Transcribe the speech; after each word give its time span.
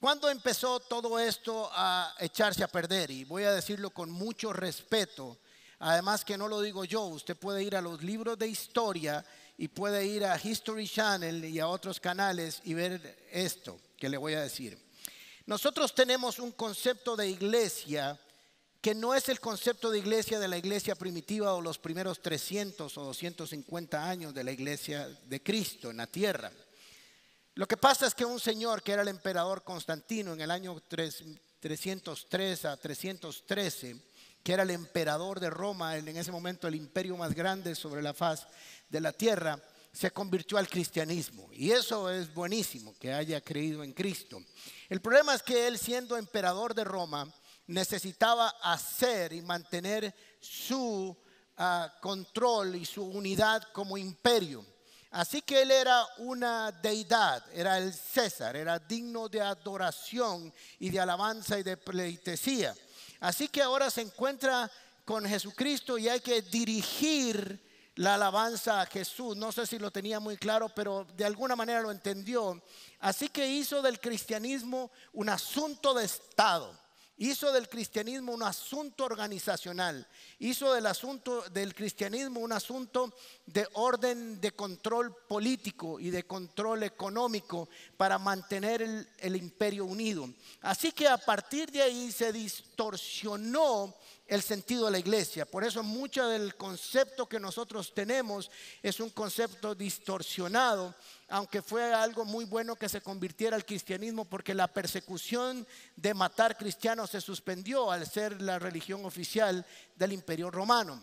¿Cuándo 0.00 0.30
empezó 0.30 0.80
todo 0.80 1.18
esto 1.18 1.68
a 1.74 2.14
echarse 2.20 2.64
a 2.64 2.68
perder? 2.68 3.10
Y 3.10 3.24
voy 3.24 3.42
a 3.44 3.52
decirlo 3.52 3.90
con 3.90 4.10
mucho 4.10 4.50
respeto. 4.50 5.36
Además 5.78 6.24
que 6.24 6.38
no 6.38 6.48
lo 6.48 6.62
digo 6.62 6.86
yo, 6.86 7.02
usted 7.02 7.36
puede 7.36 7.62
ir 7.62 7.76
a 7.76 7.82
los 7.82 8.02
libros 8.02 8.38
de 8.38 8.48
historia 8.48 9.22
y 9.58 9.68
puede 9.68 10.06
ir 10.06 10.24
a 10.24 10.40
History 10.42 10.88
Channel 10.88 11.44
y 11.44 11.60
a 11.60 11.68
otros 11.68 12.00
canales 12.00 12.62
y 12.64 12.72
ver 12.72 13.28
esto 13.30 13.78
que 13.98 14.08
le 14.08 14.16
voy 14.16 14.32
a 14.32 14.40
decir. 14.40 14.78
Nosotros 15.44 15.94
tenemos 15.94 16.38
un 16.38 16.52
concepto 16.52 17.14
de 17.14 17.28
iglesia 17.28 18.18
que 18.80 18.94
no 18.94 19.14
es 19.14 19.28
el 19.28 19.38
concepto 19.38 19.90
de 19.90 19.98
iglesia 19.98 20.38
de 20.40 20.48
la 20.48 20.56
iglesia 20.56 20.94
primitiva 20.94 21.52
o 21.52 21.60
los 21.60 21.78
primeros 21.78 22.22
300 22.22 22.96
o 22.96 23.04
250 23.04 24.08
años 24.08 24.32
de 24.32 24.44
la 24.44 24.52
iglesia 24.52 25.06
de 25.26 25.42
Cristo 25.42 25.90
en 25.90 25.98
la 25.98 26.06
tierra. 26.06 26.50
Lo 27.54 27.66
que 27.66 27.76
pasa 27.76 28.06
es 28.06 28.14
que 28.14 28.24
un 28.24 28.40
señor 28.40 28.82
que 28.82 28.92
era 28.92 29.02
el 29.02 29.08
emperador 29.08 29.64
Constantino 29.64 30.32
en 30.32 30.40
el 30.40 30.50
año 30.50 30.80
303 30.80 32.64
a 32.64 32.76
313, 32.76 33.96
que 34.42 34.52
era 34.52 34.62
el 34.62 34.70
emperador 34.70 35.40
de 35.40 35.50
Roma, 35.50 35.96
en 35.96 36.16
ese 36.16 36.32
momento 36.32 36.68
el 36.68 36.76
imperio 36.76 37.16
más 37.16 37.34
grande 37.34 37.74
sobre 37.74 38.02
la 38.02 38.14
faz 38.14 38.46
de 38.88 39.00
la 39.00 39.12
tierra, 39.12 39.60
se 39.92 40.12
convirtió 40.12 40.58
al 40.58 40.68
cristianismo. 40.68 41.48
Y 41.52 41.72
eso 41.72 42.08
es 42.08 42.32
buenísimo, 42.32 42.94
que 42.98 43.12
haya 43.12 43.40
creído 43.40 43.82
en 43.82 43.92
Cristo. 43.92 44.40
El 44.88 45.00
problema 45.00 45.34
es 45.34 45.42
que 45.42 45.66
él 45.66 45.78
siendo 45.78 46.16
emperador 46.16 46.74
de 46.74 46.84
Roma, 46.84 47.32
necesitaba 47.66 48.48
hacer 48.62 49.32
y 49.32 49.42
mantener 49.42 50.14
su 50.40 51.16
ah, 51.56 51.92
control 52.00 52.76
y 52.76 52.84
su 52.84 53.04
unidad 53.04 53.62
como 53.72 53.96
imperio. 53.96 54.64
Así 55.10 55.42
que 55.42 55.62
él 55.62 55.72
era 55.72 56.06
una 56.18 56.70
deidad, 56.70 57.44
era 57.52 57.78
el 57.78 57.92
César, 57.92 58.54
era 58.54 58.78
digno 58.78 59.28
de 59.28 59.40
adoración 59.40 60.52
y 60.78 60.88
de 60.90 61.00
alabanza 61.00 61.58
y 61.58 61.64
de 61.64 61.76
pleitesía. 61.76 62.74
Así 63.18 63.48
que 63.48 63.60
ahora 63.60 63.90
se 63.90 64.02
encuentra 64.02 64.70
con 65.04 65.26
Jesucristo 65.26 65.98
y 65.98 66.08
hay 66.08 66.20
que 66.20 66.42
dirigir 66.42 67.60
la 67.96 68.14
alabanza 68.14 68.80
a 68.80 68.86
Jesús. 68.86 69.36
No 69.36 69.50
sé 69.50 69.66
si 69.66 69.80
lo 69.80 69.90
tenía 69.90 70.20
muy 70.20 70.36
claro, 70.36 70.68
pero 70.68 71.04
de 71.16 71.24
alguna 71.24 71.56
manera 71.56 71.82
lo 71.82 71.90
entendió. 71.90 72.62
Así 73.00 73.28
que 73.28 73.48
hizo 73.48 73.82
del 73.82 73.98
cristianismo 73.98 74.92
un 75.12 75.28
asunto 75.28 75.92
de 75.92 76.04
Estado 76.04 76.79
hizo 77.20 77.52
del 77.52 77.68
cristianismo 77.68 78.32
un 78.32 78.42
asunto 78.42 79.04
organizacional, 79.04 80.06
hizo 80.38 80.72
del 80.72 80.86
asunto 80.86 81.42
del 81.50 81.74
cristianismo 81.74 82.40
un 82.40 82.52
asunto 82.52 83.12
de 83.44 83.68
orden 83.74 84.40
de 84.40 84.52
control 84.52 85.14
político 85.28 86.00
y 86.00 86.08
de 86.08 86.24
control 86.24 86.82
económico 86.82 87.68
para 87.98 88.18
mantener 88.18 88.80
el, 88.80 89.06
el 89.18 89.36
imperio 89.36 89.84
unido. 89.84 90.30
Así 90.62 90.92
que 90.92 91.08
a 91.08 91.18
partir 91.18 91.70
de 91.70 91.82
ahí 91.82 92.10
se 92.10 92.32
distorsionó 92.32 93.94
el 94.30 94.42
sentido 94.42 94.86
de 94.86 94.92
la 94.92 94.98
iglesia. 94.98 95.44
Por 95.44 95.64
eso 95.64 95.82
mucho 95.82 96.26
del 96.28 96.54
concepto 96.54 97.28
que 97.28 97.40
nosotros 97.40 97.92
tenemos 97.92 98.48
es 98.80 99.00
un 99.00 99.10
concepto 99.10 99.74
distorsionado, 99.74 100.94
aunque 101.30 101.62
fue 101.62 101.94
algo 101.94 102.24
muy 102.24 102.44
bueno 102.44 102.74
que 102.74 102.88
se 102.88 103.00
convirtiera 103.00 103.56
al 103.56 103.64
cristianismo 103.64 104.24
porque 104.24 104.52
la 104.52 104.66
persecución 104.66 105.66
de 105.94 106.12
matar 106.12 106.58
cristianos 106.58 107.10
se 107.10 107.20
suspendió 107.20 107.90
al 107.90 108.06
ser 108.06 108.42
la 108.42 108.58
religión 108.58 109.04
oficial 109.04 109.64
del 109.94 110.12
imperio 110.12 110.50
romano. 110.50 111.00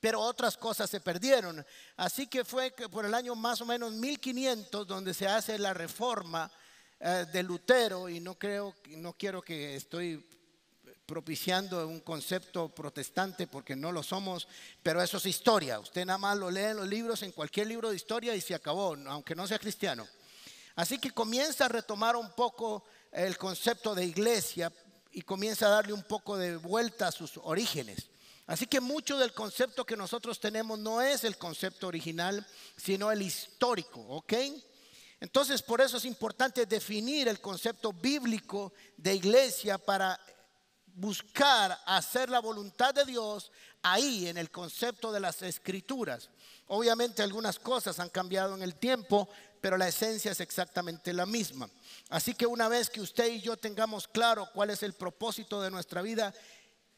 Pero 0.00 0.20
otras 0.20 0.56
cosas 0.56 0.90
se 0.90 1.00
perdieron. 1.00 1.64
Así 1.96 2.26
que 2.26 2.44
fue 2.44 2.72
por 2.72 3.06
el 3.06 3.14
año 3.14 3.36
más 3.36 3.60
o 3.60 3.64
menos 3.64 3.92
1500 3.92 4.86
donde 4.86 5.14
se 5.14 5.28
hace 5.28 5.56
la 5.56 5.72
reforma 5.72 6.50
eh, 6.98 7.24
de 7.32 7.42
Lutero 7.44 8.08
y 8.08 8.18
no 8.18 8.34
creo, 8.34 8.74
no 8.88 9.12
quiero 9.12 9.40
que 9.40 9.76
estoy 9.76 10.26
propiciando 11.06 11.86
un 11.86 12.00
concepto 12.00 12.68
protestante 12.68 13.46
porque 13.46 13.76
no 13.76 13.92
lo 13.92 14.02
somos, 14.02 14.48
pero 14.82 15.02
eso 15.02 15.18
es 15.18 15.26
historia. 15.26 15.78
Usted 15.78 16.04
nada 16.06 16.18
más 16.18 16.38
lo 16.38 16.50
lee 16.50 16.60
en 16.62 16.76
los 16.76 16.88
libros, 16.88 17.22
en 17.22 17.32
cualquier 17.32 17.66
libro 17.66 17.90
de 17.90 17.96
historia 17.96 18.34
y 18.34 18.40
se 18.40 18.54
acabó, 18.54 18.96
aunque 19.06 19.34
no 19.34 19.46
sea 19.46 19.58
cristiano. 19.58 20.06
Así 20.76 20.98
que 20.98 21.10
comienza 21.10 21.66
a 21.66 21.68
retomar 21.68 22.16
un 22.16 22.32
poco 22.32 22.84
el 23.12 23.38
concepto 23.38 23.94
de 23.94 24.04
iglesia 24.04 24.72
y 25.12 25.22
comienza 25.22 25.66
a 25.66 25.70
darle 25.70 25.92
un 25.92 26.02
poco 26.02 26.36
de 26.36 26.56
vuelta 26.56 27.08
a 27.08 27.12
sus 27.12 27.38
orígenes. 27.42 28.08
Así 28.46 28.66
que 28.66 28.80
mucho 28.80 29.16
del 29.16 29.32
concepto 29.32 29.86
que 29.86 29.96
nosotros 29.96 30.40
tenemos 30.40 30.78
no 30.78 31.00
es 31.00 31.24
el 31.24 31.38
concepto 31.38 31.86
original, 31.86 32.46
sino 32.76 33.10
el 33.10 33.22
histórico, 33.22 34.00
¿ok? 34.00 34.34
Entonces, 35.20 35.62
por 35.62 35.80
eso 35.80 35.96
es 35.96 36.04
importante 36.04 36.66
definir 36.66 37.28
el 37.28 37.40
concepto 37.40 37.92
bíblico 37.92 38.74
de 38.96 39.14
iglesia 39.14 39.78
para 39.78 40.20
buscar 40.94 41.78
hacer 41.86 42.30
la 42.30 42.40
voluntad 42.40 42.94
de 42.94 43.04
Dios 43.04 43.50
ahí 43.82 44.28
en 44.28 44.38
el 44.38 44.50
concepto 44.50 45.12
de 45.12 45.20
las 45.20 45.42
escrituras. 45.42 46.30
Obviamente 46.66 47.22
algunas 47.22 47.58
cosas 47.58 48.00
han 48.00 48.08
cambiado 48.08 48.54
en 48.54 48.62
el 48.62 48.76
tiempo, 48.76 49.28
pero 49.60 49.76
la 49.76 49.88
esencia 49.88 50.32
es 50.32 50.40
exactamente 50.40 51.12
la 51.12 51.26
misma. 51.26 51.68
Así 52.08 52.34
que 52.34 52.46
una 52.46 52.68
vez 52.68 52.90
que 52.90 53.00
usted 53.00 53.26
y 53.30 53.40
yo 53.40 53.56
tengamos 53.56 54.08
claro 54.08 54.48
cuál 54.52 54.70
es 54.70 54.82
el 54.82 54.94
propósito 54.94 55.60
de 55.60 55.70
nuestra 55.70 56.02
vida 56.02 56.34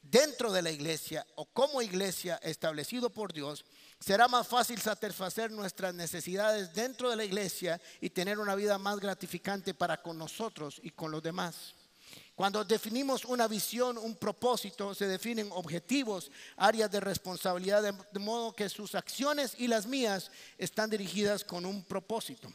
dentro 0.02 0.52
de 0.52 0.62
la 0.62 0.70
iglesia 0.70 1.26
o 1.34 1.46
como 1.46 1.82
iglesia 1.82 2.38
establecido 2.42 3.10
por 3.10 3.32
Dios, 3.32 3.64
será 3.98 4.28
más 4.28 4.46
fácil 4.46 4.80
satisfacer 4.80 5.50
nuestras 5.50 5.94
necesidades 5.94 6.72
dentro 6.74 7.10
de 7.10 7.16
la 7.16 7.24
iglesia 7.24 7.80
y 8.00 8.10
tener 8.10 8.38
una 8.38 8.54
vida 8.54 8.78
más 8.78 9.00
gratificante 9.00 9.74
para 9.74 10.02
con 10.02 10.18
nosotros 10.18 10.80
y 10.82 10.90
con 10.90 11.10
los 11.10 11.22
demás. 11.22 11.74
Cuando 12.36 12.62
definimos 12.64 13.24
una 13.24 13.48
visión, 13.48 13.96
un 13.96 14.14
propósito, 14.14 14.94
se 14.94 15.08
definen 15.08 15.48
objetivos, 15.52 16.30
áreas 16.58 16.90
de 16.90 17.00
responsabilidad, 17.00 17.82
de, 17.82 18.20
modo 18.20 18.52
que 18.52 18.68
sus 18.68 18.94
acciones 18.94 19.54
y 19.56 19.66
las 19.66 19.86
mías 19.86 20.30
están 20.58 20.90
dirigidas 20.90 21.42
con 21.42 21.64
un 21.64 21.82
propósito. 21.82 22.52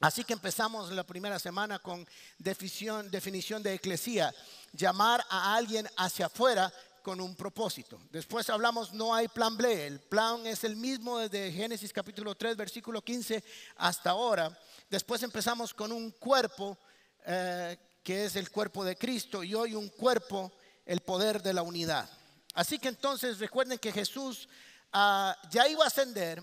Así 0.00 0.22
que 0.22 0.34
empezamos 0.34 0.92
la 0.92 1.02
primera 1.02 1.38
semana 1.38 1.78
con 1.78 2.06
definición, 2.36 3.10
de 3.10 3.72
eclesía, 3.72 4.34
llamar 4.74 5.24
a 5.30 5.56
alguien 5.56 5.88
hacia 5.96 6.26
afuera 6.26 6.70
con 7.02 7.18
un 7.18 7.34
propósito. 7.34 7.98
Después 8.10 8.50
hablamos, 8.50 8.92
no 8.92 9.14
hay 9.14 9.28
plan 9.28 9.56
B, 9.56 9.86
el 9.86 9.98
plan 9.98 10.46
es 10.46 10.62
el 10.62 10.76
mismo 10.76 11.20
desde 11.20 11.52
Génesis 11.52 11.90
capítulo 11.90 12.34
3, 12.34 12.54
versículo 12.54 13.00
15 13.00 13.42
hasta 13.76 14.10
ahora. 14.10 14.60
Después 14.90 15.22
empezamos 15.22 15.72
con 15.72 15.90
un 15.90 16.10
cuerpo 16.10 16.76
eh, 17.24 17.78
que 18.06 18.24
es 18.24 18.36
el 18.36 18.52
cuerpo 18.52 18.84
de 18.84 18.94
Cristo, 18.94 19.42
y 19.42 19.52
hoy 19.52 19.74
un 19.74 19.88
cuerpo, 19.88 20.52
el 20.84 21.00
poder 21.00 21.42
de 21.42 21.52
la 21.52 21.62
unidad. 21.62 22.08
Así 22.54 22.78
que 22.78 22.86
entonces 22.86 23.40
recuerden 23.40 23.80
que 23.80 23.90
Jesús 23.90 24.48
ah, 24.92 25.36
ya 25.50 25.66
iba 25.66 25.82
a 25.82 25.88
ascender, 25.88 26.40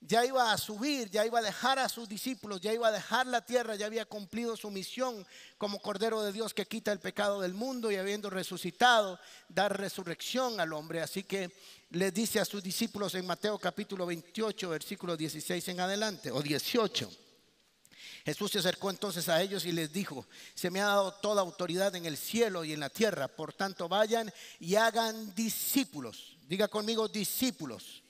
ya 0.00 0.24
iba 0.24 0.50
a 0.50 0.58
subir, 0.58 1.08
ya 1.08 1.24
iba 1.24 1.38
a 1.38 1.42
dejar 1.42 1.78
a 1.78 1.88
sus 1.88 2.08
discípulos, 2.08 2.60
ya 2.60 2.72
iba 2.72 2.88
a 2.88 2.90
dejar 2.90 3.28
la 3.28 3.46
tierra, 3.46 3.76
ya 3.76 3.86
había 3.86 4.06
cumplido 4.06 4.56
su 4.56 4.72
misión 4.72 5.24
como 5.56 5.78
Cordero 5.78 6.20
de 6.24 6.32
Dios 6.32 6.52
que 6.52 6.66
quita 6.66 6.90
el 6.90 6.98
pecado 6.98 7.40
del 7.42 7.54
mundo 7.54 7.92
y 7.92 7.96
habiendo 7.96 8.28
resucitado, 8.28 9.20
dar 9.48 9.78
resurrección 9.78 10.58
al 10.58 10.72
hombre. 10.72 11.00
Así 11.00 11.22
que 11.22 11.52
le 11.90 12.10
dice 12.10 12.40
a 12.40 12.44
sus 12.44 12.60
discípulos 12.60 13.14
en 13.14 13.24
Mateo 13.24 13.56
capítulo 13.60 14.04
28, 14.04 14.68
versículo 14.68 15.16
16 15.16 15.68
en 15.68 15.78
adelante, 15.78 16.32
o 16.32 16.42
18. 16.42 17.27
Jesús 18.28 18.50
se 18.50 18.58
acercó 18.58 18.90
entonces 18.90 19.26
a 19.30 19.40
ellos 19.40 19.64
y 19.64 19.72
les 19.72 19.90
dijo, 19.90 20.26
se 20.54 20.70
me 20.70 20.82
ha 20.82 20.86
dado 20.88 21.12
toda 21.12 21.40
autoridad 21.40 21.96
en 21.96 22.04
el 22.04 22.18
cielo 22.18 22.62
y 22.62 22.74
en 22.74 22.80
la 22.80 22.90
tierra, 22.90 23.26
por 23.26 23.54
tanto 23.54 23.88
vayan 23.88 24.30
y 24.60 24.74
hagan 24.74 25.34
discípulos. 25.34 26.36
Diga 26.46 26.68
conmigo 26.68 27.08
discípulos. 27.08 28.02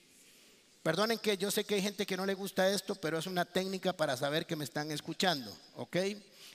Perdonen 0.83 1.21
que 1.21 1.39
yo 1.39 1.53
sé 1.53 1.63
que 1.63 1.77
hay 1.77 1.83
gente 1.83 2.05
que 2.05 2.17
no 2.17 2.27
le 2.27 2.35
gusta 2.35 2.69
esto, 2.69 2.97
pero 2.97 3.17
es 3.17 3.27
una 3.27 3.45
técnica 3.45 3.93
para 3.93 4.17
saber 4.17 4.45
que 4.45 4.57
me 4.57 4.65
están 4.65 4.91
escuchando, 4.91 5.57
¿ok? 5.77 5.97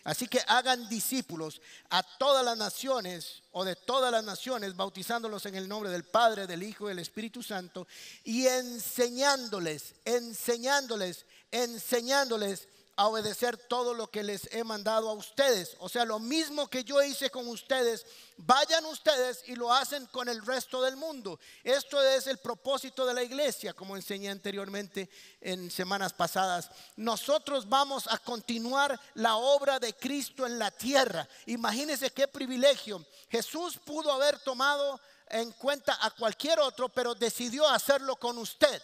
Así 0.03 0.27
que 0.27 0.41
hagan 0.45 0.89
discípulos 0.89 1.61
a 1.89 2.03
todas 2.03 2.43
las 2.43 2.57
naciones 2.57 3.43
o 3.53 3.63
de 3.63 3.77
todas 3.77 4.11
las 4.11 4.25
naciones, 4.25 4.75
bautizándolos 4.75 5.45
en 5.45 5.55
el 5.55 5.69
nombre 5.69 5.89
del 5.89 6.03
Padre, 6.03 6.47
del 6.47 6.63
Hijo 6.63 6.87
y 6.87 6.89
del 6.89 6.99
Espíritu 6.99 7.41
Santo 7.41 7.87
y 8.25 8.45
enseñándoles, 8.45 9.95
enseñándoles, 10.03 11.25
enseñándoles 11.49 12.67
a 12.95 13.07
obedecer 13.07 13.57
todo 13.57 13.93
lo 13.93 14.09
que 14.11 14.23
les 14.23 14.47
he 14.53 14.63
mandado 14.63 15.09
a 15.09 15.13
ustedes. 15.13 15.75
O 15.79 15.89
sea, 15.89 16.05
lo 16.05 16.19
mismo 16.19 16.67
que 16.69 16.83
yo 16.83 17.01
hice 17.01 17.29
con 17.29 17.47
ustedes, 17.47 18.05
vayan 18.37 18.85
ustedes 18.85 19.43
y 19.47 19.55
lo 19.55 19.73
hacen 19.73 20.05
con 20.07 20.29
el 20.29 20.45
resto 20.45 20.81
del 20.81 20.95
mundo. 20.95 21.39
Esto 21.63 22.01
es 22.03 22.27
el 22.27 22.37
propósito 22.37 23.05
de 23.05 23.15
la 23.15 23.23
iglesia, 23.23 23.73
como 23.73 23.95
enseñé 23.95 24.29
anteriormente 24.29 25.09
en 25.41 25.71
semanas 25.71 26.13
pasadas. 26.13 26.69
Nosotros 26.95 27.67
vamos 27.67 28.07
a 28.07 28.19
continuar 28.19 28.99
la 29.15 29.37
obra 29.37 29.79
de 29.79 29.93
Cristo 29.93 30.45
en 30.45 30.59
la 30.59 30.69
tierra. 30.69 31.27
Imagínense 31.47 32.11
qué 32.11 32.27
privilegio. 32.27 33.03
Jesús 33.29 33.79
pudo 33.83 34.11
haber 34.11 34.37
tomado 34.39 34.99
en 35.29 35.51
cuenta 35.53 35.97
a 35.99 36.11
cualquier 36.11 36.59
otro, 36.59 36.89
pero 36.89 37.15
decidió 37.15 37.67
hacerlo 37.67 38.15
con 38.17 38.37
usted. 38.37 38.81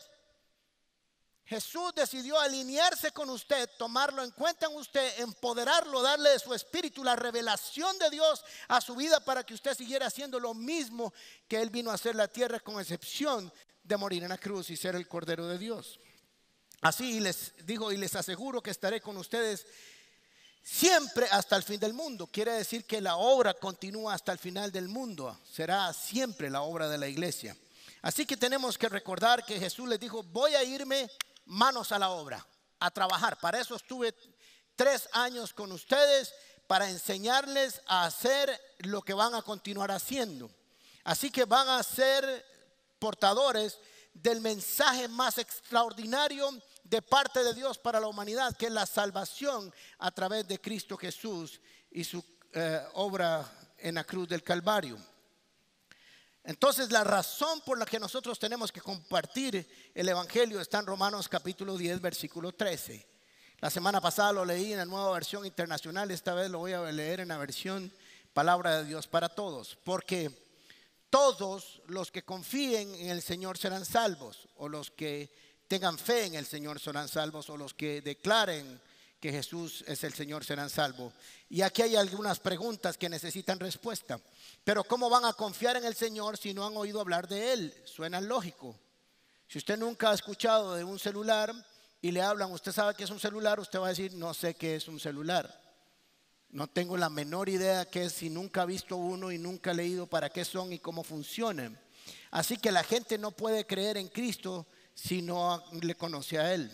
Jesús 1.50 1.92
decidió 1.96 2.40
alinearse 2.40 3.10
con 3.12 3.28
usted, 3.32 3.68
tomarlo 3.76 4.24
en 4.24 4.30
cuenta 4.30 4.68
en 4.68 4.76
usted, 4.76 5.20
empoderarlo, 5.20 6.04
darle 6.04 6.30
de 6.30 6.38
su 6.38 6.54
espíritu 6.54 7.04
la 7.04 7.16
revelación 7.16 7.98
de 7.98 8.12
Dios 8.12 8.46
a 8.68 8.80
su 8.80 8.96
vida 8.96 9.20
para 9.20 9.44
que 9.44 9.56
usted 9.56 9.76
siguiera 9.76 10.06
haciendo 10.06 10.40
lo 10.40 10.54
mismo 10.54 11.12
que 11.48 11.60
Él 11.60 11.72
vino 11.72 11.90
a 11.90 11.96
hacer 11.96 12.16
la 12.16 12.28
tierra, 12.28 12.60
con 12.60 12.80
excepción 12.80 13.52
de 13.84 13.98
morir 13.98 14.22
en 14.22 14.30
la 14.30 14.38
cruz 14.38 14.70
y 14.70 14.78
ser 14.78 14.96
el 14.96 15.08
Cordero 15.08 15.48
de 15.48 15.58
Dios. 15.58 16.00
Así 16.82 17.20
les 17.20 17.56
digo 17.66 17.92
y 17.92 17.98
les 17.98 18.16
aseguro 18.16 18.62
que 18.62 18.70
estaré 18.70 19.02
con 19.02 19.18
ustedes 19.18 19.66
siempre 20.62 21.26
hasta 21.32 21.56
el 21.56 21.64
fin 21.64 21.80
del 21.80 21.94
mundo. 21.94 22.28
Quiere 22.28 22.52
decir 22.52 22.86
que 22.86 23.02
la 23.02 23.16
obra 23.16 23.56
continúa 23.56 24.14
hasta 24.14 24.32
el 24.32 24.38
final 24.38 24.72
del 24.72 24.88
mundo. 24.88 25.40
Será 25.52 25.92
siempre 25.94 26.52
la 26.52 26.62
obra 26.62 26.88
de 26.88 27.00
la 27.00 27.08
iglesia. 27.08 27.58
Así 28.04 28.28
que 28.28 28.38
tenemos 28.38 28.78
que 28.78 28.88
recordar 28.88 29.44
que 29.44 29.60
Jesús 29.60 29.90
les 29.90 30.00
dijo, 30.00 30.22
voy 30.22 30.54
a 30.54 30.64
irme 30.64 31.10
manos 31.50 31.92
a 31.92 32.00
la 32.00 32.12
obra, 32.12 32.46
a 32.80 32.92
trabajar. 32.92 33.38
Para 33.40 33.60
eso 33.60 33.76
estuve 33.76 34.16
tres 34.76 35.10
años 35.12 35.54
con 35.54 35.72
ustedes, 35.72 36.34
para 36.68 36.90
enseñarles 36.90 37.82
a 37.88 38.06
hacer 38.06 38.62
lo 38.80 39.02
que 39.02 39.14
van 39.14 39.34
a 39.34 39.42
continuar 39.42 39.92
haciendo. 39.92 40.50
Así 41.04 41.32
que 41.32 41.46
van 41.46 41.68
a 41.68 41.82
ser 41.82 42.46
portadores 43.00 43.80
del 44.14 44.42
mensaje 44.42 45.08
más 45.08 45.38
extraordinario 45.38 46.50
de 46.84 47.02
parte 47.02 47.44
de 47.44 47.54
Dios 47.54 47.78
para 47.78 48.00
la 48.00 48.08
humanidad, 48.08 48.56
que 48.56 48.68
es 48.68 48.72
la 48.72 48.86
salvación 48.86 49.74
a 49.98 50.12
través 50.12 50.48
de 50.48 50.62
Cristo 50.62 50.98
Jesús 50.98 51.60
y 51.92 52.04
su 52.04 52.24
eh, 52.54 52.86
obra 52.94 53.50
en 53.78 53.96
la 53.96 54.04
cruz 54.04 54.28
del 54.28 54.44
Calvario. 54.44 54.98
Entonces 56.44 56.92
la 56.92 57.04
razón 57.04 57.62
por 57.62 57.78
la 57.78 57.86
que 57.86 58.00
nosotros 58.00 58.40
tenemos 58.40 58.72
que 58.72 58.82
compartir 58.82 59.92
el 59.94 60.10
Evangelio 60.10 60.62
está 60.62 60.80
en 60.80 60.86
Romanos 60.86 61.28
capítulo 61.28 61.78
10, 61.78 62.02
versículo 62.02 62.52
13. 62.52 63.06
La 63.60 63.70
semana 63.70 64.00
pasada 64.00 64.32
lo 64.32 64.46
leí 64.46 64.72
en 64.72 64.80
la 64.80 64.86
nueva 64.86 65.12
versión 65.12 65.46
internacional, 65.46 66.12
esta 66.12 66.34
vez 66.34 66.50
lo 66.50 66.60
voy 66.60 66.74
a 66.74 66.82
leer 66.92 67.20
en 67.20 67.28
la 67.28 67.38
versión 67.38 67.92
Palabra 68.34 68.78
de 68.78 68.86
Dios 68.86 69.08
para 69.08 69.28
todos, 69.28 69.78
porque 69.84 70.32
todos 71.10 71.82
los 71.88 72.12
que 72.12 72.24
confíen 72.24 72.94
en 72.96 73.10
el 73.10 73.22
Señor 73.22 73.58
serán 73.58 73.86
salvos, 73.86 74.48
o 74.56 74.70
los 74.70 74.92
que 74.92 75.30
tengan 75.68 75.98
fe 75.98 76.26
en 76.26 76.36
el 76.36 76.46
Señor 76.46 76.80
serán 76.80 77.08
salvos, 77.08 77.50
o 77.50 77.58
los 77.58 77.74
que 77.74 78.02
declaren 78.02 78.80
que 79.20 79.32
Jesús 79.32 79.84
es 79.88 80.04
el 80.04 80.14
Señor 80.14 80.46
serán 80.46 80.70
salvos. 80.70 81.14
Y 81.50 81.62
aquí 81.62 81.82
hay 81.82 81.96
algunas 81.96 82.40
preguntas 82.40 82.98
que 82.98 83.10
necesitan 83.10 83.60
respuesta. 83.60 84.20
Pero 84.64 84.84
¿cómo 84.84 85.10
van 85.10 85.26
a 85.26 85.34
confiar 85.34 85.78
en 85.78 85.86
el 85.86 85.96
Señor 85.96 86.38
si 86.38 86.54
no 86.54 86.66
han 86.66 86.78
oído 86.78 87.02
hablar 87.02 87.28
de 87.28 87.54
Él? 87.54 87.74
Suena 87.86 88.22
lógico. 88.22 88.76
Si 89.48 89.58
usted 89.58 89.78
nunca 89.78 90.12
ha 90.12 90.14
escuchado 90.14 90.76
de 90.76 90.84
un 90.84 91.00
celular 91.00 91.54
y 92.02 92.12
le 92.12 92.22
hablan, 92.22 92.52
usted 92.52 92.72
sabe 92.72 92.94
que 92.94 93.04
es 93.04 93.10
un 93.10 93.20
celular, 93.20 93.60
usted 93.60 93.80
va 93.80 93.88
a 93.88 93.90
decir, 93.90 94.14
no 94.14 94.34
sé 94.34 94.54
qué 94.54 94.76
es 94.76 94.88
un 94.88 95.00
celular. 95.00 95.60
No 96.52 96.68
tengo 96.68 96.98
la 96.98 97.10
menor 97.10 97.50
idea 97.50 97.86
qué 97.86 98.06
es 98.06 98.14
si 98.14 98.30
nunca 98.30 98.62
ha 98.62 98.66
visto 98.66 98.96
uno 98.96 99.32
y 99.32 99.38
nunca 99.38 99.72
ha 99.72 99.74
leído 99.74 100.08
para 100.08 100.30
qué 100.30 100.46
son 100.46 100.72
y 100.72 100.80
cómo 100.80 101.04
funcionan. 101.04 101.80
Así 102.32 102.58
que 102.58 102.72
la 102.72 102.84
gente 102.84 103.18
no 103.18 103.32
puede 103.32 103.66
creer 103.66 103.98
en 103.98 104.08
Cristo 104.08 104.66
si 104.94 105.22
no 105.22 105.64
le 105.82 105.96
conoce 105.96 106.40
a 106.40 106.54
Él. 106.54 106.72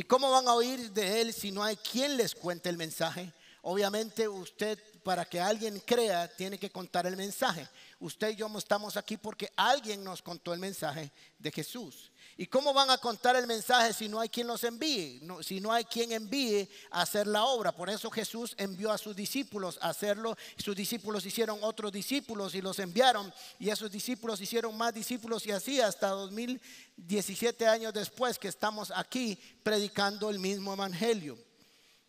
¿Y 0.00 0.04
cómo 0.04 0.30
van 0.30 0.48
a 0.48 0.54
oír 0.54 0.90
de 0.92 1.20
Él 1.20 1.34
si 1.34 1.52
no 1.52 1.62
hay 1.62 1.76
quien 1.76 2.16
les 2.16 2.34
cuente 2.34 2.70
el 2.70 2.78
mensaje? 2.78 3.34
Obviamente 3.60 4.26
usted, 4.26 4.78
para 5.02 5.26
que 5.26 5.38
alguien 5.38 5.78
crea, 5.80 6.26
tiene 6.26 6.56
que 6.56 6.70
contar 6.70 7.06
el 7.06 7.18
mensaje. 7.18 7.68
Usted 7.98 8.30
y 8.30 8.36
yo 8.36 8.48
estamos 8.56 8.96
aquí 8.96 9.18
porque 9.18 9.52
alguien 9.54 10.02
nos 10.02 10.22
contó 10.22 10.54
el 10.54 10.58
mensaje 10.58 11.12
de 11.38 11.52
Jesús. 11.52 12.09
¿Y 12.40 12.46
cómo 12.46 12.72
van 12.72 12.88
a 12.88 12.96
contar 12.96 13.36
el 13.36 13.46
mensaje 13.46 13.92
si 13.92 14.08
no 14.08 14.18
hay 14.18 14.30
quien 14.30 14.46
los 14.46 14.64
envíe? 14.64 15.20
si 15.42 15.60
no 15.60 15.70
hay 15.70 15.84
quien 15.84 16.10
envíe 16.10 16.66
a 16.90 17.02
hacer 17.02 17.26
la 17.26 17.44
obra. 17.44 17.70
Por 17.70 17.90
eso 17.90 18.10
Jesús 18.10 18.54
envió 18.56 18.90
a 18.90 18.96
sus 18.96 19.14
discípulos 19.14 19.78
a 19.82 19.90
hacerlo. 19.90 20.34
Sus 20.56 20.74
discípulos 20.74 21.26
hicieron 21.26 21.58
otros 21.60 21.92
discípulos 21.92 22.54
y 22.54 22.62
los 22.62 22.78
enviaron. 22.78 23.30
Y 23.58 23.68
esos 23.68 23.90
discípulos 23.90 24.40
hicieron 24.40 24.74
más 24.74 24.94
discípulos 24.94 25.44
y 25.44 25.50
así 25.50 25.82
hasta 25.82 26.08
2017 26.08 27.66
años 27.66 27.92
después 27.92 28.38
que 28.38 28.48
estamos 28.48 28.90
aquí 28.96 29.38
predicando 29.62 30.30
el 30.30 30.38
mismo 30.38 30.72
evangelio. 30.72 31.36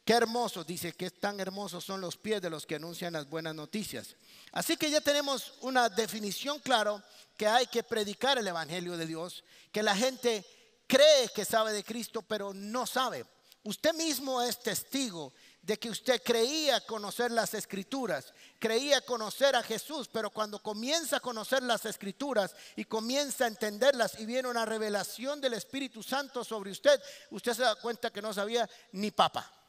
Qué 0.04 0.14
hermoso, 0.14 0.64
dice 0.64 0.94
que 0.94 1.12
tan 1.12 1.40
hermosos 1.40 1.84
son 1.84 2.02
los 2.02 2.18
pies 2.18 2.42
de 2.42 2.50
los 2.50 2.66
que 2.66 2.76
anuncian 2.76 3.14
las 3.14 3.30
buenas 3.30 3.54
noticias. 3.54 4.16
Así 4.52 4.76
que 4.76 4.90
ya 4.90 5.00
tenemos 5.00 5.54
una 5.62 5.90
definición 5.90 6.60
clara 6.60 7.04
que 7.38 7.46
hay 7.46 7.68
que 7.68 7.84
predicar 7.84 8.38
el 8.40 8.48
Evangelio 8.48 8.98
de 8.98 9.06
Dios, 9.06 9.44
que 9.72 9.84
la 9.84 9.96
gente 9.96 10.44
cree 10.88 11.30
que 11.34 11.46
sabe 11.46 11.72
de 11.72 11.84
Cristo, 11.84 12.24
pero 12.24 12.52
no 12.54 12.88
sabe. 12.88 13.26
Usted 13.64 13.94
mismo 13.94 14.42
es 14.42 14.60
testigo 14.60 15.34
de 15.62 15.78
que 15.78 15.92
usted 15.92 16.20
creía 16.24 16.82
conocer 16.82 17.30
las 17.30 17.54
escrituras, 17.54 18.34
creía 18.58 19.02
conocer 19.02 19.56
a 19.56 19.62
Jesús, 19.62 20.10
pero 20.12 20.32
cuando 20.32 20.58
comienza 20.64 21.18
a 21.18 21.20
conocer 21.20 21.62
las 21.62 21.86
escrituras 21.86 22.56
y 22.76 22.86
comienza 22.86 23.46
a 23.46 23.50
entenderlas 23.50 24.20
y 24.20 24.26
viene 24.26 24.50
una 24.50 24.66
revelación 24.66 25.40
del 25.40 25.54
Espíritu 25.54 26.02
Santo 26.02 26.44
sobre 26.44 26.72
usted, 26.72 27.00
usted 27.30 27.54
se 27.54 27.62
da 27.62 27.76
cuenta 27.76 28.10
que 28.10 28.24
no 28.24 28.34
sabía 28.34 28.68
ni 28.94 29.12
papa. 29.12 29.61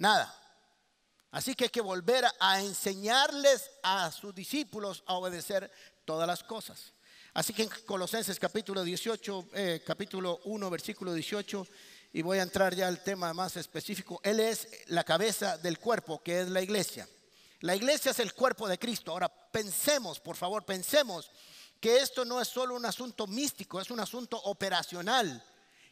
Nada. 0.00 0.34
Así 1.30 1.54
que 1.54 1.64
hay 1.64 1.70
que 1.70 1.82
volver 1.82 2.24
a 2.40 2.60
enseñarles 2.62 3.70
a 3.82 4.10
sus 4.10 4.34
discípulos 4.34 5.04
a 5.06 5.14
obedecer 5.14 5.70
todas 6.06 6.26
las 6.26 6.42
cosas. 6.42 6.94
Así 7.34 7.52
que 7.52 7.64
en 7.64 7.70
Colosenses 7.84 8.40
capítulo 8.40 8.82
18, 8.82 9.48
eh, 9.52 9.82
capítulo 9.86 10.40
1, 10.44 10.70
versículo 10.70 11.12
18, 11.12 11.66
y 12.14 12.22
voy 12.22 12.38
a 12.38 12.42
entrar 12.42 12.74
ya 12.74 12.88
al 12.88 13.04
tema 13.04 13.34
más 13.34 13.58
específico. 13.58 14.22
Él 14.24 14.40
es 14.40 14.68
la 14.86 15.04
cabeza 15.04 15.58
del 15.58 15.78
cuerpo, 15.78 16.22
que 16.22 16.40
es 16.40 16.48
la 16.48 16.62
iglesia. 16.62 17.06
La 17.60 17.76
iglesia 17.76 18.12
es 18.12 18.20
el 18.20 18.32
cuerpo 18.32 18.66
de 18.66 18.78
Cristo. 18.78 19.12
Ahora 19.12 19.28
pensemos, 19.28 20.18
por 20.18 20.34
favor, 20.34 20.64
pensemos 20.64 21.30
que 21.78 21.98
esto 21.98 22.24
no 22.24 22.40
es 22.40 22.48
solo 22.48 22.74
un 22.74 22.86
asunto 22.86 23.26
místico, 23.26 23.78
es 23.78 23.90
un 23.90 24.00
asunto 24.00 24.38
operacional. 24.44 25.44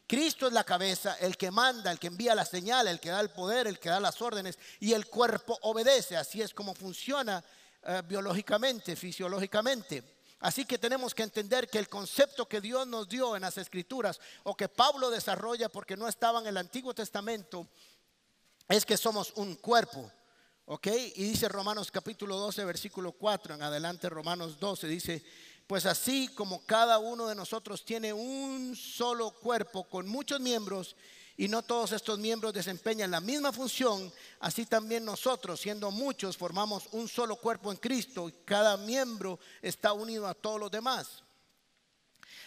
Cristo 0.09 0.47
es 0.47 0.53
la 0.53 0.63
cabeza, 0.63 1.17
el 1.19 1.37
que 1.37 1.51
manda, 1.51 1.91
el 1.91 1.99
que 1.99 2.07
envía 2.07 2.33
la 2.33 2.43
señal, 2.43 2.87
el 2.87 2.99
que 2.99 3.09
da 3.09 3.19
el 3.19 3.29
poder, 3.29 3.67
el 3.67 3.77
que 3.77 3.89
da 3.89 3.99
las 3.99 4.19
órdenes 4.23 4.57
y 4.79 4.93
el 4.93 5.05
cuerpo 5.05 5.55
obedece. 5.61 6.17
Así 6.17 6.41
es 6.41 6.51
como 6.51 6.73
funciona 6.73 7.43
eh, 7.83 8.01
biológicamente, 8.07 8.95
fisiológicamente. 8.95 10.03
Así 10.39 10.65
que 10.65 10.79
tenemos 10.79 11.13
que 11.13 11.21
entender 11.21 11.69
que 11.69 11.77
el 11.77 11.87
concepto 11.87 12.47
que 12.47 12.59
Dios 12.59 12.87
nos 12.87 13.07
dio 13.07 13.35
en 13.35 13.43
las 13.43 13.59
escrituras 13.59 14.19
o 14.41 14.57
que 14.57 14.67
Pablo 14.67 15.11
desarrolla 15.11 15.69
porque 15.69 15.95
no 15.95 16.07
estaba 16.07 16.39
en 16.39 16.47
el 16.47 16.57
Antiguo 16.57 16.95
Testamento 16.95 17.67
es 18.67 18.87
que 18.87 18.97
somos 18.97 19.31
un 19.35 19.57
cuerpo. 19.57 20.11
¿Ok? 20.65 20.87
Y 20.87 21.23
dice 21.23 21.49
Romanos 21.49 21.91
capítulo 21.91 22.35
12, 22.35 22.65
versículo 22.65 23.11
4, 23.11 23.53
en 23.53 23.61
adelante 23.61 24.09
Romanos 24.09 24.59
12, 24.59 24.87
dice, 24.87 25.23
pues 25.69 25.85
así 25.85 26.27
como 26.29 26.65
cada 26.65 26.97
uno 26.97 27.27
de 27.27 27.35
nosotros 27.35 27.85
tiene 27.85 28.11
un 28.11 28.75
solo 28.75 29.29
cuerpo 29.29 29.83
con 29.83 30.07
muchos 30.07 30.39
miembros 30.39 30.95
y 31.37 31.47
no 31.47 31.61
todos 31.61 31.91
estos 31.91 32.17
miembros 32.17 32.55
desempeñan 32.55 33.11
la 33.11 33.21
misma 33.21 33.53
función, 33.53 34.11
así 34.39 34.65
también 34.65 35.05
nosotros, 35.05 35.59
siendo 35.59 35.91
muchos, 35.91 36.35
formamos 36.37 36.87
un 36.93 37.07
solo 37.07 37.35
cuerpo 37.35 37.71
en 37.71 37.77
Cristo 37.77 38.27
y 38.27 38.31
cada 38.45 38.77
miembro 38.77 39.39
está 39.61 39.93
unido 39.93 40.25
a 40.25 40.33
todos 40.33 40.59
los 40.59 40.71
demás. 40.71 41.23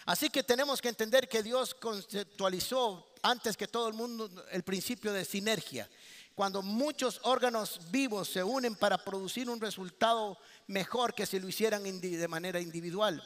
Así 0.05 0.29
que 0.29 0.43
tenemos 0.43 0.81
que 0.81 0.89
entender 0.89 1.29
que 1.29 1.41
Dios 1.41 1.73
conceptualizó 1.73 3.07
antes 3.21 3.55
que 3.55 3.69
todo 3.69 3.87
el 3.87 3.93
mundo 3.93 4.29
el 4.51 4.63
principio 4.63 5.13
de 5.13 5.23
sinergia. 5.23 5.89
Cuando 6.35 6.61
muchos 6.61 7.19
órganos 7.23 7.79
vivos 7.91 8.29
se 8.29 8.43
unen 8.43 8.75
para 8.75 8.97
producir 8.97 9.49
un 9.49 9.61
resultado 9.61 10.37
mejor 10.67 11.13
que 11.13 11.25
si 11.25 11.39
lo 11.39 11.47
hicieran 11.47 11.83
de 11.83 12.27
manera 12.27 12.59
individual. 12.59 13.23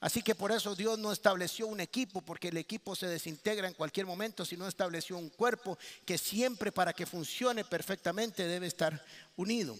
Así 0.00 0.22
que 0.22 0.34
por 0.34 0.52
eso 0.52 0.76
Dios 0.76 0.98
no 0.98 1.12
estableció 1.12 1.66
un 1.66 1.80
equipo, 1.80 2.22
porque 2.22 2.48
el 2.48 2.56
equipo 2.56 2.94
se 2.94 3.08
desintegra 3.08 3.66
en 3.66 3.74
cualquier 3.74 4.06
momento, 4.06 4.44
sino 4.44 4.68
estableció 4.68 5.18
un 5.18 5.28
cuerpo 5.28 5.76
que 6.04 6.18
siempre 6.18 6.70
para 6.70 6.92
que 6.92 7.06
funcione 7.06 7.64
perfectamente 7.64 8.46
debe 8.46 8.68
estar 8.68 9.04
unido. 9.36 9.76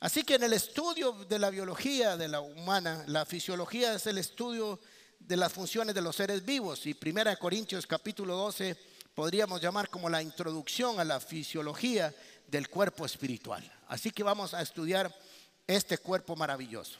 Así 0.00 0.24
que 0.24 0.34
en 0.34 0.42
el 0.42 0.52
estudio 0.52 1.12
de 1.12 1.38
la 1.38 1.50
biología 1.50 2.16
de 2.16 2.28
la 2.28 2.40
humana, 2.40 3.04
la 3.06 3.24
fisiología 3.24 3.94
es 3.94 4.06
el 4.06 4.18
estudio 4.18 4.80
de 5.20 5.36
las 5.36 5.52
funciones 5.52 5.94
de 5.94 6.02
los 6.02 6.16
seres 6.16 6.44
vivos. 6.44 6.84
Y 6.86 6.96
1 7.00 7.38
Corintios 7.38 7.86
capítulo 7.86 8.36
12 8.36 8.76
podríamos 9.14 9.60
llamar 9.60 9.88
como 9.88 10.08
la 10.08 10.22
introducción 10.22 10.98
a 11.00 11.04
la 11.04 11.20
fisiología 11.20 12.14
del 12.46 12.68
cuerpo 12.68 13.06
espiritual. 13.06 13.62
Así 13.88 14.10
que 14.10 14.22
vamos 14.22 14.54
a 14.54 14.62
estudiar 14.62 15.14
este 15.66 15.98
cuerpo 15.98 16.36
maravilloso. 16.36 16.98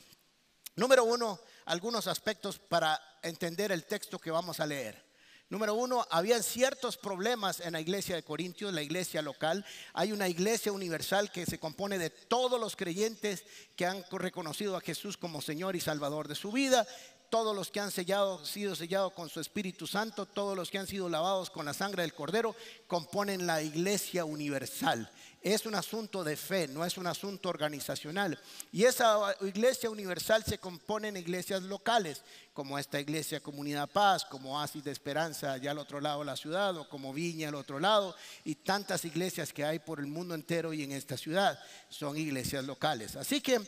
Número 0.77 1.05
uno, 1.05 1.39
algunos 1.67 2.07
aspectos 2.07 2.59
para 2.59 3.01
entender 3.23 3.73
el 3.73 3.85
texto 3.85 4.19
que 4.19 4.31
vamos 4.31 4.61
a 4.61 4.67
leer. 4.67 5.05
Número 5.51 5.75
uno, 5.75 6.07
habían 6.11 6.43
ciertos 6.43 6.97
problemas 6.97 7.61
en 7.61 7.75
la 7.75 7.81
iglesia 7.81 8.17
de 8.17 8.23
Corintios, 8.23 8.73
la 8.73 8.83
iglesia 8.83 9.21
local. 9.21 9.65
Hay 9.93 10.11
una 10.11 10.27
iglesia 10.29 10.73
universal 10.73 11.31
que 11.31 11.47
se 11.47 11.61
compone 11.61 11.99
de 11.99 12.11
todos 12.11 12.59
los 12.59 12.77
creyentes 12.77 13.45
que 13.77 13.87
han 13.87 14.05
reconocido 14.11 14.77
a 14.77 14.81
Jesús 14.81 15.17
como 15.17 15.43
Señor 15.43 15.77
y 15.77 15.81
Salvador 15.81 16.29
de 16.29 16.35
su 16.35 16.51
vida 16.51 16.87
todos 17.35 17.57
los 17.57 17.69
que 17.69 17.81
han 17.81 17.91
sido 17.91 18.77
sellados 18.77 19.13
con 19.13 19.29
su 19.29 19.41
Espíritu 19.41 19.89
Santo, 19.89 20.25
todos 20.25 20.57
los 20.57 20.71
que 20.71 20.79
han 20.79 20.87
sido 20.87 21.09
lavados 21.09 21.51
con 21.51 21.67
la 21.67 21.75
sangre 21.75 22.03
del 22.03 22.15
Cordero, 22.15 22.55
componen 22.87 23.45
la 23.45 23.61
iglesia 23.61 24.25
universal. 24.25 25.11
Es 25.43 25.67
un 25.67 25.75
asunto 25.75 26.23
de 26.23 26.37
fe, 26.37 26.69
no 26.69 26.85
es 26.85 26.97
un 26.97 27.09
asunto 27.09 27.49
organizacional. 27.49 28.39
Y 28.71 28.85
esa 28.85 29.35
iglesia 29.41 29.91
universal 29.91 30.45
se 30.45 30.59
compone 30.59 31.09
en 31.09 31.17
iglesias 31.17 31.65
locales, 31.65 32.23
como 32.53 32.79
esta 32.79 33.01
iglesia 33.01 33.41
Comunidad 33.41 33.91
Paz, 33.91 34.25
como 34.25 34.57
Oasis 34.57 34.85
de 34.85 34.93
Esperanza 34.93 35.55
allá 35.55 35.73
al 35.73 35.79
otro 35.79 36.01
lado 36.01 36.21
de 36.21 36.27
la 36.27 36.37
ciudad, 36.37 36.77
o 36.77 36.89
como 36.89 37.13
Viña 37.13 37.49
al 37.49 37.57
otro 37.57 37.81
lado, 37.81 38.15
y 38.45 38.55
tantas 38.55 39.05
iglesias 39.05 39.53
que 39.53 39.65
hay 39.65 39.81
por 39.81 39.99
el 39.99 40.07
mundo 40.07 40.37
entero 40.37 40.73
y 40.73 40.85
en 40.85 40.93
esta 40.93 41.17
ciudad. 41.17 41.59
Son 41.89 42.17
iglesias 42.17 42.65
locales. 42.65 43.17
Así 43.17 43.41
que 43.41 43.61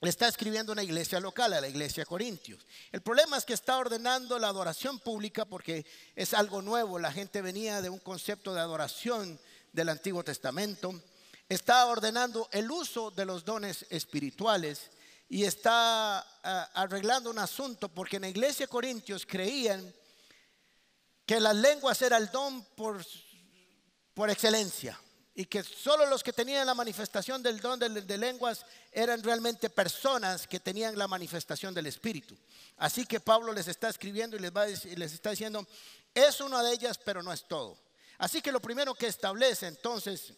le 0.00 0.10
está 0.10 0.28
escribiendo 0.28 0.72
una 0.72 0.82
iglesia 0.82 1.20
local, 1.20 1.52
a 1.54 1.60
la 1.60 1.68
iglesia 1.68 2.04
Corintios. 2.04 2.66
El 2.92 3.00
problema 3.00 3.38
es 3.38 3.44
que 3.44 3.54
está 3.54 3.78
ordenando 3.78 4.38
la 4.38 4.48
adoración 4.48 4.98
pública 4.98 5.46
porque 5.46 5.86
es 6.14 6.34
algo 6.34 6.60
nuevo. 6.60 6.98
La 6.98 7.12
gente 7.12 7.40
venía 7.40 7.80
de 7.80 7.88
un 7.88 7.98
concepto 7.98 8.52
de 8.52 8.60
adoración 8.60 9.38
del 9.72 9.88
Antiguo 9.88 10.22
Testamento, 10.22 11.02
está 11.48 11.86
ordenando 11.86 12.48
el 12.52 12.70
uso 12.70 13.10
de 13.10 13.24
los 13.24 13.44
dones 13.44 13.86
espirituales 13.90 14.90
y 15.28 15.44
está 15.44 16.18
ah, 16.18 16.70
arreglando 16.74 17.30
un 17.30 17.38
asunto 17.38 17.88
porque 17.88 18.16
en 18.16 18.22
la 18.22 18.28
iglesia 18.28 18.66
Corintios 18.66 19.26
creían 19.26 19.94
que 21.24 21.40
las 21.40 21.56
lenguas 21.56 22.00
era 22.02 22.16
el 22.16 22.30
don 22.30 22.64
por, 22.76 23.04
por 24.14 24.30
excelencia 24.30 24.98
y 25.38 25.44
que 25.44 25.62
solo 25.62 26.06
los 26.06 26.22
que 26.22 26.32
tenían 26.32 26.66
la 26.66 26.74
manifestación 26.74 27.42
del 27.42 27.60
don 27.60 27.78
de, 27.78 28.18
lenguas 28.18 28.64
eran 28.90 29.22
realmente 29.22 29.68
personas 29.68 30.46
que 30.46 30.58
tenían 30.58 30.96
la 30.96 31.06
manifestación 31.06 31.74
del 31.74 31.86
Espíritu. 31.86 32.34
Así 32.78 33.04
que 33.04 33.20
Pablo 33.20 33.52
les 33.52 33.68
está 33.68 33.90
escribiendo 33.90 34.34
y 34.34 34.40
les, 34.40 34.50
va 34.50 34.66
les 34.66 35.12
está 35.12 35.30
diciendo, 35.30 35.66
es 36.14 36.40
una 36.40 36.62
de 36.62 36.72
ellas, 36.72 36.96
pero 36.96 37.22
no 37.22 37.34
es 37.34 37.46
todo. 37.46 37.78
Así 38.16 38.40
que 38.40 38.50
lo 38.50 38.60
primero 38.60 38.94
que 38.94 39.08
establece 39.08 39.66
entonces 39.66 40.32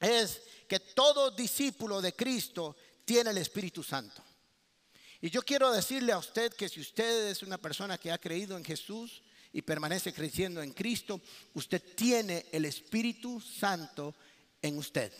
es 0.00 0.40
que 0.66 0.80
todo 0.80 1.30
discípulo 1.30 2.00
de 2.00 2.14
Cristo 2.14 2.74
tiene 3.04 3.28
el 3.28 3.36
Espíritu 3.38 3.82
Santo. 3.82 4.24
Y 5.20 5.28
yo 5.28 5.42
quiero 5.42 5.70
decirle 5.70 6.12
a 6.12 6.18
usted 6.18 6.50
que 6.54 6.70
si 6.70 6.80
usted 6.80 7.26
es 7.28 7.42
una 7.42 7.58
persona 7.58 7.98
que 7.98 8.10
ha 8.10 8.16
creído 8.16 8.56
en 8.56 8.64
Jesús 8.64 9.22
y 9.54 9.62
permanece 9.62 10.12
creciendo 10.12 10.60
en 10.60 10.72
Cristo, 10.72 11.20
usted 11.54 11.80
tiene 11.94 12.44
el 12.50 12.64
Espíritu 12.64 13.40
Santo 13.40 14.14
en 14.60 14.76
usted. 14.76 15.12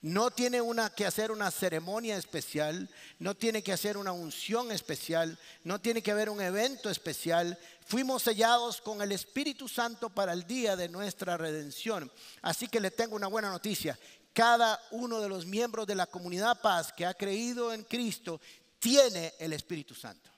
No 0.00 0.30
tiene 0.30 0.60
una, 0.60 0.90
que 0.90 1.04
hacer 1.04 1.32
una 1.32 1.50
ceremonia 1.50 2.16
especial, 2.16 2.88
no 3.18 3.34
tiene 3.34 3.64
que 3.64 3.72
hacer 3.72 3.96
una 3.96 4.12
unción 4.12 4.70
especial, 4.70 5.36
no 5.64 5.80
tiene 5.80 6.02
que 6.02 6.12
haber 6.12 6.30
un 6.30 6.40
evento 6.40 6.88
especial. 6.88 7.58
Fuimos 7.84 8.22
sellados 8.22 8.80
con 8.80 9.02
el 9.02 9.10
Espíritu 9.10 9.68
Santo 9.68 10.08
para 10.08 10.32
el 10.32 10.46
día 10.46 10.76
de 10.76 10.88
nuestra 10.88 11.36
redención. 11.36 12.12
Así 12.42 12.68
que 12.68 12.78
le 12.78 12.92
tengo 12.92 13.16
una 13.16 13.26
buena 13.26 13.50
noticia. 13.50 13.98
Cada 14.32 14.80
uno 14.92 15.20
de 15.20 15.28
los 15.28 15.46
miembros 15.46 15.88
de 15.88 15.96
la 15.96 16.06
comunidad 16.06 16.60
paz 16.60 16.92
que 16.92 17.04
ha 17.04 17.14
creído 17.14 17.72
en 17.72 17.82
Cristo 17.82 18.40
tiene 18.78 19.34
el 19.40 19.52
Espíritu 19.52 19.96
Santo. 19.96 20.30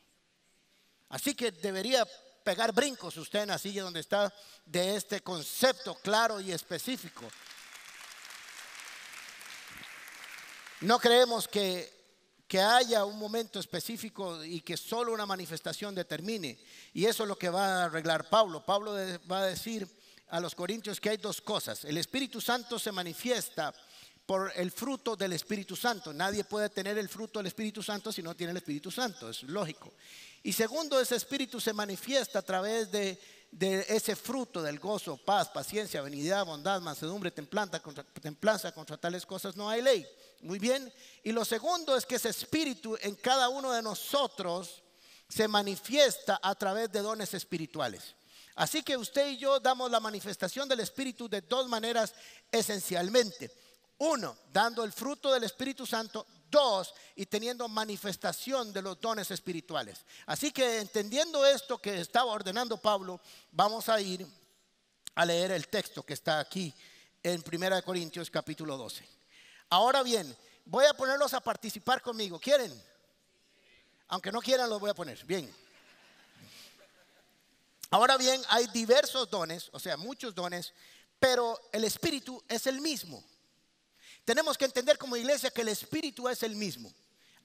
Así 1.11 1.35
que 1.35 1.51
debería 1.51 2.07
pegar 2.49 2.73
brincos 2.73 3.15
usted 3.19 3.41
en 3.41 3.49
la 3.49 3.59
silla 3.59 3.83
donde 3.83 4.01
está 4.01 4.33
de 4.65 4.97
este 4.97 5.21
concepto 5.21 5.95
claro 5.97 6.41
y 6.41 6.51
específico. 6.51 7.31
No 10.81 10.99
creemos 10.99 11.47
que, 11.47 11.93
que 12.49 12.59
haya 12.59 13.05
un 13.05 13.19
momento 13.19 13.61
específico 13.61 14.43
y 14.43 14.63
que 14.63 14.79
solo 14.79 15.13
una 15.13 15.27
manifestación 15.27 15.95
determine. 15.95 16.59
Y 16.95 17.05
eso 17.05 17.25
es 17.25 17.29
lo 17.29 17.37
que 17.37 17.51
va 17.51 17.83
a 17.83 17.85
arreglar 17.85 18.31
Pablo. 18.31 18.65
Pablo 18.65 18.95
va 19.31 19.41
a 19.41 19.47
decir 19.47 19.87
a 20.29 20.41
los 20.41 20.55
corintios 20.55 21.03
que 21.03 21.11
hay 21.11 21.19
dos 21.19 21.43
cosas. 21.43 21.85
El 21.85 21.99
Espíritu 21.99 22.41
Santo 22.41 22.79
se 22.79 22.93
manifiesta 22.93 23.75
por 24.29 24.53
el 24.57 24.71
fruto 24.71 25.17
del 25.17 25.33
Espíritu 25.33 25.75
Santo. 25.75 26.13
Nadie 26.13 26.45
puede 26.45 26.69
tener 26.69 26.99
el 26.99 27.09
fruto 27.09 27.39
del 27.39 27.47
Espíritu 27.47 27.83
Santo 27.83 28.13
si 28.13 28.23
no 28.23 28.37
tiene 28.37 28.51
el 28.51 28.59
Espíritu 28.59 28.91
Santo, 28.91 29.31
es 29.31 29.43
lógico. 29.45 29.95
Y 30.43 30.53
segundo, 30.53 31.01
ese 31.01 31.17
Espíritu 31.17 31.59
se 31.59 31.73
manifiesta 31.73 32.41
a 32.41 32.43
través 32.43 32.91
de, 32.91 33.19
ese 33.89 34.15
fruto 34.15 34.61
del 34.61 34.79
gozo, 34.81 35.17
paz, 35.17 35.49
paciencia, 35.49 36.03
benignidad, 36.03 36.45
bondad, 36.45 36.83
mansedumbre, 36.83 37.31
templanza 37.31 37.81
contra, 37.81 38.05
templanza, 38.05 38.71
contra 38.73 38.99
tales 38.99 39.25
cosas 39.25 39.57
no 39.57 39.71
hay 39.71 39.81
ley. 39.81 40.07
Muy 40.43 40.59
bien. 40.59 40.93
Y 41.25 41.33
lo 41.33 41.47
segundo 41.47 41.97
es 41.97 42.05
que 42.05 42.17
ese 42.17 42.29
espíritu 42.29 42.99
en 43.01 43.15
cada 43.15 43.49
uno 43.49 43.73
de 43.73 43.81
nosotros 43.81 44.83
se 45.27 45.49
manifiesta 45.49 46.39
a 46.43 46.55
través 46.55 46.93
de 46.93 47.01
dones 47.01 47.33
espirituales. 47.33 48.15
Así 48.57 48.83
que 48.83 48.99
usted 48.99 49.31
y 49.31 49.39
yo 49.39 49.59
damos 49.59 49.91
la 49.91 50.01
manifestación 50.01 50.69
del 50.69 50.81
espíritu 50.81 51.31
de 51.31 51.41
dos 51.41 51.67
maneras 51.67 52.13
esencialmente. 52.53 53.51
Uno, 53.99 54.37
dando 54.53 54.85
el 54.85 54.93
fruto 54.93 55.33
del 55.33 55.45
Espíritu 55.45 55.87
Santo. 55.87 56.27
Dos, 56.51 56.95
y 57.15 57.27
teniendo 57.27 57.69
manifestación 57.69 58.73
de 58.73 58.81
los 58.81 58.99
dones 59.01 59.31
espirituales. 59.31 60.07
Así 60.25 60.51
que 60.51 60.79
entendiendo 60.79 61.45
esto 61.45 61.77
que 61.77 62.01
estaba 62.01 62.33
ordenando 62.33 62.79
Pablo, 62.79 63.21
vamos 63.53 63.89
a 63.91 64.01
ir 64.01 64.27
a 65.15 65.27
leer 65.27 65.51
el 65.51 65.69
texto 65.69 66.03
que 66.03 66.15
está 66.15 66.39
aquí 66.39 66.73
en 67.23 67.45
1 67.45 67.83
Corintios 67.83 68.31
capítulo 68.31 68.79
12. 68.79 69.07
Ahora 69.71 70.03
bien, 70.03 70.35
voy 70.65 70.87
a 70.87 70.95
ponerlos 70.95 71.35
a 71.35 71.41
participar 71.41 72.01
conmigo. 72.01 72.39
¿Quieren? 72.39 72.73
Aunque 74.09 74.33
no 74.33 74.41
quieran, 74.41 74.71
los 74.71 74.81
voy 74.81 74.91
a 74.91 74.95
poner. 74.95 75.23
Bien. 75.27 75.53
Ahora 77.91 78.17
bien, 78.17 78.41
hay 78.49 78.67
diversos 78.69 79.29
dones, 79.29 79.69
o 79.73 79.79
sea, 79.79 79.97
muchos 79.97 80.35
dones, 80.35 80.73
pero 81.19 81.59
el 81.73 81.85
Espíritu 81.85 82.43
es 82.49 82.67
el 82.67 82.81
mismo. 82.81 83.23
Tenemos 84.29 84.59
que 84.59 84.67
entender 84.67 84.99
como 84.99 85.17
iglesia 85.17 85.51
que 85.51 85.63
el 85.63 85.69
Espíritu 85.69 86.29
es 86.29 86.43
el 86.43 86.55
mismo, 86.55 86.93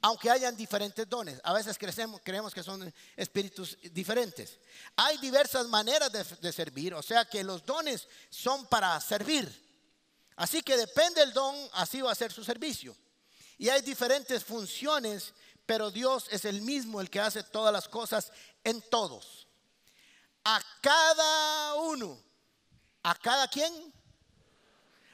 aunque 0.02 0.30
hayan 0.30 0.54
diferentes 0.58 1.08
dones. 1.08 1.40
A 1.42 1.54
veces 1.54 1.78
creemos, 1.78 2.20
creemos 2.22 2.54
que 2.54 2.62
son 2.62 2.94
espíritus 3.16 3.78
diferentes. 3.94 4.60
Hay 4.98 5.18
diversas 5.20 5.66
maneras 5.70 6.12
de, 6.12 6.25
de 6.42 6.52
servir, 6.52 6.94
o 6.94 7.02
sea 7.02 7.24
que 7.24 7.42
los 7.42 7.66
dones 7.66 8.06
son 8.30 8.66
para 8.66 9.00
servir. 9.00 9.48
Así 10.36 10.62
que 10.62 10.75
depende 10.75 11.22
del 11.22 11.32
don, 11.32 11.56
así 11.72 12.02
va 12.02 12.12
a 12.12 12.16
ser 12.16 12.34
su 12.34 12.44
servicio. 12.44 12.94
Y 13.58 13.70
hay 13.70 13.82
diferentes 13.82 14.44
funciones, 14.44 15.34
pero 15.66 15.90
Dios 15.90 16.25
es 16.32 16.44
el 16.44 16.62
mismo 16.63 17.00
el 17.00 17.10
que 17.10 17.22
hace 17.22 17.44
todas 17.44 17.72
las 17.72 17.88
cosas 17.88 18.30
en 18.62 18.82
todos. 18.90 19.48
A 20.44 20.62
cada 20.82 21.75
uno, 21.75 22.22
a 23.04 23.16
cada 23.16 23.48
quien, 23.48 23.94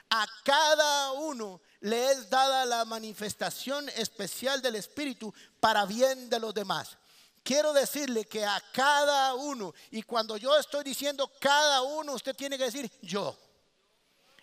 a 0.10 0.28
cada 0.44 1.12
uno 1.14 1.62
le 1.82 2.12
es 2.12 2.30
dada 2.30 2.66
la 2.66 2.84
manifestación 2.86 3.90
especial 3.90 4.62
del 4.62 4.76
Espíritu 4.76 5.34
para 5.60 5.86
bien 5.86 6.30
de 6.30 6.40
los 6.40 6.54
demás. 6.54 6.98
Quiero 7.44 7.74
decirle 7.74 8.26
que 8.26 8.46
a 8.46 8.62
cada 8.74 9.34
uno, 9.36 9.74
y 9.92 10.04
cuando 10.04 10.38
yo 10.38 10.58
estoy 10.58 10.84
diciendo 10.84 11.32
cada 11.40 11.82
uno, 11.82 12.14
usted 12.14 12.36
tiene 12.36 12.58
que 12.58 12.66
decir 12.66 12.92
yo. 13.02 13.38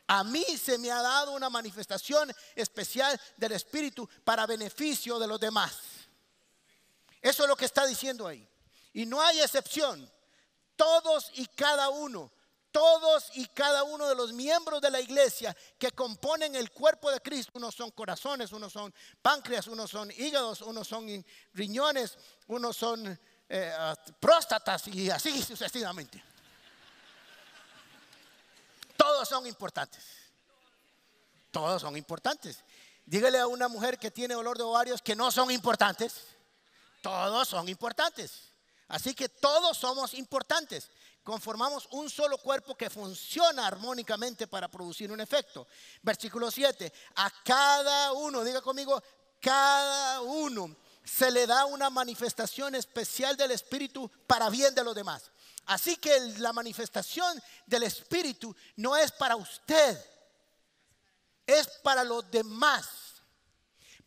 A 0.09 0.23
mí 0.23 0.45
se 0.57 0.79
me 0.79 0.91
ha 0.91 1.03
dado 1.03 1.33
una 1.33 1.51
manifestación 1.51 2.33
especial 2.55 3.21
del 3.37 3.53
Espíritu 3.53 4.09
para 4.25 4.47
beneficio 4.47 5.19
de 5.19 5.27
los 5.27 5.41
demás. 5.41 5.75
Eso 7.21 7.43
es 7.43 7.49
lo 7.49 7.57
que 7.57 7.65
está 7.65 7.85
diciendo 7.87 8.27
ahí. 8.27 8.49
Y 8.93 9.05
no 9.05 9.21
hay 9.21 9.41
excepción. 9.41 10.11
Todos 10.77 11.31
y 11.35 11.47
cada 11.47 11.89
uno, 11.89 12.31
todos 12.71 13.31
y 13.35 13.47
cada 13.47 13.85
uno 13.85 14.09
de 14.09 14.15
los 14.15 14.33
miembros 14.33 14.81
de 14.81 14.91
la 14.91 15.01
iglesia 15.01 15.57
que 15.79 15.93
componen 15.93 16.55
el 16.55 16.71
cuerpo 16.71 17.11
de 17.11 17.21
Cristo, 17.21 17.53
unos 17.55 17.75
son 17.75 17.91
corazones, 17.91 18.53
unos 18.53 18.73
son 18.73 18.93
páncreas, 19.23 19.67
unos 19.67 19.91
son 19.91 20.11
hígados, 20.11 20.61
unos 20.61 20.87
son 20.87 21.25
riñones, 21.55 22.19
unos 22.49 22.77
son 22.77 23.19
eh, 23.49 23.73
ah, 23.79 23.97
próstatas 24.21 24.89
y 24.89 25.11
así 25.11 25.43
sucesivamente. 25.43 26.23
Todos 28.97 29.29
son 29.29 29.47
importantes. 29.47 30.05
Todos 31.51 31.83
son 31.83 31.97
importantes. 31.97 32.65
Dígale 33.05 33.39
a 33.39 33.47
una 33.47 33.69
mujer 33.69 33.99
que 33.99 34.11
tiene 34.11 34.35
olor 34.35 34.59
de 34.59 34.65
ovarios 34.65 35.01
que 35.01 35.15
no 35.15 35.31
son 35.31 35.51
importantes. 35.51 36.25
Todos 37.03 37.49
son 37.49 37.69
importantes. 37.69 38.53
Así 38.89 39.15
que 39.15 39.29
todos 39.29 39.77
somos 39.77 40.15
importantes. 40.15 40.91
Conformamos 41.27 41.89
un 41.91 42.09
solo 42.09 42.39
cuerpo 42.39 42.77
que 42.77 42.89
funciona 42.89 43.67
armónicamente 43.67 44.47
para 44.47 44.69
producir 44.69 45.11
un 45.11 45.21
efecto. 45.21 45.67
Versículo 46.01 46.53
7. 46.53 46.93
A 47.17 47.29
cada 47.43 48.13
uno, 48.13 48.45
diga 48.45 48.61
conmigo, 48.61 49.03
cada 49.41 50.21
uno 50.21 50.77
se 51.03 51.33
le 51.33 51.45
da 51.49 51.65
una 51.65 51.91
manifestación 51.91 52.77
especial 52.77 53.37
del 53.37 53.51
Espíritu 53.51 54.09
para 54.29 54.49
bien 54.51 54.73
de 54.73 54.85
los 54.85 54.95
demás. 54.95 55.33
Así 55.65 55.97
que 55.97 56.17
la 56.39 56.53
manifestación 56.53 57.43
del 57.67 57.83
Espíritu 57.83 58.55
no 58.77 58.97
es 58.97 59.11
para 59.11 59.35
usted, 59.35 59.99
es 61.45 61.67
para 61.83 62.05
los 62.05 62.31
demás. 62.31 62.87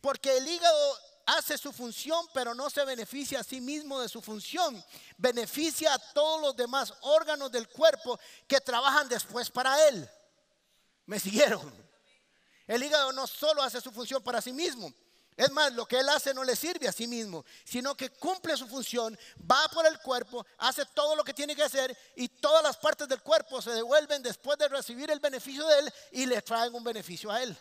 Porque 0.00 0.38
el 0.38 0.48
hígado 0.48 0.98
hace 1.36 1.58
su 1.58 1.72
función, 1.72 2.26
pero 2.32 2.54
no 2.54 2.70
se 2.70 2.84
beneficia 2.84 3.40
a 3.40 3.44
sí 3.44 3.60
mismo 3.60 4.00
de 4.00 4.08
su 4.08 4.20
función. 4.20 4.82
Beneficia 5.16 5.94
a 5.94 5.98
todos 5.98 6.40
los 6.40 6.56
demás 6.56 6.92
órganos 7.02 7.50
del 7.52 7.68
cuerpo 7.68 8.18
que 8.46 8.60
trabajan 8.60 9.08
después 9.08 9.50
para 9.50 9.88
él. 9.88 10.08
¿Me 11.06 11.18
siguieron? 11.18 11.72
El 12.66 12.82
hígado 12.82 13.12
no 13.12 13.26
solo 13.26 13.62
hace 13.62 13.80
su 13.80 13.90
función 13.90 14.22
para 14.22 14.40
sí 14.40 14.52
mismo. 14.52 14.92
Es 15.36 15.50
más, 15.50 15.72
lo 15.72 15.86
que 15.86 15.98
él 15.98 16.08
hace 16.08 16.34
no 16.34 16.44
le 16.44 16.54
sirve 16.54 16.86
a 16.86 16.92
sí 16.92 17.06
mismo, 17.06 17.44
sino 17.64 17.96
que 17.96 18.10
cumple 18.10 18.56
su 18.56 18.66
función, 18.66 19.18
va 19.50 19.68
por 19.72 19.86
el 19.86 19.98
cuerpo, 20.00 20.44
hace 20.58 20.84
todo 20.86 21.16
lo 21.16 21.24
que 21.24 21.32
tiene 21.32 21.56
que 21.56 21.62
hacer 21.62 21.96
y 22.14 22.28
todas 22.28 22.62
las 22.62 22.76
partes 22.76 23.08
del 23.08 23.22
cuerpo 23.22 23.62
se 23.62 23.70
devuelven 23.70 24.22
después 24.22 24.58
de 24.58 24.68
recibir 24.68 25.10
el 25.10 25.18
beneficio 25.18 25.66
de 25.66 25.78
él 25.78 25.92
y 26.12 26.26
le 26.26 26.42
traen 26.42 26.74
un 26.74 26.84
beneficio 26.84 27.30
a 27.30 27.42
él. 27.42 27.56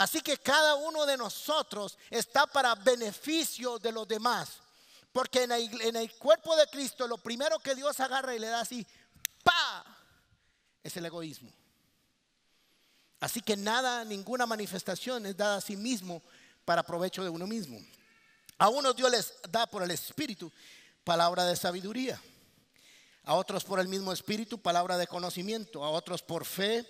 Así 0.00 0.22
que 0.22 0.38
cada 0.38 0.76
uno 0.76 1.04
de 1.04 1.18
nosotros 1.18 1.98
está 2.08 2.46
para 2.46 2.74
beneficio 2.74 3.78
de 3.78 3.92
los 3.92 4.08
demás. 4.08 4.48
Porque 5.12 5.42
en 5.42 5.52
el, 5.94 6.14
cuerpo 6.14 6.56
de 6.56 6.66
Cristo 6.68 7.06
lo 7.06 7.18
primero 7.18 7.58
que 7.58 7.74
Dios 7.74 8.00
agarra 8.00 8.34
y 8.34 8.38
le 8.38 8.46
da 8.46 8.60
así, 8.60 8.86
¡pa! 9.44 9.84
Es 10.82 10.96
el 10.96 11.04
egoísmo. 11.04 11.52
Así 13.20 13.42
que 13.42 13.58
nada, 13.58 14.02
ninguna 14.06 14.46
manifestación 14.46 15.26
es 15.26 15.36
dada 15.36 15.58
a 15.58 15.60
sí 15.60 15.76
mismo 15.76 16.22
para 16.64 16.82
provecho 16.82 17.22
de 17.22 17.28
uno 17.28 17.46
mismo. 17.46 17.78
A 18.56 18.70
unos 18.70 18.96
Dios 18.96 19.10
les 19.10 19.34
da 19.50 19.66
por 19.66 19.82
el 19.82 19.90
Espíritu 19.90 20.50
palabra 21.04 21.44
de 21.44 21.56
sabiduría. 21.56 22.18
A 23.24 23.34
otros 23.34 23.64
por 23.64 23.78
el 23.78 23.88
mismo 23.88 24.14
Espíritu 24.14 24.56
palabra 24.56 24.96
de 24.96 25.06
conocimiento. 25.06 25.84
A 25.84 25.90
otros 25.90 26.22
por 26.22 26.46
fe 26.46 26.86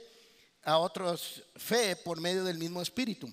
a 0.62 0.78
otros 0.78 1.42
fe 1.56 1.96
por 1.96 2.20
medio 2.20 2.44
del 2.44 2.58
mismo 2.58 2.82
espíritu 2.82 3.30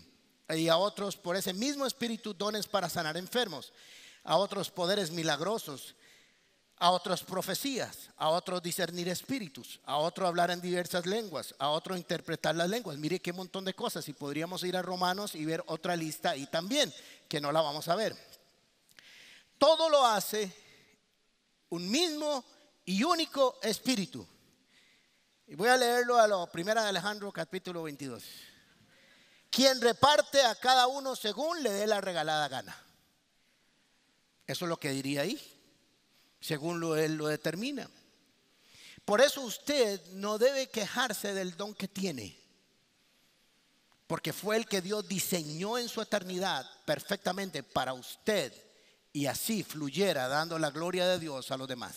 y 0.50 0.70
a 0.70 0.78
otros 0.78 1.18
por 1.18 1.36
ese 1.36 1.54
mismo 1.54 1.86
espíritu 1.86 2.34
dones 2.34 2.68
para 2.68 2.90
sanar 2.90 3.18
enfermos, 3.18 3.74
a 4.24 4.38
otros 4.38 4.72
poderes 4.72 5.12
milagrosos, 5.12 5.96
a 6.80 6.92
otros 6.92 7.24
profecías, 7.24 8.10
a 8.18 8.30
otros 8.30 8.62
discernir 8.62 9.10
espíritus, 9.10 9.80
a 9.84 9.98
otro 9.98 10.28
hablar 10.28 10.52
en 10.52 10.62
diversas 10.62 11.06
lenguas, 11.06 11.56
a 11.58 11.70
otro 11.70 11.98
interpretar 11.98 12.56
las 12.56 12.70
lenguas. 12.70 12.98
Mire 12.98 13.20
qué 13.20 13.34
montón 13.34 13.66
de 13.66 13.74
cosas 13.74 14.08
y 14.08 14.14
podríamos 14.14 14.64
ir 14.64 14.78
a 14.78 14.82
Romanos 14.82 15.34
y 15.34 15.44
ver 15.44 15.64
otra 15.68 15.96
lista 15.96 16.36
y 16.36 16.46
también, 16.46 16.94
que 17.28 17.42
no 17.42 17.52
la 17.52 17.62
vamos 17.62 17.88
a 17.88 17.96
ver. 17.96 18.16
Todo 19.58 19.90
lo 19.90 20.06
hace 20.06 20.54
un 21.70 21.90
mismo 21.90 22.46
y 22.86 23.04
único 23.04 23.58
espíritu 23.64 24.26
y 25.48 25.56
voy 25.56 25.70
a 25.70 25.77
leerlo 25.77 26.20
a 26.20 26.27
lo 26.27 26.46
primera 26.48 26.84
de 26.84 26.89
Alejandro 26.89 27.32
capítulo 27.32 27.84
22. 27.84 28.24
Quien 29.50 29.80
reparte 29.80 30.42
a 30.42 30.56
cada 30.56 30.88
uno 30.88 31.16
según 31.16 31.63
le 31.63 31.72
dé 31.72 31.88
la 31.88 32.01
regalada 32.01 32.50
gana. 32.50 32.77
Eso 34.46 34.66
es 34.66 34.70
lo 34.70 34.77
que 34.77 34.92
diría 34.92 35.22
ahí, 35.22 35.42
según 36.42 36.82
lo, 36.82 36.98
él 36.98 37.16
lo 37.16 37.27
determina. 37.27 37.89
Por 39.06 39.22
eso 39.22 39.42
usted 39.42 40.06
no 40.12 40.38
debe 40.38 40.70
quejarse 40.70 41.34
del 41.34 41.56
don 41.56 41.74
que 41.74 41.88
tiene, 41.88 42.38
porque 44.06 44.34
fue 44.34 44.58
el 44.58 44.68
que 44.68 44.82
Dios 44.82 45.08
diseñó 45.08 45.77
en 45.77 45.88
su 45.88 46.01
eternidad 46.01 46.70
perfectamente 46.86 47.63
para 47.63 47.94
usted 47.94 48.54
y 49.13 49.27
así 49.27 49.63
fluyera 49.63 50.27
dando 50.27 50.60
la 50.60 50.72
gloria 50.72 51.08
de 51.08 51.20
Dios 51.20 51.51
a 51.51 51.58
los 51.58 51.70
demás. 51.70 51.96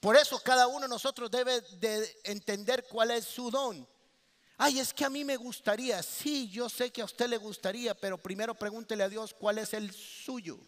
Por 0.00 0.16
eso 0.16 0.38
cada 0.40 0.68
uno 0.68 0.82
de 0.82 0.88
nosotros 0.88 1.30
debe 1.30 1.60
de 1.60 2.20
entender 2.24 2.86
cuál 2.88 3.10
es 3.10 3.24
su 3.24 3.50
don. 3.50 3.86
Ay, 4.56 4.78
es 4.78 4.94
que 4.94 5.04
a 5.04 5.10
mí 5.10 5.24
me 5.24 5.36
gustaría. 5.36 6.02
Sí, 6.02 6.48
yo 6.48 6.68
sé 6.68 6.90
que 6.90 7.02
a 7.02 7.04
usted 7.04 7.28
le 7.28 7.36
gustaría, 7.36 7.94
pero 7.94 8.18
primero 8.18 8.54
pregúntele 8.54 9.02
a 9.02 9.08
Dios 9.08 9.34
cuál 9.34 9.58
es 9.58 9.74
el 9.74 9.92
suyo. 9.92 10.58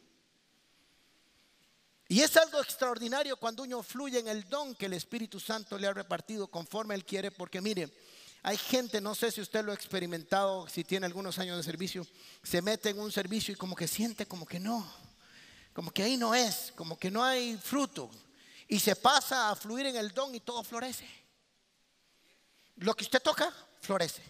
Y 2.08 2.22
es 2.22 2.36
algo 2.36 2.60
extraordinario 2.60 3.36
cuando 3.36 3.62
uno 3.62 3.84
fluye 3.84 4.18
en 4.18 4.26
el 4.26 4.48
don 4.48 4.74
que 4.74 4.86
el 4.86 4.94
Espíritu 4.94 5.38
Santo 5.38 5.78
le 5.78 5.86
ha 5.86 5.92
repartido 5.92 6.48
conforme 6.48 6.96
Él 6.96 7.04
quiere, 7.04 7.30
porque 7.30 7.60
mire, 7.60 7.88
hay 8.42 8.56
gente, 8.56 9.00
no 9.00 9.14
sé 9.14 9.30
si 9.30 9.40
usted 9.40 9.64
lo 9.64 9.70
ha 9.70 9.76
experimentado, 9.76 10.66
si 10.66 10.82
tiene 10.82 11.06
algunos 11.06 11.38
años 11.38 11.56
de 11.56 11.62
servicio, 11.62 12.04
se 12.42 12.62
mete 12.62 12.90
en 12.90 12.98
un 12.98 13.12
servicio 13.12 13.54
y 13.54 13.56
como 13.56 13.76
que 13.76 13.86
siente 13.86 14.26
como 14.26 14.44
que 14.44 14.58
no, 14.58 14.92
como 15.72 15.92
que 15.92 16.02
ahí 16.02 16.16
no 16.16 16.34
es, 16.34 16.72
como 16.74 16.98
que 16.98 17.12
no 17.12 17.22
hay 17.22 17.56
fruto 17.56 18.10
y 18.70 18.78
se 18.78 18.94
pasa 18.94 19.50
a 19.50 19.56
fluir 19.56 19.86
en 19.86 19.96
el 19.96 20.12
don 20.12 20.32
y 20.32 20.38
todo 20.38 20.62
florece. 20.62 21.04
Lo 22.76 22.94
que 22.94 23.02
usted 23.02 23.20
toca, 23.20 23.52
florece. 23.80 24.22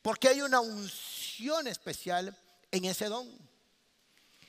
Porque 0.00 0.28
hay 0.28 0.42
una 0.42 0.60
unción 0.60 1.66
especial 1.66 2.38
en 2.70 2.84
ese 2.84 3.06
don. 3.06 3.28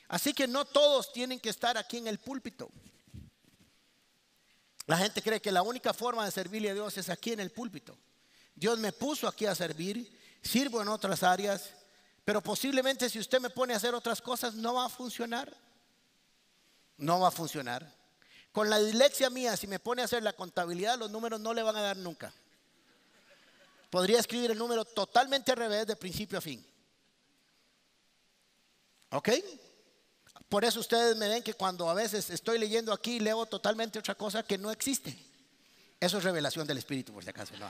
Así 0.09 0.31
que 0.31 0.47
no 0.47 0.63
todos 0.63 1.11
tienen 1.11 1.39
que 1.39 1.49
estar 1.49 1.75
aquí 1.75 1.97
en 1.97 2.05
el 2.05 2.19
púlpito. 2.19 2.69
La 4.85 4.99
gente 4.99 5.23
cree 5.23 5.41
que 5.41 5.51
la 5.51 5.63
única 5.63 5.91
forma 5.91 6.23
de 6.23 6.31
servirle 6.31 6.69
a 6.69 6.75
Dios 6.75 6.95
es 6.99 7.09
aquí 7.09 7.31
en 7.31 7.39
el 7.39 7.51
púlpito. 7.51 7.97
Dios 8.53 8.77
me 8.77 8.93
puso 8.93 9.27
aquí 9.27 9.47
a 9.47 9.55
servir, 9.55 10.15
sirvo 10.43 10.83
en 10.83 10.87
otras 10.89 11.23
áreas, 11.23 11.71
pero 12.23 12.43
posiblemente 12.43 13.09
si 13.09 13.17
usted 13.17 13.41
me 13.41 13.49
pone 13.49 13.73
a 13.73 13.77
hacer 13.77 13.95
otras 13.95 14.21
cosas 14.21 14.53
no 14.53 14.75
va 14.75 14.85
a 14.85 14.89
funcionar. 14.89 15.51
No 16.97 17.21
va 17.21 17.29
a 17.29 17.31
funcionar. 17.31 17.94
Con 18.55 18.69
la 18.69 18.79
dislexia 18.79 19.29
mía, 19.29 19.57
si 19.57 19.67
me 19.67 19.79
pone 19.79 20.01
a 20.01 20.05
hacer 20.05 20.23
la 20.23 20.31
contabilidad, 20.31 20.97
los 20.97 21.11
números 21.11 21.41
no 21.41 21.53
le 21.53 21.61
van 21.61 21.75
a 21.75 21.81
dar 21.81 21.97
nunca. 21.97 22.31
Podría 23.89 24.17
escribir 24.17 24.49
el 24.49 24.57
número 24.57 24.85
totalmente 24.85 25.51
al 25.51 25.57
revés 25.57 25.85
de 25.85 25.97
principio 25.97 26.37
a 26.37 26.41
fin. 26.41 26.65
¿Ok? 29.09 29.29
Por 30.47 30.63
eso 30.63 30.79
ustedes 30.79 31.17
me 31.17 31.27
ven 31.27 31.43
que 31.43 31.53
cuando 31.53 31.89
a 31.89 31.93
veces 31.93 32.29
estoy 32.29 32.57
leyendo 32.57 32.93
aquí, 32.93 33.19
leo 33.19 33.45
totalmente 33.45 33.99
otra 33.99 34.15
cosa 34.15 34.41
que 34.41 34.57
no 34.57 34.71
existe. 34.71 35.13
Eso 35.99 36.19
es 36.19 36.23
revelación 36.23 36.65
del 36.65 36.77
Espíritu, 36.77 37.11
por 37.11 37.25
si 37.25 37.31
acaso. 37.31 37.57
No, 37.57 37.69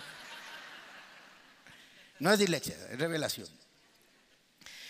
no 2.19 2.31
es 2.31 2.37
dislexia, 2.37 2.75
es 2.91 2.99
revelación. 2.99 3.49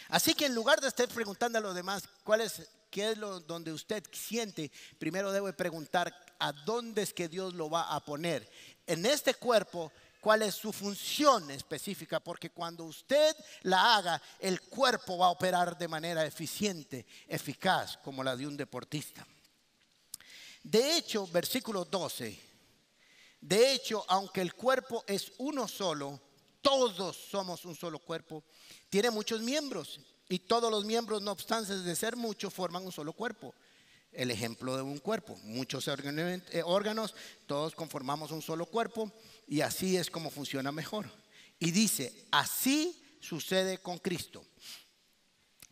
Así 0.09 0.33
que 0.33 0.47
en 0.47 0.55
lugar 0.55 0.81
de 0.81 0.89
estar 0.89 1.07
preguntando 1.07 1.57
a 1.57 1.61
los 1.61 1.73
demás 1.73 2.03
cuál 2.25 2.41
es 2.41 2.67
qué 2.95 3.11
es 3.11 3.17
lo 3.17 3.41
donde 3.41 3.73
usted 3.73 4.01
siente, 4.13 4.71
primero 4.97 5.29
debe 5.29 5.51
preguntar 5.51 6.15
a 6.39 6.53
dónde 6.53 7.01
es 7.01 7.13
que 7.13 7.27
Dios 7.27 7.53
lo 7.53 7.69
va 7.69 7.93
a 7.93 7.99
poner. 8.05 8.49
En 8.87 9.05
este 9.05 9.33
cuerpo, 9.33 9.91
cuál 10.21 10.43
es 10.43 10.55
su 10.55 10.71
función 10.71 11.51
específica, 11.51 12.21
porque 12.21 12.51
cuando 12.51 12.85
usted 12.85 13.35
la 13.63 13.97
haga, 13.97 14.21
el 14.39 14.61
cuerpo 14.61 15.17
va 15.17 15.25
a 15.25 15.31
operar 15.31 15.77
de 15.77 15.89
manera 15.89 16.25
eficiente, 16.25 17.05
eficaz, 17.27 17.97
como 17.97 18.23
la 18.23 18.33
de 18.37 18.47
un 18.47 18.55
deportista. 18.55 19.27
De 20.63 20.95
hecho, 20.95 21.27
versículo 21.27 21.83
12, 21.83 22.39
de 23.41 23.73
hecho, 23.73 24.05
aunque 24.07 24.39
el 24.39 24.53
cuerpo 24.53 25.03
es 25.05 25.33
uno 25.39 25.67
solo, 25.67 26.21
todos 26.61 27.17
somos 27.29 27.65
un 27.65 27.75
solo 27.75 27.99
cuerpo, 27.99 28.45
tiene 28.89 29.11
muchos 29.11 29.41
miembros 29.41 29.99
y 30.29 30.39
todos 30.39 30.71
los 30.71 30.85
miembros, 30.85 31.21
no 31.21 31.31
obstante 31.31 31.77
de 31.77 31.95
ser 31.95 32.15
muchos, 32.15 32.53
forman 32.53 32.85
un 32.85 32.91
solo 32.91 33.13
cuerpo. 33.13 33.53
El 34.11 34.31
ejemplo 34.31 34.75
de 34.75 34.81
un 34.81 34.97
cuerpo. 34.99 35.37
Muchos 35.43 35.87
eh, 35.87 36.63
órganos, 36.63 37.13
todos 37.45 37.75
conformamos 37.75 38.31
un 38.31 38.41
solo 38.41 38.65
cuerpo 38.65 39.11
y 39.47 39.61
así 39.61 39.97
es 39.97 40.09
como 40.09 40.29
funciona 40.29 40.71
mejor. 40.71 41.09
Y 41.59 41.71
dice, 41.71 42.25
así 42.31 43.03
sucede 43.19 43.79
con 43.79 43.97
Cristo. 43.97 44.45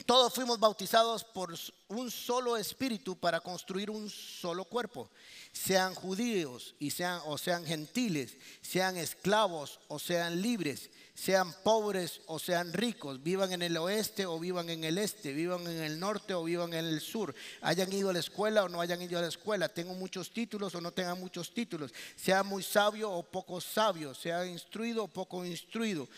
Todos 0.06 0.34
fuimos 0.34 0.60
bautizados 0.60 1.24
por 1.24 1.54
un 1.88 2.12
solo 2.12 2.58
espíritu 2.58 3.16
para 3.16 3.40
construir 3.40 3.90
un 3.90 4.10
solo 4.10 4.66
cuerpo. 4.66 5.10
Sean 5.52 5.96
judíos 5.96 6.76
y 6.80 6.90
sean 6.90 7.22
o 7.26 7.38
sean 7.38 7.66
gentiles, 7.66 8.36
sean 8.62 8.98
esclavos 8.98 9.80
o 9.88 10.00
sean 10.00 10.42
libres 10.42 10.90
sean 11.14 11.54
pobres 11.64 12.22
o 12.26 12.40
sean 12.40 12.74
ricos, 12.74 13.22
vivan 13.22 13.52
en 13.52 13.62
el 13.62 13.78
oeste 13.78 14.26
o 14.26 14.40
vivan 14.40 14.70
en 14.70 14.84
el 14.84 14.98
este, 14.98 15.32
vivan 15.32 15.66
en 15.68 15.82
el 15.82 16.00
norte 16.00 16.34
o 16.34 16.44
vivan 16.44 16.74
en 16.74 16.86
el 16.86 17.02
sur, 17.02 17.36
hayan 17.62 17.94
ido 17.94 18.10
a 18.10 18.14
la 18.14 18.20
escuela 18.20 18.64
o 18.64 18.70
no 18.70 18.82
hayan 18.82 19.02
ido 19.02 19.20
a 19.20 19.22
la 19.22 19.28
escuela, 19.28 19.70
tengan 19.70 19.98
muchos 19.98 20.32
títulos 20.32 20.74
o 20.74 20.82
no 20.82 20.92
tengan 20.92 21.20
muchos 21.20 21.54
títulos, 21.54 21.94
sea 22.16 22.42
muy 22.42 22.64
sabio 22.64 23.12
o 23.12 23.24
poco 23.24 23.62
sabio, 23.62 24.16
sea 24.16 24.46
instruido 24.46 25.04
o 25.04 25.08
poco 25.08 25.46
instruido. 25.46 26.10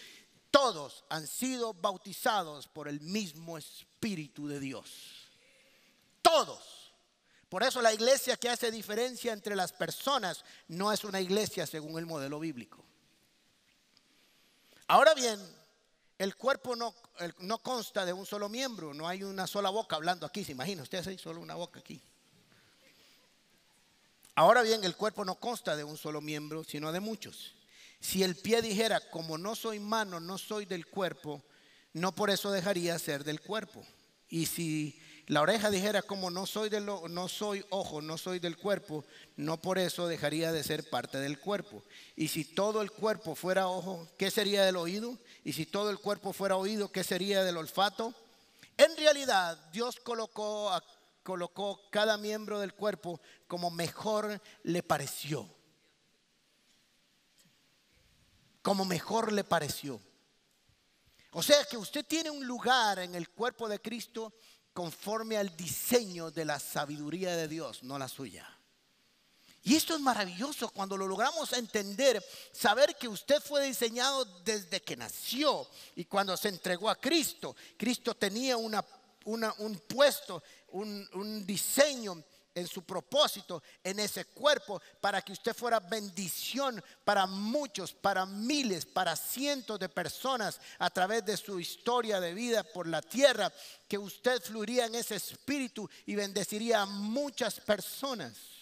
Todos 0.55 1.03
han 1.09 1.27
sido 1.27 1.73
bautizados 1.73 2.69
por 2.69 2.87
el 2.87 3.01
mismo 3.01 3.57
Espíritu 3.57 4.47
de 4.47 4.61
Dios. 4.61 4.89
Todos. 6.21 6.93
Por 7.49 7.61
eso 7.61 7.81
la 7.81 7.93
iglesia 7.93 8.37
que 8.37 8.47
hace 8.47 8.71
diferencia 8.71 9.33
entre 9.33 9.53
las 9.53 9.73
personas 9.73 10.45
no 10.69 10.93
es 10.93 11.03
una 11.03 11.19
iglesia 11.19 11.67
según 11.67 11.99
el 11.99 12.05
modelo 12.05 12.39
bíblico. 12.39 12.85
Ahora 14.87 15.13
bien, 15.13 15.37
el 16.17 16.37
cuerpo 16.37 16.77
no, 16.77 16.95
no, 17.39 17.57
consta 17.57 18.05
de 18.05 18.13
un 18.13 18.25
solo 18.25 18.47
miembro, 18.47 18.93
no 18.93 19.09
hay 19.09 19.23
una 19.23 19.47
sola 19.47 19.69
boca 19.69 19.97
hablando 19.97 20.25
aquí, 20.25 20.45
se 20.45 20.53
imagina, 20.53 20.83
usted 20.83 21.05
hay 21.05 21.17
solo 21.17 21.41
una 21.41 21.55
boca 21.55 21.81
aquí. 21.81 22.01
Ahora 24.35 24.61
bien, 24.61 24.85
el 24.85 24.95
cuerpo 24.95 25.25
no 25.25 25.35
consta 25.35 25.75
de 25.75 25.83
un 25.83 25.97
solo 25.97 26.21
miembro, 26.21 26.63
sino 26.63 26.93
de 26.93 27.01
muchos. 27.01 27.55
Si 28.05 28.21
el 28.21 28.35
pie 28.35 28.61
dijera, 28.61 28.99
como 29.09 29.35
no 29.35 29.55
soy 29.55 29.79
mano, 29.79 30.19
no 30.19 30.37
soy 30.37 30.67
del 30.67 30.85
cuerpo, 30.85 31.41
no 31.91 32.13
por 32.13 32.29
eso 32.29 32.51
dejaría 32.51 32.99
ser 32.99 33.23
del 33.23 33.41
cuerpo. 33.41 33.83
Y 34.29 34.45
si 34.45 35.01
la 35.25 35.41
oreja 35.41 35.71
dijera 35.71 36.03
como 36.03 36.29
no 36.29 36.45
soy, 36.45 36.69
de 36.69 36.81
lo, 36.81 37.07
no 37.07 37.27
soy 37.27 37.65
ojo, 37.71 38.03
no 38.03 38.19
soy 38.19 38.37
del 38.37 38.57
cuerpo, 38.57 39.03
no 39.37 39.59
por 39.59 39.79
eso 39.79 40.07
dejaría 40.07 40.51
de 40.51 40.63
ser 40.63 40.87
parte 40.87 41.17
del 41.17 41.39
cuerpo. 41.39 41.81
Y 42.15 42.27
si 42.27 42.45
todo 42.45 42.83
el 42.83 42.91
cuerpo 42.91 43.33
fuera 43.33 43.69
ojo, 43.69 44.07
¿qué 44.19 44.29
sería 44.29 44.63
del 44.63 44.75
oído? 44.75 45.17
Y 45.43 45.53
si 45.53 45.65
todo 45.65 45.89
el 45.89 45.97
cuerpo 45.97 46.31
fuera 46.31 46.57
oído, 46.57 46.91
¿qué 46.91 47.03
sería 47.03 47.43
del 47.43 47.57
olfato? 47.57 48.13
En 48.77 48.95
realidad, 48.97 49.57
Dios 49.73 49.99
colocó, 49.99 50.71
colocó 51.23 51.81
cada 51.89 52.19
miembro 52.19 52.59
del 52.59 52.75
cuerpo 52.75 53.19
como 53.47 53.71
mejor 53.71 54.39
le 54.61 54.83
pareció. 54.83 55.54
Como 58.65 58.83
mejor 58.83 59.31
le 59.31 59.43
pareció. 59.43 60.01
O 61.33 61.43
sea 61.43 61.63
que 61.65 61.77
usted 61.77 62.03
tiene 62.03 62.31
un 62.31 62.47
lugar 62.47 62.97
en 62.97 63.13
el 63.13 63.29
cuerpo 63.29 63.69
de 63.69 63.79
Cristo 63.79 64.33
conforme 64.73 65.37
al 65.37 65.55
diseño 65.55 66.31
de 66.31 66.45
la 66.45 66.57
sabiduría 66.59 67.35
de 67.35 67.47
Dios, 67.47 67.83
no 67.83 67.99
la 67.99 68.07
suya. 68.07 68.49
Y 69.61 69.75
esto 69.75 69.93
es 69.93 70.01
maravilloso 70.01 70.69
cuando 70.69 70.97
lo 70.97 71.05
logramos 71.05 71.53
entender, 71.53 72.25
saber 72.51 72.95
que 72.95 73.07
usted 73.07 73.39
fue 73.39 73.67
diseñado 73.67 74.25
desde 74.43 74.81
que 74.81 74.97
nació 74.97 75.69
y 75.95 76.05
cuando 76.05 76.35
se 76.35 76.49
entregó 76.49 76.89
a 76.89 76.95
Cristo. 76.95 77.55
Cristo 77.77 78.15
tenía 78.15 78.57
un 78.57 79.83
puesto, 79.87 80.41
un, 80.69 81.07
un 81.13 81.45
diseño 81.45 82.23
en 82.55 82.67
su 82.67 82.83
propósito, 82.83 83.61
en 83.83 83.99
ese 83.99 84.25
cuerpo, 84.25 84.81
para 85.01 85.21
que 85.21 85.33
usted 85.33 85.53
fuera 85.53 85.79
bendición 85.79 86.81
para 87.03 87.27
muchos, 87.27 87.93
para 87.93 88.25
miles, 88.25 88.85
para 88.85 89.15
cientos 89.15 89.77
de 89.77 89.89
personas 89.89 90.59
a 90.79 90.89
través 90.89 91.25
de 91.25 91.35
su 91.35 91.59
historia 91.59 92.19
de 92.19 92.33
vida 92.33 92.63
por 92.63 92.87
la 92.87 93.01
tierra, 93.01 93.51
que 93.87 93.97
usted 93.97 94.41
fluiría 94.41 94.85
en 94.85 94.95
ese 94.95 95.15
espíritu 95.15 95.87
y 96.05 96.15
bendeciría 96.15 96.81
a 96.81 96.85
muchas 96.85 97.59
personas. 97.59 98.54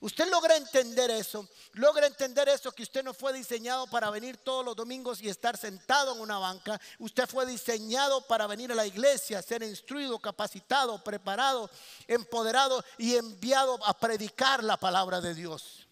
Usted 0.00 0.28
logra 0.30 0.56
entender 0.56 1.10
eso, 1.10 1.48
logra 1.72 2.06
entender 2.06 2.48
eso, 2.48 2.70
que 2.70 2.84
usted 2.84 3.02
no 3.02 3.12
fue 3.12 3.32
diseñado 3.32 3.88
para 3.88 4.10
venir 4.10 4.36
todos 4.36 4.64
los 4.64 4.76
domingos 4.76 5.20
y 5.20 5.28
estar 5.28 5.56
sentado 5.56 6.14
en 6.14 6.20
una 6.20 6.38
banca. 6.38 6.80
Usted 7.00 7.26
fue 7.26 7.44
diseñado 7.46 8.20
para 8.28 8.46
venir 8.46 8.70
a 8.70 8.76
la 8.76 8.86
iglesia, 8.86 9.42
ser 9.42 9.64
instruido, 9.64 10.20
capacitado, 10.20 11.02
preparado, 11.02 11.68
empoderado 12.06 12.84
y 12.96 13.16
enviado 13.16 13.84
a 13.84 13.98
predicar 13.98 14.62
la 14.62 14.76
palabra 14.76 15.20
de 15.20 15.34
Dios. 15.34 15.88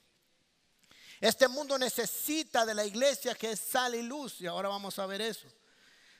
Este 1.20 1.48
mundo 1.48 1.76
necesita 1.76 2.64
de 2.64 2.74
la 2.74 2.84
iglesia 2.84 3.34
que 3.34 3.52
es 3.52 3.60
sal 3.60 3.96
y 3.96 4.02
luz 4.02 4.40
y 4.40 4.46
ahora 4.46 4.68
vamos 4.68 5.00
a 5.00 5.06
ver 5.06 5.20
eso. 5.20 5.48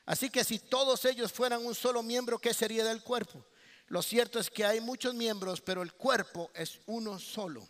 Así 0.07 0.29
que 0.29 0.43
si 0.43 0.59
todos 0.59 1.05
ellos 1.05 1.33
fueran 1.33 1.65
un 1.65 1.75
solo 1.75 2.03
miembro, 2.03 2.41
¿qué 2.41 2.53
sería 2.53 2.85
del 2.85 3.03
cuerpo? 3.03 3.45
Lo 3.89 4.03
cierto 4.03 4.41
es 4.41 4.51
que 4.51 4.65
hay 4.65 4.81
muchos 4.81 5.15
miembros, 5.15 5.61
pero 5.61 5.83
el 5.83 5.93
cuerpo 5.93 6.51
es 6.55 6.81
uno 6.87 7.21
solo. 7.21 7.69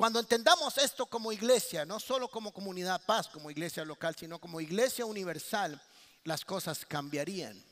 Cuando 0.00 0.18
entendamos 0.18 0.78
esto 0.78 1.04
como 1.04 1.30
iglesia, 1.30 1.84
no 1.84 2.00
solo 2.00 2.26
como 2.28 2.54
comunidad 2.54 3.04
paz, 3.04 3.28
como 3.28 3.50
iglesia 3.50 3.84
local, 3.84 4.16
sino 4.18 4.38
como 4.38 4.58
iglesia 4.58 5.04
universal, 5.04 5.78
las 6.24 6.42
cosas 6.42 6.86
cambiarían. 6.86 7.62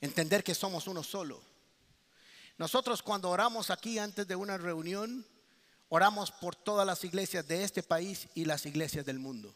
Entender 0.00 0.42
que 0.42 0.54
somos 0.54 0.86
uno 0.86 1.02
solo. 1.02 1.42
Nosotros 2.56 3.02
cuando 3.02 3.28
oramos 3.28 3.68
aquí 3.68 3.98
antes 3.98 4.26
de 4.26 4.34
una 4.34 4.56
reunión, 4.56 5.26
oramos 5.90 6.30
por 6.30 6.56
todas 6.56 6.86
las 6.86 7.04
iglesias 7.04 7.46
de 7.46 7.62
este 7.62 7.82
país 7.82 8.26
y 8.34 8.46
las 8.46 8.64
iglesias 8.64 9.04
del 9.04 9.18
mundo. 9.18 9.54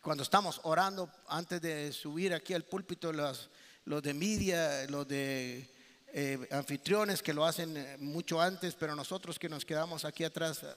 Cuando 0.00 0.22
estamos 0.22 0.62
orando 0.62 1.12
antes 1.28 1.60
de 1.60 1.92
subir 1.92 2.32
aquí 2.32 2.54
al 2.54 2.64
púlpito, 2.64 3.12
los, 3.12 3.50
los 3.84 4.02
de 4.02 4.14
media, 4.14 4.86
los 4.86 5.06
de 5.06 5.75
eh, 6.12 6.48
anfitriones 6.50 7.22
que 7.22 7.34
lo 7.34 7.44
hacen 7.44 7.76
eh, 7.76 7.96
mucho 7.98 8.40
antes, 8.40 8.74
pero 8.74 8.94
nosotros 8.94 9.38
que 9.38 9.48
nos 9.48 9.64
quedamos 9.64 10.04
aquí 10.04 10.24
atrás 10.24 10.62
eh, 10.62 10.74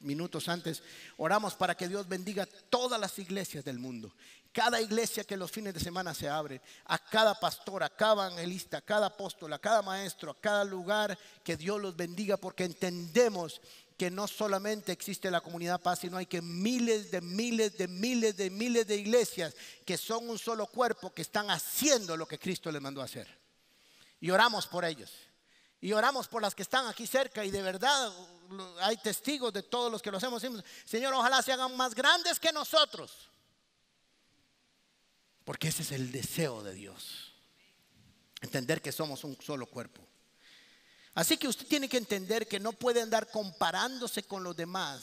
minutos 0.00 0.48
antes, 0.48 0.82
oramos 1.16 1.54
para 1.54 1.76
que 1.76 1.88
Dios 1.88 2.08
bendiga 2.08 2.46
todas 2.68 2.98
las 3.00 3.18
iglesias 3.18 3.64
del 3.64 3.78
mundo. 3.78 4.12
Cada 4.52 4.80
iglesia 4.80 5.22
que 5.22 5.36
los 5.36 5.50
fines 5.50 5.74
de 5.74 5.80
semana 5.80 6.12
se 6.12 6.28
abre, 6.28 6.60
a 6.86 6.98
cada 6.98 7.38
pastor, 7.38 7.82
a 7.84 7.88
cada 7.88 8.26
evangelista, 8.26 8.78
a 8.78 8.80
cada 8.80 9.06
apóstol, 9.06 9.52
a 9.52 9.58
cada 9.58 9.82
maestro, 9.82 10.32
a 10.32 10.40
cada 10.40 10.64
lugar, 10.64 11.16
que 11.44 11.56
Dios 11.56 11.80
los 11.80 11.96
bendiga 11.96 12.36
porque 12.36 12.64
entendemos 12.64 13.60
que 13.96 14.10
no 14.10 14.26
solamente 14.26 14.92
existe 14.92 15.30
la 15.30 15.42
comunidad 15.42 15.80
paz, 15.80 16.00
sino 16.00 16.16
hay 16.16 16.26
que 16.26 16.40
miles 16.40 17.10
de 17.10 17.20
miles 17.20 17.76
de 17.76 17.86
miles 17.86 18.36
de 18.36 18.48
miles 18.48 18.86
de 18.86 18.96
iglesias 18.96 19.54
que 19.84 19.98
son 19.98 20.28
un 20.28 20.38
solo 20.38 20.66
cuerpo 20.66 21.12
que 21.12 21.20
están 21.20 21.50
haciendo 21.50 22.16
lo 22.16 22.26
que 22.26 22.38
Cristo 22.38 22.72
les 22.72 22.80
mandó 22.80 23.02
a 23.02 23.04
hacer 23.04 23.39
y 24.20 24.30
oramos 24.30 24.66
por 24.66 24.84
ellos. 24.84 25.10
Y 25.80 25.92
oramos 25.92 26.28
por 26.28 26.42
las 26.42 26.54
que 26.54 26.62
están 26.62 26.86
aquí 26.86 27.06
cerca 27.06 27.44
y 27.44 27.50
de 27.50 27.62
verdad 27.62 28.12
hay 28.80 28.96
testigos 28.98 29.52
de 29.52 29.62
todos 29.62 29.90
los 29.90 30.02
que 30.02 30.10
lo 30.10 30.18
hacemos. 30.18 30.42
Señor, 30.84 31.14
ojalá 31.14 31.40
se 31.42 31.52
hagan 31.52 31.74
más 31.76 31.94
grandes 31.94 32.38
que 32.38 32.52
nosotros. 32.52 33.30
Porque 35.44 35.68
ese 35.68 35.82
es 35.82 35.92
el 35.92 36.12
deseo 36.12 36.62
de 36.62 36.74
Dios. 36.74 37.32
Entender 38.42 38.82
que 38.82 38.92
somos 38.92 39.24
un 39.24 39.40
solo 39.40 39.66
cuerpo. 39.66 40.06
Así 41.14 41.36
que 41.36 41.48
usted 41.48 41.66
tiene 41.66 41.88
que 41.88 41.96
entender 41.96 42.46
que 42.46 42.60
no 42.60 42.72
puede 42.72 43.00
andar 43.00 43.30
comparándose 43.30 44.22
con 44.22 44.44
los 44.44 44.54
demás. 44.54 45.02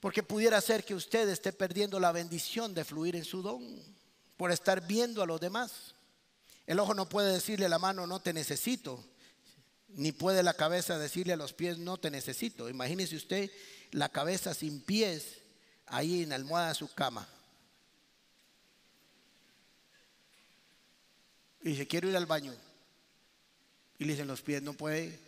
Porque 0.00 0.22
pudiera 0.22 0.60
ser 0.60 0.84
que 0.84 0.94
usted 0.94 1.28
esté 1.28 1.52
perdiendo 1.52 1.98
la 1.98 2.12
bendición 2.12 2.72
de 2.72 2.84
fluir 2.84 3.16
en 3.16 3.24
su 3.24 3.42
don 3.42 3.82
por 4.36 4.52
estar 4.52 4.86
viendo 4.86 5.22
a 5.22 5.26
los 5.26 5.40
demás. 5.40 5.95
El 6.66 6.80
ojo 6.80 6.94
no 6.94 7.08
puede 7.08 7.32
decirle 7.32 7.66
a 7.66 7.68
la 7.70 7.78
mano, 7.78 8.06
no 8.06 8.20
te 8.20 8.32
necesito, 8.32 9.04
ni 9.88 10.12
puede 10.12 10.42
la 10.42 10.54
cabeza 10.54 10.98
decirle 10.98 11.32
a 11.32 11.36
los 11.36 11.52
pies, 11.52 11.78
no 11.78 11.96
te 11.96 12.10
necesito. 12.10 12.68
Imagínese 12.68 13.16
usted 13.16 13.50
la 13.92 14.08
cabeza 14.08 14.52
sin 14.52 14.80
pies 14.80 15.38
ahí 15.86 16.22
en 16.22 16.30
la 16.30 16.34
almohada 16.34 16.68
de 16.68 16.74
su 16.74 16.92
cama. 16.92 17.28
Y 21.62 21.70
dice, 21.70 21.86
quiero 21.86 22.08
ir 22.08 22.16
al 22.16 22.26
baño. 22.26 22.54
Y 23.98 24.04
le 24.04 24.12
dicen 24.12 24.28
los 24.28 24.42
pies, 24.42 24.62
no 24.62 24.74
puede, 24.74 25.18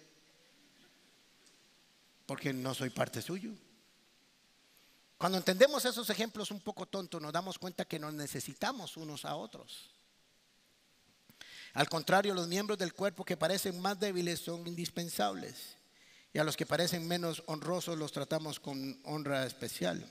porque 2.26 2.52
no 2.52 2.74
soy 2.74 2.90
parte 2.90 3.22
suyo. 3.22 3.52
Cuando 5.16 5.38
entendemos 5.38 5.84
esos 5.84 6.10
ejemplos 6.10 6.50
un 6.50 6.60
poco 6.60 6.86
tontos, 6.86 7.22
nos 7.22 7.32
damos 7.32 7.58
cuenta 7.58 7.86
que 7.86 7.98
nos 7.98 8.12
necesitamos 8.12 8.96
unos 8.96 9.24
a 9.24 9.34
otros. 9.34 9.90
Al 11.74 11.88
contrario, 11.88 12.34
los 12.34 12.48
miembros 12.48 12.78
del 12.78 12.94
cuerpo 12.94 13.24
que 13.24 13.36
parecen 13.36 13.80
más 13.80 13.98
débiles 13.98 14.40
son 14.40 14.66
indispensables. 14.66 15.76
Y 16.32 16.38
a 16.38 16.44
los 16.44 16.56
que 16.56 16.66
parecen 16.66 17.06
menos 17.06 17.42
honrosos 17.46 17.98
los 17.98 18.12
tratamos 18.12 18.60
con 18.60 19.00
honra 19.04 19.46
especial. 19.46 20.04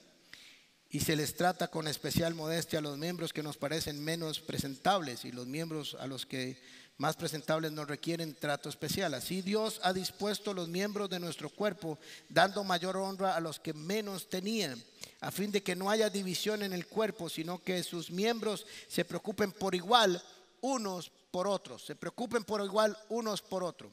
Y 0.89 1.01
se 1.01 1.15
les 1.15 1.35
trata 1.35 1.67
con 1.67 1.87
especial 1.87 2.33
modestia 2.33 2.79
a 2.79 2.81
los 2.81 2.97
miembros 2.97 3.33
que 3.33 3.43
nos 3.43 3.57
parecen 3.57 4.03
menos 4.03 4.39
presentables 4.39 5.25
y 5.25 5.31
los 5.31 5.45
miembros 5.45 5.97
a 5.99 6.07
los 6.07 6.25
que 6.25 6.61
más 6.97 7.15
presentables 7.15 7.71
nos 7.71 7.87
requieren 7.87 8.35
trato 8.35 8.69
especial. 8.69 9.13
Así 9.13 9.41
Dios 9.41 9.79
ha 9.83 9.93
dispuesto 9.93 10.53
los 10.53 10.67
miembros 10.67 11.09
de 11.09 11.19
nuestro 11.19 11.49
cuerpo, 11.49 11.99
dando 12.29 12.63
mayor 12.63 12.97
honra 12.97 13.35
a 13.35 13.39
los 13.39 13.59
que 13.59 13.73
menos 13.73 14.29
tenían, 14.29 14.81
a 15.19 15.29
fin 15.29 15.51
de 15.51 15.61
que 15.61 15.75
no 15.75 15.89
haya 15.89 16.09
división 16.09 16.63
en 16.63 16.73
el 16.73 16.87
cuerpo, 16.87 17.29
sino 17.29 17.61
que 17.61 17.83
sus 17.83 18.09
miembros 18.09 18.65
se 18.87 19.05
preocupen 19.05 19.51
por 19.51 19.75
igual 19.75 20.23
unos 20.61 21.11
por 21.31 21.47
otros, 21.47 21.85
se 21.85 21.95
preocupen 21.95 22.43
por 22.43 22.63
igual 22.63 22.97
unos 23.09 23.41
por 23.41 23.63
otros. 23.63 23.91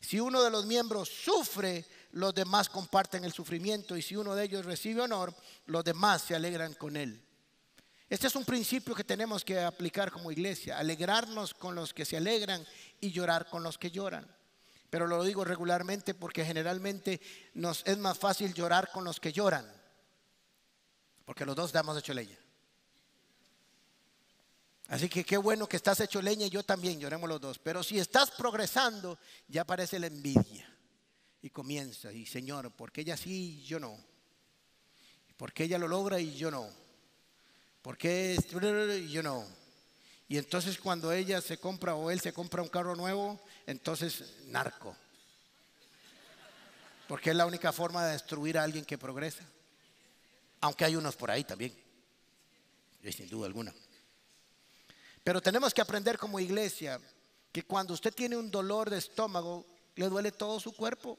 Si 0.00 0.18
uno 0.18 0.42
de 0.42 0.50
los 0.50 0.64
miembros 0.64 1.08
sufre, 1.08 1.84
los 2.12 2.34
demás 2.34 2.68
comparten 2.68 3.24
el 3.24 3.32
sufrimiento 3.32 3.96
y 3.96 4.02
si 4.02 4.16
uno 4.16 4.34
de 4.34 4.44
ellos 4.44 4.64
recibe 4.64 5.02
honor, 5.02 5.34
los 5.66 5.84
demás 5.84 6.22
se 6.22 6.34
alegran 6.34 6.74
con 6.74 6.96
él. 6.96 7.22
Este 8.08 8.26
es 8.26 8.34
un 8.34 8.44
principio 8.44 8.94
que 8.94 9.04
tenemos 9.04 9.44
que 9.44 9.60
aplicar 9.60 10.10
como 10.10 10.32
iglesia, 10.32 10.78
alegrarnos 10.78 11.54
con 11.54 11.76
los 11.76 11.94
que 11.94 12.04
se 12.04 12.16
alegran 12.16 12.66
y 13.00 13.12
llorar 13.12 13.48
con 13.48 13.62
los 13.62 13.78
que 13.78 13.90
lloran. 13.90 14.26
Pero 14.88 15.06
lo 15.06 15.22
digo 15.22 15.44
regularmente 15.44 16.14
porque 16.14 16.44
generalmente 16.44 17.20
nos 17.54 17.86
es 17.86 17.96
más 17.98 18.18
fácil 18.18 18.52
llorar 18.52 18.90
con 18.90 19.04
los 19.04 19.20
que 19.20 19.32
lloran, 19.32 19.64
porque 21.24 21.46
los 21.46 21.54
dos 21.54 21.70
damos 21.70 21.96
hecho 21.96 22.12
leña. 22.12 22.36
Así 24.90 25.08
que 25.08 25.24
qué 25.24 25.38
bueno 25.38 25.68
que 25.68 25.76
estás 25.76 26.00
hecho 26.00 26.20
leña 26.20 26.46
y 26.46 26.50
yo 26.50 26.62
también, 26.64 26.98
lloremos 26.98 27.28
los 27.28 27.40
dos. 27.40 27.58
Pero 27.58 27.82
si 27.82 27.98
estás 27.98 28.30
progresando, 28.32 29.18
ya 29.48 29.62
aparece 29.62 29.98
la 29.98 30.08
envidia. 30.08 30.68
Y 31.42 31.48
comienza, 31.50 32.12
y 32.12 32.26
Señor, 32.26 32.70
¿por 32.72 32.92
qué 32.92 33.00
ella 33.00 33.16
sí 33.16 33.60
y 33.60 33.62
yo 33.62 33.80
no? 33.80 33.96
¿Por 35.36 35.52
qué 35.52 35.64
ella 35.64 35.78
lo 35.78 35.88
logra 35.88 36.20
y 36.20 36.34
yo 36.34 36.50
no? 36.50 36.68
¿Por 37.80 37.96
qué 37.96 38.36
yo 39.08 39.22
no? 39.22 39.46
Y 40.28 40.36
entonces 40.36 40.76
cuando 40.78 41.10
ella 41.12 41.40
se 41.40 41.56
compra 41.56 41.94
o 41.94 42.10
él 42.10 42.20
se 42.20 42.34
compra 42.34 42.60
un 42.60 42.68
carro 42.68 42.94
nuevo, 42.94 43.40
entonces 43.66 44.34
narco. 44.48 44.94
Porque 47.08 47.30
es 47.30 47.36
la 47.36 47.46
única 47.46 47.72
forma 47.72 48.04
de 48.04 48.12
destruir 48.12 48.58
a 48.58 48.64
alguien 48.64 48.84
que 48.84 48.98
progresa. 48.98 49.44
Aunque 50.60 50.84
hay 50.84 50.94
unos 50.94 51.16
por 51.16 51.30
ahí 51.30 51.44
también 51.44 51.74
sin 53.10 53.28
duda 53.28 53.46
alguna. 53.46 53.72
Pero 55.22 55.40
tenemos 55.40 55.74
que 55.74 55.82
aprender 55.82 56.18
como 56.18 56.40
iglesia 56.40 57.00
que 57.52 57.64
cuando 57.64 57.94
usted 57.94 58.14
tiene 58.14 58.36
un 58.36 58.50
dolor 58.50 58.88
de 58.88 58.98
estómago, 58.98 59.66
le 59.96 60.08
duele 60.08 60.32
todo 60.32 60.60
su 60.60 60.72
cuerpo. 60.72 61.18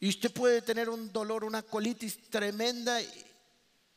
Y 0.00 0.08
usted 0.08 0.32
puede 0.32 0.60
tener 0.60 0.88
un 0.90 1.12
dolor, 1.12 1.44
una 1.44 1.62
colitis 1.62 2.28
tremenda 2.28 3.00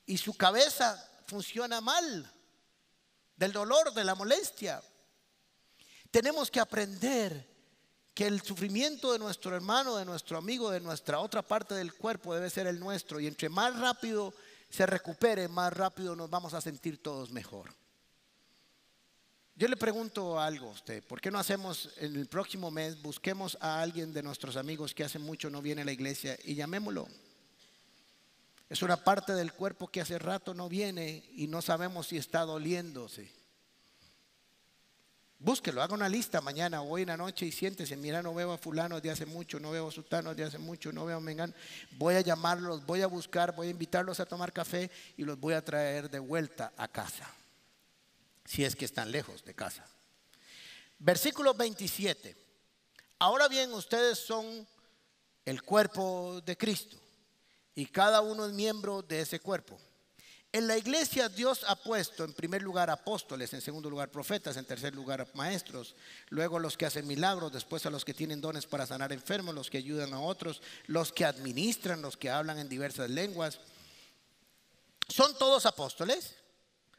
y, 0.06 0.18
su 0.18 0.36
cabeza 0.36 1.06
funciona 1.26 1.82
mal 1.82 2.32
del 3.36 3.52
dolor, 3.52 3.94
de 3.94 4.06
la 4.06 4.16
molestia. 4.16 4.82
Tenemos 6.10 6.50
que 6.50 6.62
aprender 6.62 7.46
que 8.14 8.26
el 8.26 8.42
sufrimiento 8.42 9.12
de 9.12 9.20
nuestro 9.20 9.54
hermano, 9.54 9.98
de 9.98 10.06
nuestro 10.06 10.38
amigo, 10.38 10.72
de 10.72 10.80
nuestra 10.80 11.20
otra 11.20 11.42
parte 11.42 11.76
del 11.76 11.94
cuerpo 11.94 12.34
debe 12.34 12.50
ser 12.50 12.68
el 12.68 12.80
nuestro. 12.80 13.20
Y 13.20 13.28
entre 13.28 13.50
más 13.50 13.78
rápido 13.78 14.34
se 14.70 14.86
recupere, 14.86 15.50
más 15.50 15.74
rápido 15.74 16.16
nos 16.16 16.30
vamos 16.30 16.54
a 16.54 16.62
sentir 16.62 17.04
todos 17.04 17.32
mejor. 17.32 17.76
Yo 19.58 19.68
le 19.68 19.76
pregunto 19.76 20.40
algo 20.40 20.68
a 20.68 20.72
usted, 20.72 21.04
¿por 21.04 21.20
qué 21.20 21.32
no 21.32 21.40
hacemos 21.40 21.90
en 21.98 22.16
el 22.16 22.28
próximo 22.28 22.70
mes, 22.70 23.02
busquemos 23.02 23.58
a 23.60 23.82
alguien 23.82 24.14
de 24.14 24.22
nuestros 24.22 24.56
amigos 24.56 24.94
que 24.94 25.04
hace 25.04 25.18
mucho 25.18 25.50
no 25.50 25.64
viene 25.64 25.82
a 25.82 25.86
la 25.86 25.92
iglesia 25.92 26.38
y 26.44 26.54
llamémoslo? 26.54 27.08
Es 28.70 28.84
una 28.84 29.04
parte 29.04 29.34
del 29.34 29.54
cuerpo 29.54 29.88
que 29.88 30.00
hace 30.00 30.20
rato 30.20 30.54
no 30.54 30.70
viene 30.70 31.24
y 31.32 31.48
no 31.48 31.64
sabemos 31.64 32.06
si 32.06 32.18
está 32.18 32.42
doliéndose. 32.42 33.32
Búsquelo, 35.40 35.82
haga 35.82 35.96
una 35.96 36.08
lista 36.08 36.40
mañana 36.40 36.84
o 36.84 36.90
hoy 36.92 37.02
en 37.02 37.08
la 37.08 37.18
noche 37.18 37.48
y 37.48 37.52
siéntese, 37.52 37.98
mira, 37.98 38.22
no 38.22 38.36
veo 38.36 38.52
a 38.52 38.60
fulano 38.60 39.02
de 39.02 39.10
hace 39.10 39.26
mucho, 39.26 39.60
no 39.60 39.72
veo 39.72 39.88
a 39.88 39.92
sutano 39.92 40.36
de 40.36 40.44
hace 40.44 40.60
mucho, 40.60 40.92
no 40.92 41.04
veo 41.04 41.18
a 41.18 41.20
mengano. 41.20 41.54
Voy 41.98 42.14
a 42.14 42.22
llamarlos, 42.22 42.86
voy 42.86 43.02
a 43.02 43.08
buscar, 43.08 43.56
voy 43.56 43.70
a 43.70 43.72
invitarlos 43.72 44.20
a 44.20 44.28
tomar 44.28 44.54
café 44.54 44.92
y 45.18 45.24
los 45.24 45.40
voy 45.40 45.56
a 45.56 45.66
traer 45.66 46.12
de 46.12 46.20
vuelta 46.20 46.74
a 46.78 46.88
casa 46.88 47.28
si 48.48 48.64
es 48.64 48.76
que 48.76 48.86
están 48.86 49.12
lejos 49.12 49.44
de 49.44 49.54
casa. 49.54 49.86
Versículo 51.00 51.54
27. 51.54 52.36
Ahora 53.20 53.48
bien, 53.50 53.74
ustedes 53.74 54.18
son 54.18 54.66
el 55.44 55.62
cuerpo 55.62 56.42
de 56.46 56.56
Cristo 56.58 56.98
y 57.76 57.86
cada 57.88 58.22
uno 58.22 58.46
es 58.46 58.54
miembro 58.54 59.02
de 59.02 59.22
ese 59.22 59.42
cuerpo. 59.42 59.78
En 60.54 60.66
la 60.66 60.78
iglesia 60.78 61.28
Dios 61.28 61.66
ha 61.68 61.76
puesto 61.76 62.24
en 62.24 62.34
primer 62.34 62.62
lugar 62.62 62.90
apóstoles, 62.90 63.54
en 63.54 63.60
segundo 63.60 63.90
lugar 63.90 64.10
profetas, 64.10 64.56
en 64.56 64.64
tercer 64.64 64.96
lugar 64.96 65.28
maestros, 65.34 65.94
luego 66.30 66.58
los 66.58 66.78
que 66.78 66.86
hacen 66.86 67.06
milagros, 67.06 67.52
después 67.52 67.86
a 67.86 67.90
los 67.90 68.06
que 68.06 68.14
tienen 68.14 68.40
dones 68.40 68.66
para 68.66 68.88
sanar 68.88 69.12
enfermos, 69.12 69.54
los 69.54 69.70
que 69.70 69.78
ayudan 69.78 70.14
a 70.14 70.22
otros, 70.22 70.62
los 70.86 71.12
que 71.12 71.26
administran, 71.26 72.02
los 72.02 72.16
que 72.16 72.30
hablan 72.30 72.60
en 72.60 72.70
diversas 72.70 73.10
lenguas. 73.10 73.60
¿Son 75.10 75.38
todos 75.38 75.66
apóstoles? 75.66 76.34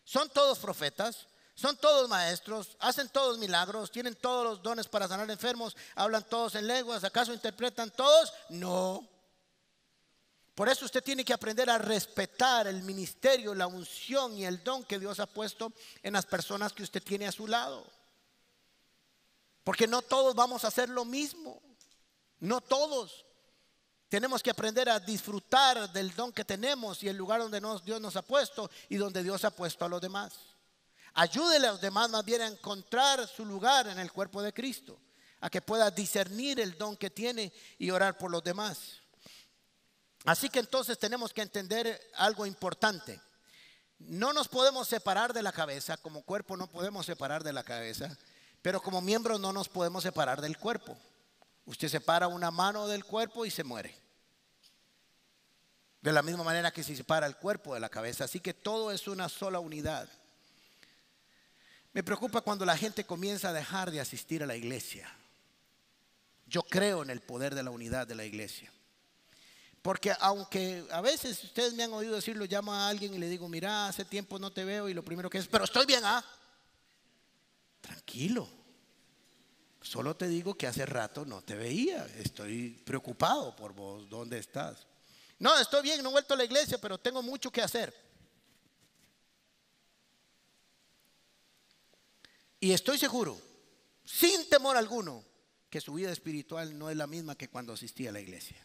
¿Son 0.04 0.28
todos 0.28 0.58
profetas? 0.58 1.26
Son 1.58 1.76
todos 1.76 2.08
maestros, 2.08 2.76
hacen 2.78 3.08
todos 3.08 3.36
milagros, 3.36 3.90
tienen 3.90 4.14
todos 4.14 4.44
los 4.44 4.62
dones 4.62 4.86
para 4.86 5.08
sanar 5.08 5.28
enfermos, 5.28 5.76
hablan 5.96 6.22
todos 6.22 6.54
en 6.54 6.68
lenguas, 6.68 7.02
¿acaso 7.02 7.34
interpretan 7.34 7.90
todos? 7.90 8.32
No. 8.48 9.04
Por 10.54 10.68
eso 10.68 10.84
usted 10.84 11.02
tiene 11.02 11.24
que 11.24 11.32
aprender 11.32 11.68
a 11.68 11.76
respetar 11.76 12.68
el 12.68 12.84
ministerio, 12.84 13.56
la 13.56 13.66
unción 13.66 14.38
y 14.38 14.44
el 14.44 14.62
don 14.62 14.84
que 14.84 15.00
Dios 15.00 15.18
ha 15.18 15.26
puesto 15.26 15.72
en 16.04 16.12
las 16.12 16.26
personas 16.26 16.72
que 16.72 16.84
usted 16.84 17.02
tiene 17.02 17.26
a 17.26 17.32
su 17.32 17.48
lado. 17.48 17.84
Porque 19.64 19.88
no 19.88 20.00
todos 20.02 20.36
vamos 20.36 20.62
a 20.62 20.68
hacer 20.68 20.88
lo 20.88 21.04
mismo. 21.04 21.60
No 22.38 22.60
todos. 22.60 23.26
Tenemos 24.08 24.44
que 24.44 24.50
aprender 24.50 24.88
a 24.88 25.00
disfrutar 25.00 25.92
del 25.92 26.14
don 26.14 26.32
que 26.32 26.44
tenemos 26.44 27.02
y 27.02 27.08
el 27.08 27.16
lugar 27.16 27.40
donde 27.40 27.60
Dios 27.84 28.00
nos 28.00 28.14
ha 28.14 28.22
puesto 28.22 28.70
y 28.88 28.94
donde 28.94 29.24
Dios 29.24 29.44
ha 29.44 29.50
puesto 29.50 29.84
a 29.84 29.88
los 29.88 30.00
demás. 30.00 30.47
Ayúdele 31.20 31.66
a 31.66 31.72
los 31.72 31.80
demás 31.80 32.08
más 32.10 32.24
bien 32.24 32.42
a 32.42 32.46
encontrar 32.46 33.26
su 33.26 33.44
lugar 33.44 33.88
en 33.88 33.98
el 33.98 34.12
cuerpo 34.12 34.40
de 34.40 34.52
Cristo, 34.52 35.00
a 35.40 35.50
que 35.50 35.60
pueda 35.60 35.90
discernir 35.90 36.60
el 36.60 36.78
don 36.78 36.96
que 36.96 37.10
tiene 37.10 37.52
y 37.76 37.90
orar 37.90 38.16
por 38.16 38.30
los 38.30 38.44
demás. 38.44 39.00
Así 40.24 40.48
que 40.48 40.60
entonces 40.60 40.96
tenemos 40.96 41.32
que 41.32 41.42
entender 41.42 42.00
algo 42.14 42.46
importante. 42.46 43.20
No 43.98 44.32
nos 44.32 44.46
podemos 44.46 44.86
separar 44.86 45.32
de 45.32 45.42
la 45.42 45.50
cabeza, 45.50 45.96
como 45.96 46.22
cuerpo 46.22 46.56
no 46.56 46.68
podemos 46.68 47.04
separar 47.04 47.42
de 47.42 47.52
la 47.52 47.64
cabeza, 47.64 48.16
pero 48.62 48.80
como 48.80 49.00
miembros 49.00 49.40
no 49.40 49.52
nos 49.52 49.68
podemos 49.68 50.04
separar 50.04 50.40
del 50.40 50.56
cuerpo. 50.56 50.96
Usted 51.64 51.88
separa 51.88 52.28
una 52.28 52.52
mano 52.52 52.86
del 52.86 53.04
cuerpo 53.04 53.44
y 53.44 53.50
se 53.50 53.64
muere. 53.64 54.00
De 56.00 56.12
la 56.12 56.22
misma 56.22 56.44
manera 56.44 56.70
que 56.70 56.84
se 56.84 56.94
separa 56.94 57.26
el 57.26 57.34
cuerpo 57.34 57.74
de 57.74 57.80
la 57.80 57.88
cabeza. 57.88 58.22
Así 58.22 58.38
que 58.38 58.54
todo 58.54 58.92
es 58.92 59.08
una 59.08 59.28
sola 59.28 59.58
unidad. 59.58 60.08
Me 61.92 62.02
preocupa 62.02 62.40
cuando 62.40 62.64
la 62.64 62.76
gente 62.76 63.04
comienza 63.04 63.48
a 63.48 63.52
dejar 63.52 63.90
de 63.90 64.00
asistir 64.00 64.42
a 64.42 64.46
la 64.46 64.56
iglesia. 64.56 65.10
Yo 66.46 66.62
creo 66.62 67.02
en 67.02 67.10
el 67.10 67.20
poder 67.20 67.54
de 67.54 67.62
la 67.62 67.70
unidad 67.70 68.06
de 68.06 68.14
la 68.14 68.24
iglesia. 68.24 68.72
Porque 69.82 70.14
aunque 70.20 70.84
a 70.90 71.00
veces 71.00 71.42
ustedes 71.44 71.74
me 71.74 71.84
han 71.84 71.92
oído 71.92 72.14
decirlo, 72.14 72.44
llamo 72.44 72.74
a 72.74 72.88
alguien 72.88 73.14
y 73.14 73.18
le 73.18 73.28
digo, 73.28 73.48
mira, 73.48 73.88
hace 73.88 74.04
tiempo 74.04 74.38
no 74.38 74.52
te 74.52 74.64
veo 74.64 74.88
y 74.88 74.94
lo 74.94 75.04
primero 75.04 75.30
que 75.30 75.38
es, 75.38 75.46
pero 75.46 75.64
estoy 75.64 75.86
bien, 75.86 76.04
¿ah? 76.04 76.24
Tranquilo. 77.80 78.48
Solo 79.80 80.16
te 80.16 80.28
digo 80.28 80.54
que 80.54 80.66
hace 80.66 80.84
rato 80.84 81.24
no 81.24 81.42
te 81.42 81.54
veía. 81.54 82.04
Estoy 82.18 82.82
preocupado 82.84 83.54
por 83.54 83.72
vos. 83.72 84.08
¿Dónde 84.08 84.38
estás? 84.38 84.86
No, 85.38 85.56
estoy 85.58 85.82
bien, 85.82 86.02
no 86.02 86.10
he 86.10 86.12
vuelto 86.12 86.34
a 86.34 86.36
la 86.36 86.44
iglesia, 86.44 86.78
pero 86.78 86.98
tengo 86.98 87.22
mucho 87.22 87.50
que 87.50 87.62
hacer. 87.62 87.94
Y 92.60 92.72
estoy 92.72 92.98
seguro, 92.98 93.40
sin 94.04 94.48
temor 94.48 94.76
alguno, 94.76 95.24
que 95.70 95.80
su 95.80 95.94
vida 95.94 96.10
espiritual 96.10 96.78
no 96.78 96.90
es 96.90 96.96
la 96.96 97.06
misma 97.06 97.36
que 97.36 97.48
cuando 97.48 97.72
asistía 97.72 98.10
a 98.10 98.12
la 98.12 98.20
iglesia. 98.20 98.56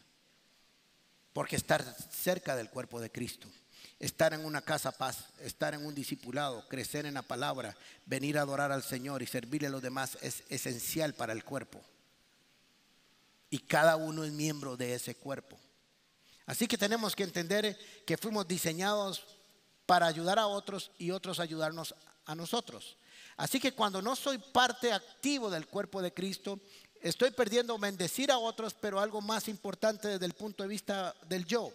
Porque 1.33 1.55
estar 1.55 1.83
cerca 2.11 2.55
del 2.55 2.69
cuerpo 2.69 2.99
de 3.01 3.11
Cristo, 3.11 3.47
estar 3.99 4.33
en 4.33 4.45
una 4.45 4.61
casa 4.61 4.91
paz, 4.91 5.25
estar 5.39 5.73
en 5.73 5.85
un 5.85 5.93
discipulado, 5.93 6.67
crecer 6.67 7.05
en 7.05 7.15
la 7.15 7.21
palabra, 7.23 7.75
venir 8.05 8.37
a 8.37 8.41
adorar 8.41 8.71
al 8.71 8.83
Señor 8.83 9.21
y 9.21 9.27
servirle 9.27 9.67
a 9.67 9.71
los 9.71 9.81
demás 9.81 10.17
es 10.21 10.43
esencial 10.49 11.13
para 11.13 11.33
el 11.33 11.43
cuerpo. 11.43 11.81
Y 13.49 13.59
cada 13.59 13.95
uno 13.95 14.23
es 14.23 14.31
miembro 14.31 14.77
de 14.77 14.93
ese 14.93 15.15
cuerpo. 15.15 15.59
Así 16.45 16.67
que 16.67 16.77
tenemos 16.77 17.15
que 17.15 17.23
entender 17.23 17.77
que 18.05 18.17
fuimos 18.17 18.47
diseñados 18.47 19.25
para 19.85 20.07
ayudar 20.07 20.39
a 20.39 20.47
otros 20.47 20.91
y 20.97 21.11
otros 21.11 21.39
ayudarnos 21.39 21.95
a 22.25 22.35
nosotros. 22.35 22.97
Así 23.37 23.59
que 23.59 23.73
cuando 23.73 24.01
no 24.01 24.15
soy 24.15 24.37
parte 24.37 24.91
activo 24.91 25.49
del 25.49 25.67
cuerpo 25.67 26.01
de 26.01 26.13
Cristo, 26.13 26.59
estoy 27.01 27.31
perdiendo 27.31 27.77
bendecir 27.77 28.31
a 28.31 28.37
otros, 28.37 28.73
pero 28.73 28.99
algo 28.99 29.21
más 29.21 29.47
importante 29.47 30.07
desde 30.07 30.25
el 30.25 30.33
punto 30.33 30.63
de 30.63 30.69
vista 30.69 31.15
del 31.27 31.45
yo. 31.45 31.71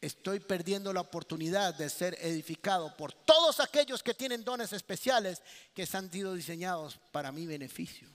Estoy 0.00 0.38
perdiendo 0.38 0.92
la 0.92 1.00
oportunidad 1.00 1.74
de 1.74 1.88
ser 1.88 2.16
edificado 2.20 2.94
por 2.96 3.12
todos 3.12 3.58
aquellos 3.60 4.02
que 4.02 4.14
tienen 4.14 4.44
dones 4.44 4.72
especiales 4.72 5.42
que 5.74 5.88
han 5.92 6.10
sido 6.10 6.34
diseñados 6.34 6.98
para 7.10 7.32
mi 7.32 7.46
beneficio. 7.46 8.08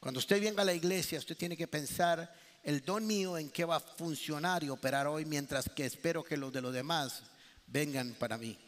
Cuando 0.00 0.18
usted 0.18 0.40
venga 0.40 0.62
a 0.62 0.64
la 0.64 0.74
iglesia, 0.74 1.18
usted 1.18 1.36
tiene 1.36 1.56
que 1.56 1.68
pensar 1.68 2.32
el 2.62 2.84
don 2.84 3.06
mío 3.06 3.38
en 3.38 3.50
qué 3.50 3.64
va 3.64 3.76
a 3.76 3.80
funcionar 3.80 4.62
y 4.62 4.70
operar 4.70 5.06
hoy, 5.06 5.24
mientras 5.24 5.68
que 5.68 5.86
espero 5.86 6.24
que 6.24 6.36
los 6.36 6.52
de 6.52 6.60
los 6.60 6.72
demás 6.72 7.22
vengan 7.68 8.14
para 8.14 8.38
mí. 8.38 8.58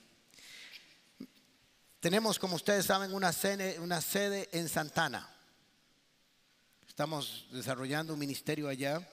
Tenemos, 2.01 2.39
como 2.39 2.57
ustedes 2.57 2.87
saben, 2.87 3.13
una 3.13 3.33
sede, 3.33 3.79
una 3.79 4.01
sede 4.01 4.49
en 4.53 4.69
Santana. 4.69 5.29
Estamos 6.89 7.47
desarrollando 7.53 8.15
un 8.15 8.19
ministerio 8.19 8.69
allá. 8.69 9.07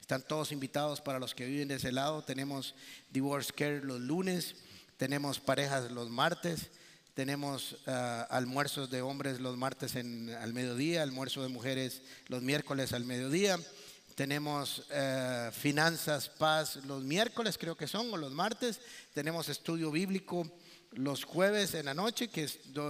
Están 0.00 0.22
todos 0.22 0.52
invitados 0.52 1.00
para 1.00 1.18
los 1.18 1.34
que 1.34 1.46
viven 1.46 1.68
de 1.68 1.74
ese 1.74 1.92
lado. 1.92 2.22
Tenemos 2.22 2.74
Divorce 3.10 3.52
Care 3.52 3.82
los 3.82 4.00
lunes, 4.00 4.54
tenemos 4.96 5.38
parejas 5.40 5.90
los 5.90 6.10
martes, 6.10 6.70
tenemos 7.14 7.76
ah, 7.86 8.26
almuerzos 8.30 8.88
de 8.90 9.02
hombres 9.02 9.40
los 9.40 9.56
martes 9.56 9.96
al 9.96 10.54
mediodía, 10.54 11.02
almuerzo 11.02 11.42
de 11.42 11.48
mujeres 11.48 12.02
los 12.28 12.42
miércoles 12.42 12.92
al 12.92 13.04
mediodía. 13.04 13.58
Tenemos 14.18 14.82
eh, 14.90 15.48
finanzas, 15.52 16.28
paz 16.28 16.74
los 16.86 17.04
miércoles, 17.04 17.56
creo 17.56 17.76
que 17.76 17.86
son, 17.86 18.12
o 18.12 18.16
los 18.16 18.32
martes. 18.32 18.80
Tenemos 19.14 19.48
estudio 19.48 19.92
bíblico 19.92 20.44
los 20.90 21.22
jueves 21.22 21.74
en 21.74 21.86
la 21.86 21.94
noche, 21.94 22.26
que 22.26 22.42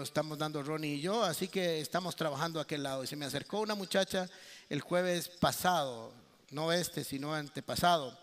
estamos 0.03 0.39
dando 0.39 0.63
Ronnie 0.63 0.95
y 0.95 1.01
yo. 1.03 1.23
Así 1.23 1.49
que 1.49 1.83
estamos 1.83 2.17
trabajando 2.17 2.59
a 2.59 2.63
aquel 2.63 2.83
lado. 2.83 3.05
Y 3.05 3.07
se 3.07 3.15
me 3.15 3.27
acercó 3.27 3.61
una 3.61 3.75
muchacha 3.75 4.27
el 4.71 4.81
jueves 4.81 5.29
pasado, 5.29 6.15
no 6.51 6.73
este, 6.73 7.05
sino 7.05 7.35
antepasado. 7.35 8.19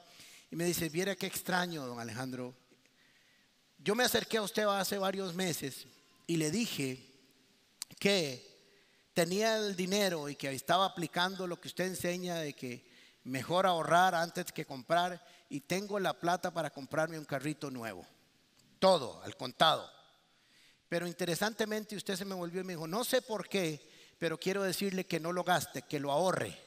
Y 0.49 0.55
me 0.55 0.65
dice, 0.65 0.89
viera 0.89 1.15
qué 1.15 1.27
extraño, 1.27 1.85
don 1.85 1.99
Alejandro. 1.99 2.55
Yo 3.77 3.93
me 3.93 4.03
acerqué 4.03 4.37
a 4.37 4.41
usted 4.41 4.63
hace 4.63 4.97
varios 4.97 5.35
meses 5.35 5.85
y 6.25 6.37
le 6.37 6.49
dije 6.49 7.05
que 7.99 8.51
tenía 9.13 9.57
el 9.57 9.75
dinero 9.75 10.27
y 10.27 10.35
que 10.35 10.49
estaba 10.49 10.85
aplicando 10.85 11.45
lo 11.45 11.61
que 11.61 11.67
usted 11.67 11.85
enseña 11.85 12.37
de 12.37 12.53
que 12.53 12.94
mejor 13.25 13.65
ahorrar 13.65 14.15
antes 14.15 14.51
que 14.51 14.65
comprar. 14.65 15.21
y 15.47 15.61
tengo 15.61 15.99
la 15.99 16.13
plata 16.13 16.51
para 16.51 16.71
comprarme 16.71 17.19
un 17.19 17.25
carrito 17.25 17.69
nuevo. 17.69 18.05
Todo, 18.79 19.21
al 19.23 19.35
contado. 19.35 19.89
Pero 20.89 21.07
interesantemente 21.07 21.95
usted 21.95 22.15
se 22.15 22.25
me 22.25 22.35
volvió 22.35 22.61
y 22.61 22.63
me 22.63 22.73
dijo, 22.73 22.87
no 22.87 23.03
sé 23.03 23.21
por 23.21 23.47
qué, 23.47 23.87
pero 24.17 24.39
quiero 24.39 24.63
decirle 24.63 25.05
que 25.05 25.19
no 25.19 25.31
lo 25.31 25.43
gaste, 25.43 25.83
que 25.83 25.99
lo 25.99 26.11
ahorre. 26.11 26.57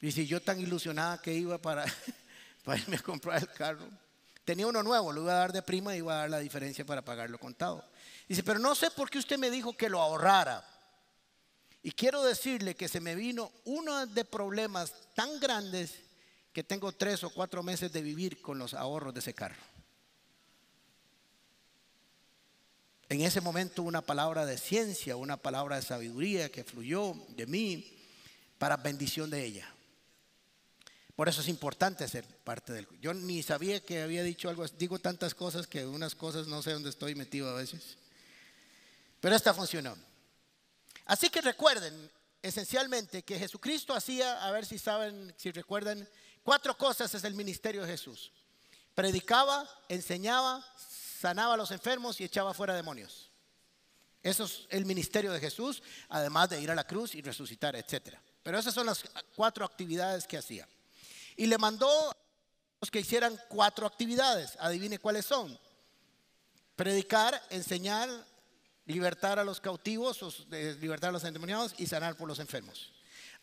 Y 0.00 0.10
si 0.10 0.26
yo 0.26 0.42
tan 0.42 0.60
ilusionada 0.60 1.20
que 1.20 1.32
iba 1.32 1.58
para, 1.58 1.84
para 2.64 2.80
irme 2.80 2.96
a 2.96 3.02
comprar 3.02 3.40
el 3.40 3.50
carro, 3.50 3.88
tenía 4.44 4.66
uno 4.66 4.82
nuevo, 4.82 5.12
lo 5.12 5.22
iba 5.22 5.32
a 5.32 5.36
dar 5.36 5.52
de 5.52 5.62
prima 5.62 5.94
y 5.94 5.98
iba 5.98 6.14
a 6.14 6.18
dar 6.18 6.30
la 6.30 6.38
diferencia 6.40 6.84
para 6.84 7.02
pagarlo 7.02 7.38
contado. 7.38 7.84
Dice, 8.28 8.42
pero 8.42 8.58
no 8.58 8.74
sé 8.74 8.90
por 8.90 9.08
qué 9.08 9.18
usted 9.18 9.38
me 9.38 9.50
dijo 9.50 9.76
que 9.76 9.88
lo 9.88 10.00
ahorrara. 10.00 10.64
Y 11.82 11.92
quiero 11.92 12.22
decirle 12.22 12.76
que 12.76 12.88
se 12.88 13.00
me 13.00 13.14
vino 13.14 13.50
uno 13.64 14.06
de 14.06 14.24
problemas 14.24 14.94
tan 15.14 15.40
grandes 15.40 15.94
que 16.52 16.62
tengo 16.62 16.92
tres 16.92 17.24
o 17.24 17.30
cuatro 17.30 17.62
meses 17.62 17.92
de 17.92 18.02
vivir 18.02 18.40
con 18.40 18.58
los 18.58 18.74
ahorros 18.74 19.14
de 19.14 19.20
ese 19.20 19.34
carro. 19.34 19.60
En 23.08 23.20
ese 23.20 23.40
momento 23.40 23.82
una 23.82 24.00
palabra 24.00 24.46
de 24.46 24.56
ciencia, 24.56 25.16
una 25.16 25.36
palabra 25.36 25.76
de 25.76 25.82
sabiduría 25.82 26.50
que 26.50 26.64
fluyó 26.64 27.14
de 27.30 27.46
mí 27.46 27.98
para 28.58 28.76
bendición 28.76 29.28
de 29.28 29.44
ella. 29.44 29.68
Por 31.16 31.28
eso 31.28 31.40
es 31.40 31.48
importante 31.48 32.06
ser 32.08 32.24
parte 32.24 32.72
del... 32.72 32.88
Yo 33.00 33.12
ni 33.12 33.42
sabía 33.42 33.80
que 33.80 34.02
había 34.02 34.22
dicho 34.22 34.48
algo, 34.48 34.66
digo 34.78 34.98
tantas 34.98 35.34
cosas 35.34 35.66
que 35.66 35.84
unas 35.84 36.14
cosas 36.14 36.46
no 36.46 36.62
sé 36.62 36.72
dónde 36.72 36.90
estoy 36.90 37.14
metido 37.14 37.50
a 37.50 37.54
veces. 37.54 37.98
Pero 39.20 39.36
esta 39.36 39.52
funcionó. 39.52 39.96
Así 41.12 41.28
que 41.28 41.42
recuerden 41.42 42.10
esencialmente 42.40 43.22
que 43.22 43.38
Jesucristo 43.38 43.92
hacía, 43.92 44.46
a 44.46 44.50
ver 44.50 44.64
si 44.64 44.78
saben, 44.78 45.34
si 45.36 45.52
recuerdan, 45.52 46.08
cuatro 46.42 46.74
cosas 46.78 47.14
es 47.14 47.22
el 47.24 47.34
ministerio 47.34 47.82
de 47.82 47.88
Jesús. 47.88 48.32
Predicaba, 48.94 49.68
enseñaba, 49.90 50.64
sanaba 51.20 51.52
a 51.52 51.56
los 51.58 51.70
enfermos 51.70 52.18
y 52.18 52.24
echaba 52.24 52.54
fuera 52.54 52.74
demonios. 52.74 53.30
Eso 54.22 54.44
es 54.44 54.66
el 54.70 54.86
ministerio 54.86 55.30
de 55.32 55.40
Jesús, 55.40 55.82
además 56.08 56.48
de 56.48 56.62
ir 56.62 56.70
a 56.70 56.74
la 56.74 56.86
cruz 56.86 57.14
y 57.14 57.20
resucitar, 57.20 57.76
etc. 57.76 58.16
Pero 58.42 58.58
esas 58.58 58.72
son 58.72 58.86
las 58.86 59.04
cuatro 59.36 59.66
actividades 59.66 60.26
que 60.26 60.38
hacía. 60.38 60.66
Y 61.36 61.44
le 61.44 61.58
mandó 61.58 62.10
a 62.10 62.16
los 62.80 62.90
que 62.90 63.00
hicieran 63.00 63.38
cuatro 63.50 63.86
actividades. 63.86 64.56
Adivine 64.58 64.98
cuáles 64.98 65.26
son. 65.26 65.60
Predicar, 66.74 67.38
enseñar, 67.50 68.08
libertar 68.86 69.38
a 69.38 69.44
los 69.44 69.60
cautivos, 69.60 70.46
libertar 70.80 71.10
a 71.10 71.12
los 71.12 71.24
endemoniados 71.24 71.74
y 71.78 71.86
sanar 71.86 72.16
por 72.16 72.28
los 72.28 72.38
enfermos. 72.38 72.92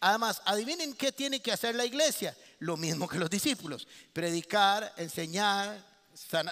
Además, 0.02 0.41
adivinen 0.45 0.93
qué 0.93 1.12
tiene 1.12 1.41
que 1.41 1.52
hacer 1.52 1.75
la 1.75 1.86
iglesia. 1.86 2.36
Lo 2.60 2.78
mismo 2.78 3.08
que 3.08 3.17
los 3.17 3.30
discípulos. 3.30 3.88
Predicar, 4.13 4.93
enseñar, 4.97 5.84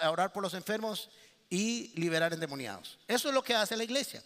orar 0.09 0.33
por 0.33 0.43
los 0.43 0.53
enfermos 0.53 1.09
y 1.49 1.93
liberar 1.99 2.33
endemoniados. 2.33 2.99
Eso 3.07 3.29
es 3.29 3.33
lo 3.33 3.43
que 3.43 3.55
hace 3.55 3.77
la 3.77 3.83
iglesia. 3.83 4.21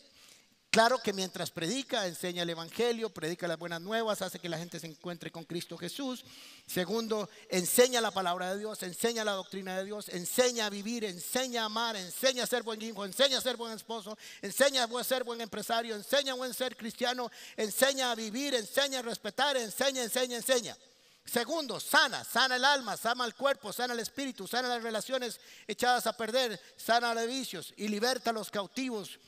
Claro 0.72 1.00
que 1.00 1.12
mientras 1.12 1.52
predica, 1.52 2.08
enseña 2.08 2.44
el 2.44 2.50
Evangelio, 2.50 3.10
predica 3.10 3.46
las 3.46 3.60
buenas 3.60 3.82
nuevas, 3.82 4.22
hace 4.22 4.40
que 4.40 4.48
la 4.48 4.58
gente 4.58 4.80
se 4.80 4.88
encuentre 4.88 5.30
con 5.30 5.44
Cristo 5.44 5.78
Jesús. 5.78 6.24
Segundo, 6.66 7.30
enseña 7.50 8.00
la 8.00 8.12
palabra 8.12 8.54
de 8.54 8.60
Dios, 8.60 8.82
enseña 8.82 9.26
la 9.26 9.34
doctrina 9.34 9.78
de 9.78 9.84
Dios, 9.84 10.08
enseña 10.08 10.68
a 10.68 10.70
vivir, 10.70 11.04
enseña 11.04 11.64
a 11.64 11.66
amar, 11.66 11.98
enseña 11.98 12.46
a 12.46 12.48
ser 12.48 12.64
buen 12.64 12.82
hijo, 12.82 13.04
enseña 13.04 13.40
a 13.40 13.42
ser 13.42 13.58
buen 13.58 13.74
esposo, 13.74 14.18
enseña 14.42 14.86
a 14.86 15.04
ser 15.04 15.26
buen 15.26 15.42
empresario, 15.42 15.94
enseña 15.94 16.32
a 16.32 16.38
buen 16.38 16.54
ser 16.54 16.78
cristiano, 16.78 17.30
enseña 17.58 18.10
a 18.10 18.16
vivir, 18.16 18.56
enseña 18.56 19.00
a 19.00 19.02
respetar, 19.02 19.58
enseña, 19.58 20.04
enseña, 20.04 20.38
enseña. 20.38 20.78
Segundo, 21.26 21.82
sana, 21.82 22.24
sana 22.24 22.56
el 22.56 22.64
alma, 22.64 22.96
sana 22.96 23.26
el 23.26 23.36
cuerpo, 23.36 23.74
sana 23.74 23.94
el 23.94 24.00
espíritu, 24.00 24.48
sana 24.48 24.70
las 24.70 24.82
relaciones 24.82 25.38
echadas 25.68 26.08
a 26.08 26.16
perder, 26.16 26.58
sana 26.78 27.14
los 27.14 27.28
vicios 27.28 27.74
y 27.76 27.90
liberta 27.90 28.30
a 28.30 28.34
los 28.34 28.50
cautivos 28.50 29.20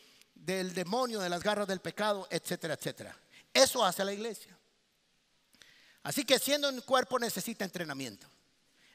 del 0.45 0.73
demonio, 0.73 1.21
de 1.21 1.29
las 1.29 1.41
garras 1.41 1.67
del 1.67 1.79
pecado, 1.79 2.27
etcétera, 2.29 2.73
etcétera. 2.73 3.17
Eso 3.53 3.85
hace 3.85 4.03
la 4.03 4.13
iglesia. 4.13 4.57
Así 6.03 6.25
que 6.25 6.37
siendo 6.37 6.67
un 6.67 6.81
cuerpo 6.81 7.17
necesita 7.17 7.63
entrenamiento. 7.63 8.27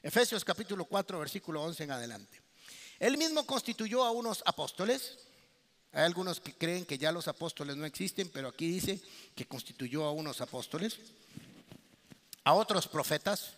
Efesios 0.03 0.45
capítulo 0.45 0.85
4, 0.85 1.19
versículo 1.19 1.63
11 1.63 1.83
en 1.83 1.91
adelante. 1.91 2.41
Él 2.99 3.17
mismo 3.17 3.45
constituyó 3.45 4.03
a 4.03 4.11
unos 4.11 4.43
apóstoles. 4.45 5.17
Hay 5.91 6.03
algunos 6.03 6.39
que 6.39 6.53
creen 6.53 6.85
que 6.85 6.99
ya 6.99 7.11
los 7.11 7.27
apóstoles 7.27 7.75
no 7.75 7.85
existen, 7.85 8.29
pero 8.29 8.49
aquí 8.49 8.69
dice 8.69 9.01
que 9.35 9.47
constituyó 9.47 10.05
a 10.05 10.11
unos 10.11 10.41
apóstoles, 10.41 10.97
a 12.43 12.53
otros 12.53 12.87
profetas, 12.87 13.53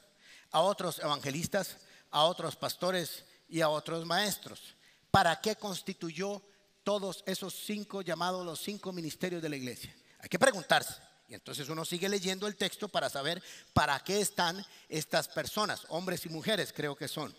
a 0.52 0.62
otros 0.62 1.00
evangelistas, 1.00 1.78
a 2.10 2.24
otros 2.24 2.56
pastores 2.56 3.26
y 3.50 3.60
a 3.60 3.70
otros 3.70 4.06
maestros. 4.06 4.76
¿Para 5.10 5.42
qué 5.42 5.58
constituyó 5.58 6.42
todos 6.84 7.24
esos 7.26 7.54
cinco 7.54 8.02
llamados 8.02 8.46
los 8.46 8.62
cinco 8.62 8.92
ministerios 8.92 9.42
de 9.42 9.50
la 9.50 9.56
iglesia? 9.56 9.96
Hay 10.20 10.30
que 10.30 10.40
preguntarse. 10.40 10.96
Y 11.28 11.34
entonces 11.34 11.70
uno 11.70 11.86
sigue 11.86 12.10
leyendo 12.10 12.46
el 12.46 12.58
texto 12.58 12.90
para 12.90 13.10
saber 13.10 13.42
para 13.72 13.98
qué 14.02 14.20
están 14.20 14.66
estas 14.90 15.30
personas, 15.30 15.86
hombres 15.88 16.26
y 16.26 16.30
mujeres 16.30 16.74
creo 16.74 16.96
que 16.96 17.08
son. 17.08 17.34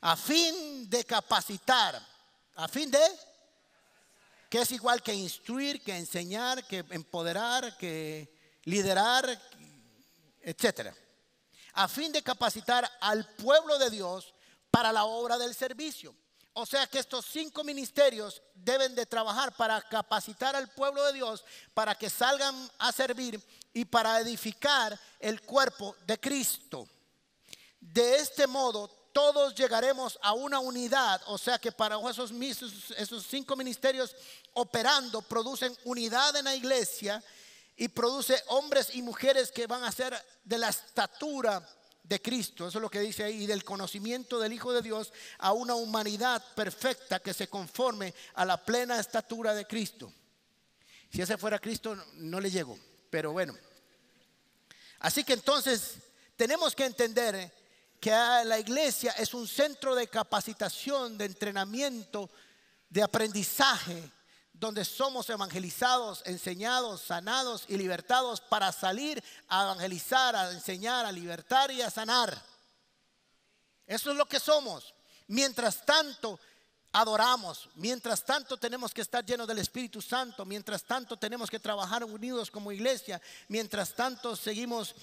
A 0.00 0.16
fin 0.16 0.88
de 0.88 1.04
capacitar, 1.04 2.00
a 2.56 2.66
fin 2.66 2.90
de, 2.90 2.98
que 4.48 4.62
es 4.62 4.72
igual 4.72 5.02
que 5.02 5.12
instruir, 5.12 5.82
que 5.82 5.96
enseñar, 5.96 6.66
que 6.66 6.78
empoderar, 6.78 7.76
que 7.76 8.32
liderar, 8.64 9.38
etcétera. 10.40 10.94
A 11.74 11.88
fin 11.88 12.12
de 12.12 12.22
capacitar 12.22 12.90
al 13.02 13.34
pueblo 13.34 13.78
de 13.78 13.90
Dios 13.90 14.34
para 14.70 14.92
la 14.92 15.04
obra 15.04 15.36
del 15.36 15.54
servicio. 15.54 16.14
O 16.52 16.66
sea 16.66 16.86
que 16.86 16.98
estos 16.98 17.26
cinco 17.26 17.62
ministerios 17.62 18.42
deben 18.54 18.94
de 18.94 19.06
trabajar 19.06 19.54
para 19.56 19.80
capacitar 19.82 20.56
al 20.56 20.68
pueblo 20.68 21.04
de 21.06 21.12
Dios 21.12 21.44
para 21.74 21.94
que 21.94 22.10
salgan 22.10 22.70
a 22.78 22.90
servir 22.92 23.40
y 23.72 23.84
para 23.84 24.20
edificar 24.20 24.98
el 25.20 25.40
cuerpo 25.42 25.94
de 26.06 26.18
Cristo. 26.18 26.88
De 27.80 28.16
este 28.16 28.46
modo 28.46 28.88
todos 29.12 29.54
llegaremos 29.54 30.18
a 30.22 30.32
una 30.32 30.60
unidad, 30.60 31.20
o 31.26 31.38
sea 31.38 31.58
que 31.58 31.72
para 31.72 31.98
esos, 32.08 32.30
esos 32.96 33.26
cinco 33.26 33.56
ministerios 33.56 34.14
operando 34.52 35.22
producen 35.22 35.76
unidad 35.84 36.36
en 36.36 36.44
la 36.44 36.54
iglesia 36.54 37.22
y 37.76 37.88
produce 37.88 38.42
hombres 38.48 38.94
y 38.94 39.02
mujeres 39.02 39.50
que 39.50 39.66
van 39.66 39.84
a 39.84 39.92
ser 39.92 40.14
de 40.44 40.58
la 40.58 40.68
estatura 40.68 41.66
de 42.10 42.20
Cristo, 42.20 42.66
eso 42.66 42.78
es 42.78 42.82
lo 42.82 42.90
que 42.90 42.98
dice 42.98 43.22
ahí, 43.22 43.44
y 43.44 43.46
del 43.46 43.62
conocimiento 43.62 44.40
del 44.40 44.52
Hijo 44.52 44.72
de 44.72 44.82
Dios 44.82 45.12
a 45.38 45.52
una 45.52 45.76
humanidad 45.76 46.44
perfecta 46.56 47.20
que 47.20 47.32
se 47.32 47.48
conforme 47.48 48.12
a 48.34 48.44
la 48.44 48.56
plena 48.56 48.98
estatura 48.98 49.54
de 49.54 49.64
Cristo. 49.64 50.12
Si 51.08 51.22
ese 51.22 51.38
fuera 51.38 51.60
Cristo, 51.60 51.96
no 52.14 52.40
le 52.40 52.50
llego, 52.50 52.76
pero 53.10 53.30
bueno. 53.30 53.56
Así 54.98 55.22
que 55.22 55.34
entonces 55.34 55.98
tenemos 56.34 56.74
que 56.74 56.86
entender 56.86 57.54
que 58.00 58.10
la 58.10 58.58
iglesia 58.58 59.12
es 59.12 59.32
un 59.32 59.46
centro 59.46 59.94
de 59.94 60.08
capacitación, 60.08 61.16
de 61.16 61.26
entrenamiento, 61.26 62.28
de 62.88 63.04
aprendizaje 63.04 64.10
donde 64.60 64.84
somos 64.84 65.30
evangelizados, 65.30 66.22
enseñados, 66.26 67.00
sanados 67.00 67.64
y 67.66 67.78
libertados 67.78 68.42
para 68.42 68.70
salir 68.72 69.24
a 69.48 69.62
evangelizar, 69.62 70.36
a 70.36 70.52
enseñar, 70.52 71.06
a 71.06 71.12
libertar 71.12 71.70
y 71.70 71.80
a 71.80 71.90
sanar. 71.90 72.40
Eso 73.86 74.10
es 74.10 74.16
lo 74.18 74.26
que 74.26 74.38
somos. 74.38 74.94
Mientras 75.28 75.84
tanto, 75.86 76.38
adoramos, 76.92 77.70
mientras 77.76 78.22
tanto 78.22 78.58
tenemos 78.58 78.92
que 78.92 79.00
estar 79.00 79.24
llenos 79.24 79.48
del 79.48 79.60
Espíritu 79.60 80.02
Santo, 80.02 80.44
mientras 80.44 80.84
tanto 80.84 81.16
tenemos 81.16 81.48
que 81.48 81.58
trabajar 81.58 82.04
unidos 82.04 82.50
como 82.50 82.70
iglesia, 82.70 83.20
mientras 83.48 83.94
tanto 83.94 84.36
seguimos 84.36 84.94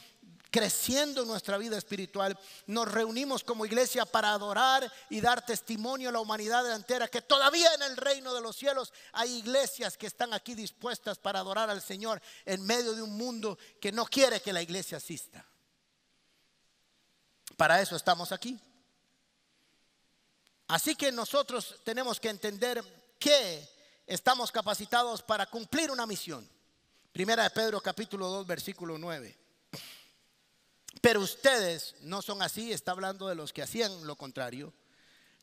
creciendo 0.49 1.21
en 1.21 1.27
nuestra 1.27 1.57
vida 1.57 1.78
espiritual, 1.78 2.38
nos 2.65 2.91
reunimos 2.91 3.43
como 3.43 3.65
iglesia 3.65 4.05
para 4.05 4.32
adorar 4.32 4.91
y 5.09 5.22
dar 5.22 5.45
testimonio 5.45 6.09
a 6.09 6.11
la 6.11 6.19
humanidad 6.19 6.74
entera 6.76 7.07
que 7.07 7.22
todavía 7.22 7.74
en 7.74 7.84
el 7.84 7.97
reino 7.97 8.34
de 8.34 8.41
los 8.41 8.55
cielos 8.55 8.93
hay 9.13 9.38
iglesias 9.38 9.97
que 9.97 10.07
están 10.07 10.34
aquí 10.34 10.55
dispuestas 10.55 11.17
para 11.17 11.39
adorar 11.39 11.69
al 11.69 11.82
Señor 11.82 12.22
en 12.45 12.65
medio 12.65 12.93
de 12.93 13.01
un 13.01 13.17
mundo 13.17 13.57
que 13.80 13.91
no 13.91 14.05
quiere 14.05 14.41
que 14.41 14.53
la 14.53 14.61
iglesia 14.61 14.97
asista. 14.97 15.45
Para 17.55 17.82
eso 17.82 17.95
estamos 17.95 18.32
aquí. 18.32 18.59
Así 20.67 20.95
que 20.95 21.11
nosotros 21.11 21.76
tenemos 21.84 22.19
que 22.19 22.30
entender 22.30 22.84
que 23.17 23.67
estamos 24.05 24.51
capacitados 24.51 25.22
para 25.22 25.45
cumplir 25.45 25.89
una 25.89 26.05
misión. 26.05 26.47
Primera 27.11 27.43
de 27.43 27.49
Pedro 27.49 27.82
capítulo 27.82 28.28
2 28.28 28.45
versículo 28.45 28.97
9. 28.97 29.47
Pero 31.02 31.22
ustedes 31.22 31.95
no 32.02 32.22
son 32.22 32.41
así, 32.41 32.72
está 32.72 32.91
hablando 32.91 33.28
de 33.28 33.36
los 33.36 33.54
que 33.54 33.62
hacían 33.62 34.06
lo 34.06 34.16
contrario, 34.16 34.74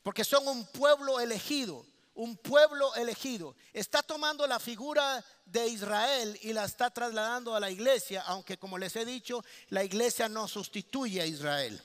porque 0.03 0.23
son 0.23 0.47
un 0.47 0.65
pueblo 0.67 1.19
elegido, 1.19 1.85
un 2.13 2.37
pueblo 2.37 2.93
elegido. 2.95 3.55
Está 3.73 4.03
tomando 4.03 4.45
la 4.47 4.59
figura 4.59 5.23
de 5.45 5.67
Israel 5.67 6.37
y 6.41 6.53
la 6.53 6.65
está 6.65 6.89
trasladando 6.89 7.55
a 7.55 7.59
la 7.59 7.69
iglesia, 7.69 8.23
aunque 8.27 8.57
como 8.57 8.77
les 8.77 8.95
he 8.95 9.05
dicho, 9.05 9.43
la 9.69 9.83
iglesia 9.83 10.29
no 10.29 10.47
sustituye 10.47 11.21
a 11.21 11.25
Israel. 11.25 11.81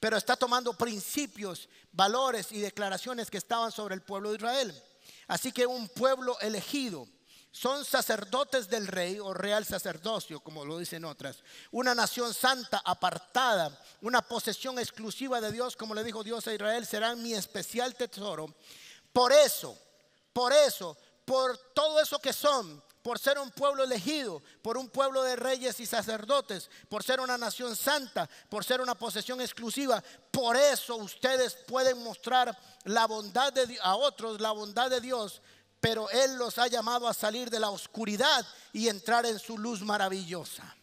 pero 0.00 0.16
está 0.16 0.36
tomando 0.36 0.74
principios, 0.74 1.68
valores 1.90 2.52
y 2.52 2.60
declaraciones 2.60 3.30
que 3.30 3.38
estaban 3.38 3.72
sobre 3.72 3.96
el 3.96 4.02
pueblo 4.02 4.30
de 4.30 4.36
Israel. 4.36 4.82
Así 5.26 5.50
que 5.50 5.66
un 5.66 5.88
pueblo 5.88 6.38
elegido, 6.40 7.08
son 7.50 7.84
sacerdotes 7.84 8.68
del 8.68 8.86
rey 8.86 9.18
o 9.18 9.32
real 9.32 9.64
sacerdocio, 9.64 10.40
como 10.40 10.64
lo 10.64 10.78
dicen 10.78 11.04
otras. 11.04 11.42
Una 11.70 11.94
nación 11.94 12.34
santa, 12.34 12.80
apartada, 12.84 13.76
una 14.02 14.22
posesión 14.22 14.78
exclusiva 14.78 15.40
de 15.40 15.52
Dios, 15.52 15.76
como 15.76 15.94
le 15.94 16.04
dijo 16.04 16.22
Dios 16.22 16.46
a 16.46 16.54
Israel, 16.54 16.86
serán 16.86 17.22
mi 17.22 17.34
especial 17.34 17.94
tesoro. 17.94 18.54
Por 19.12 19.32
eso, 19.32 19.76
por 20.32 20.52
eso, 20.52 20.96
por 21.24 21.56
todo 21.74 22.00
eso 22.00 22.18
que 22.18 22.32
son, 22.32 22.82
por 23.02 23.18
ser 23.18 23.38
un 23.38 23.50
pueblo 23.50 23.84
elegido, 23.84 24.42
por 24.62 24.76
un 24.76 24.88
pueblo 24.88 25.22
de 25.22 25.36
reyes 25.36 25.80
y 25.80 25.86
sacerdotes, 25.86 26.68
por 26.88 27.02
ser 27.02 27.20
una 27.20 27.38
nación 27.38 27.74
santa, 27.74 28.28
por 28.48 28.64
ser 28.64 28.80
una 28.80 28.94
posesión 28.94 29.40
exclusiva. 29.40 30.02
Por 30.30 30.56
eso 30.56 30.96
ustedes 30.96 31.54
pueden 31.66 32.02
mostrar 32.02 32.56
la 32.84 33.06
bondad 33.06 33.52
de, 33.52 33.78
a 33.80 33.96
otros, 33.96 34.40
la 34.40 34.50
bondad 34.50 34.90
de 34.90 35.00
Dios, 35.00 35.40
pero 35.80 36.10
Él 36.10 36.36
los 36.36 36.58
ha 36.58 36.66
llamado 36.66 37.06
a 37.06 37.14
salir 37.14 37.50
de 37.50 37.60
la 37.60 37.70
oscuridad 37.70 38.44
y 38.72 38.88
entrar 38.88 39.26
en 39.26 39.38
su 39.38 39.58
luz 39.58 39.82
maravillosa. 39.82 40.74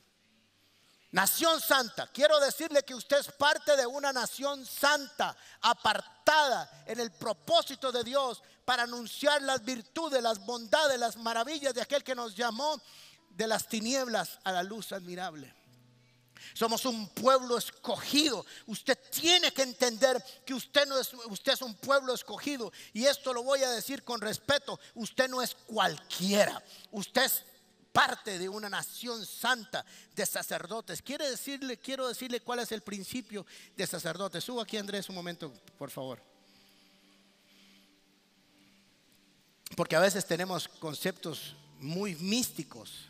Nación 1.12 1.62
santa, 1.62 2.08
quiero 2.08 2.40
decirle 2.42 2.84
que 2.84 2.94
usted 2.94 3.20
es 3.20 3.32
parte 3.32 3.78
de 3.78 3.86
una 3.86 4.12
nación 4.12 4.66
santa, 4.66 5.36
apartada 5.62 6.84
en 6.86 7.00
el 7.00 7.12
propósito 7.12 7.90
de 7.92 8.04
Dios 8.04 8.44
para 8.66 8.84
anunciar 8.84 9.42
las 9.42 9.64
virtudes, 9.64 10.22
las 10.22 10.40
bondades, 10.46 11.00
las 11.00 11.16
maravillas 11.16 11.74
de 11.74 11.82
aquel 11.82 12.04
que 12.04 12.16
nos 12.16 12.36
llamó 12.36 12.82
de 13.30 13.48
las 13.48 13.68
tinieblas 13.68 14.40
a 14.44 14.52
la 14.52 14.64
luz 14.64 14.92
admirable. 14.92 15.54
Somos 16.54 16.86
un 16.86 17.08
pueblo 17.10 17.58
escogido. 17.58 18.46
Usted 18.68 18.98
tiene 19.10 19.52
que 19.52 19.64
entender 19.64 20.24
que 20.46 20.54
usted 20.54 20.88
no 20.88 21.00
es 21.00 21.14
usted 21.28 21.54
es 21.54 21.62
un 21.62 21.76
pueblo 21.76 22.14
escogido 22.14 22.72
y 22.94 23.06
esto 23.06 23.34
lo 23.34 23.44
voy 23.44 23.64
a 23.64 23.70
decir 23.72 24.04
con 24.04 24.22
respeto. 24.22 24.80
Usted 24.94 25.30
no 25.30 25.42
es 25.42 25.56
cualquiera. 25.56 26.62
Usted 26.92 27.24
es 27.24 27.44
parte 27.92 28.38
de 28.38 28.50
una 28.50 28.70
nación 28.70 29.26
santa 29.26 29.86
de 30.14 30.26
sacerdotes. 30.26 31.02
Quiere 31.02 31.30
decirle, 31.30 31.78
quiero 31.78 32.08
decirle 32.08 32.42
cuál 32.42 32.60
es 32.60 32.72
el 32.74 32.82
principio 32.82 33.46
de 33.76 33.88
sacerdotes. 33.88 34.44
Suba 34.44 34.64
aquí 34.64 34.76
Andrés 34.76 35.08
un 35.08 35.16
momento, 35.16 35.54
por 35.78 35.90
favor. 35.90 36.22
Porque 39.78 39.96
a 39.96 40.02
veces 40.02 40.26
tenemos 40.26 40.68
conceptos 40.68 41.56
muy 41.80 42.16
místicos 42.16 43.10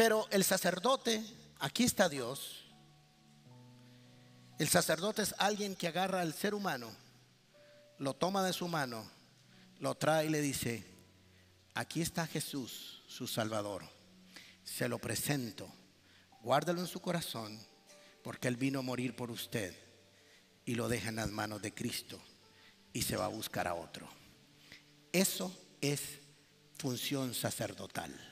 pero 0.00 0.26
el 0.30 0.44
sacerdote, 0.44 1.22
aquí 1.58 1.84
está 1.84 2.08
Dios. 2.08 2.64
El 4.58 4.66
sacerdote 4.66 5.20
es 5.20 5.34
alguien 5.36 5.76
que 5.76 5.88
agarra 5.88 6.22
al 6.22 6.32
ser 6.32 6.54
humano, 6.54 6.90
lo 7.98 8.14
toma 8.14 8.42
de 8.42 8.54
su 8.54 8.66
mano, 8.66 9.06
lo 9.78 9.94
trae 9.96 10.24
y 10.24 10.30
le 10.30 10.40
dice, 10.40 10.86
aquí 11.74 12.00
está 12.00 12.26
Jesús, 12.26 13.02
su 13.08 13.26
Salvador. 13.26 13.84
Se 14.64 14.88
lo 14.88 14.98
presento, 14.98 15.70
guárdalo 16.40 16.80
en 16.80 16.86
su 16.86 17.02
corazón, 17.02 17.60
porque 18.24 18.48
Él 18.48 18.56
vino 18.56 18.78
a 18.78 18.82
morir 18.82 19.14
por 19.14 19.30
usted 19.30 19.76
y 20.64 20.76
lo 20.76 20.88
deja 20.88 21.10
en 21.10 21.16
las 21.16 21.28
manos 21.28 21.60
de 21.60 21.74
Cristo 21.74 22.18
y 22.94 23.02
se 23.02 23.18
va 23.18 23.26
a 23.26 23.28
buscar 23.28 23.68
a 23.68 23.74
otro. 23.74 24.08
Eso 25.12 25.54
es 25.82 26.00
función 26.78 27.34
sacerdotal. 27.34 28.29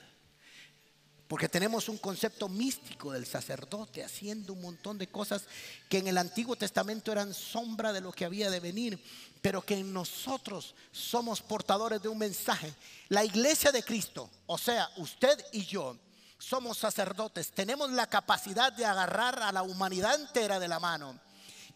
Porque 1.29 1.47
tenemos 1.47 1.87
un 1.89 1.99
concepto 1.99 2.49
místico 2.49 3.11
del 3.11 3.27
sacerdote 3.27 4.03
haciendo 4.03 4.53
un 4.53 4.63
montón 4.63 4.97
de 4.97 5.05
cosas 5.09 5.43
que 5.87 5.99
en 5.99 6.07
el 6.07 6.17
Antiguo 6.17 6.55
Testamento 6.55 7.11
eran 7.11 7.35
sombra 7.35 7.93
de 7.93 8.01
lo 8.01 8.11
que 8.11 8.25
había 8.25 8.49
de 8.49 8.59
venir, 8.59 8.99
pero 9.39 9.61
que 9.61 9.83
nosotros 9.83 10.73
somos 10.91 11.43
portadores 11.43 12.01
de 12.01 12.09
un 12.09 12.17
mensaje. 12.17 12.73
La 13.09 13.23
iglesia 13.23 13.71
de 13.71 13.83
Cristo, 13.83 14.27
o 14.47 14.57
sea, 14.57 14.89
usted 14.97 15.39
y 15.51 15.67
yo, 15.67 15.99
somos 16.39 16.79
sacerdotes, 16.79 17.51
tenemos 17.51 17.91
la 17.91 18.07
capacidad 18.07 18.73
de 18.73 18.87
agarrar 18.87 19.39
a 19.43 19.51
la 19.51 19.61
humanidad 19.61 20.19
entera 20.19 20.59
de 20.59 20.67
la 20.67 20.79
mano 20.79 21.28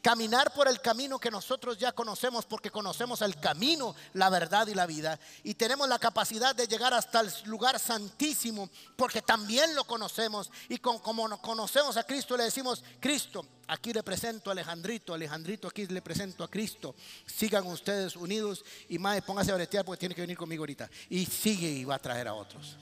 caminar 0.03 0.53
por 0.53 0.67
el 0.67 0.81
camino 0.81 1.17
que 1.17 1.31
nosotros 1.31 1.77
ya 1.77 1.93
conocemos 1.93 2.45
porque 2.45 2.69
conocemos 2.69 3.21
el 3.21 3.37
camino, 3.37 3.95
la 4.11 4.29
verdad 4.29 4.67
y 4.67 4.75
la 4.75 4.85
vida. 4.85 5.17
Y 5.43 5.53
tenemos 5.53 5.87
la 5.87 5.97
capacidad 5.97 6.53
de 6.53 6.67
llegar 6.67 6.93
hasta 6.93 7.21
el 7.21 7.31
lugar 7.45 7.79
santísimo 7.79 8.69
porque 8.97 9.21
también 9.21 9.73
lo 9.73 9.85
conocemos. 9.85 10.51
Y 10.67 10.79
como 10.79 11.27
nos 11.29 11.39
conocemos 11.39 11.95
a 11.95 12.03
Cristo 12.03 12.35
le 12.35 12.43
decimos, 12.43 12.83
Cristo, 12.99 13.45
aquí 13.65 13.93
le 13.93 14.03
presento 14.03 14.49
a 14.49 14.53
Alejandrito, 14.53 15.13
Alejandrito 15.13 15.69
aquí 15.69 15.87
le 15.87 16.01
presento 16.01 16.43
a 16.43 16.49
Cristo. 16.49 16.95
Sigan 17.25 17.65
ustedes 17.67 18.17
unidos 18.17 18.65
y 18.89 18.99
más, 18.99 19.21
póngase 19.21 19.53
a 19.53 19.55
bretear 19.55 19.85
porque 19.85 20.01
tiene 20.01 20.15
que 20.15 20.21
venir 20.21 20.37
conmigo 20.37 20.63
ahorita. 20.63 20.89
Y 21.09 21.25
sigue 21.25 21.69
y 21.69 21.85
va 21.85 21.95
a 21.95 21.99
traer 21.99 22.27
a 22.27 22.33
otros. 22.33 22.75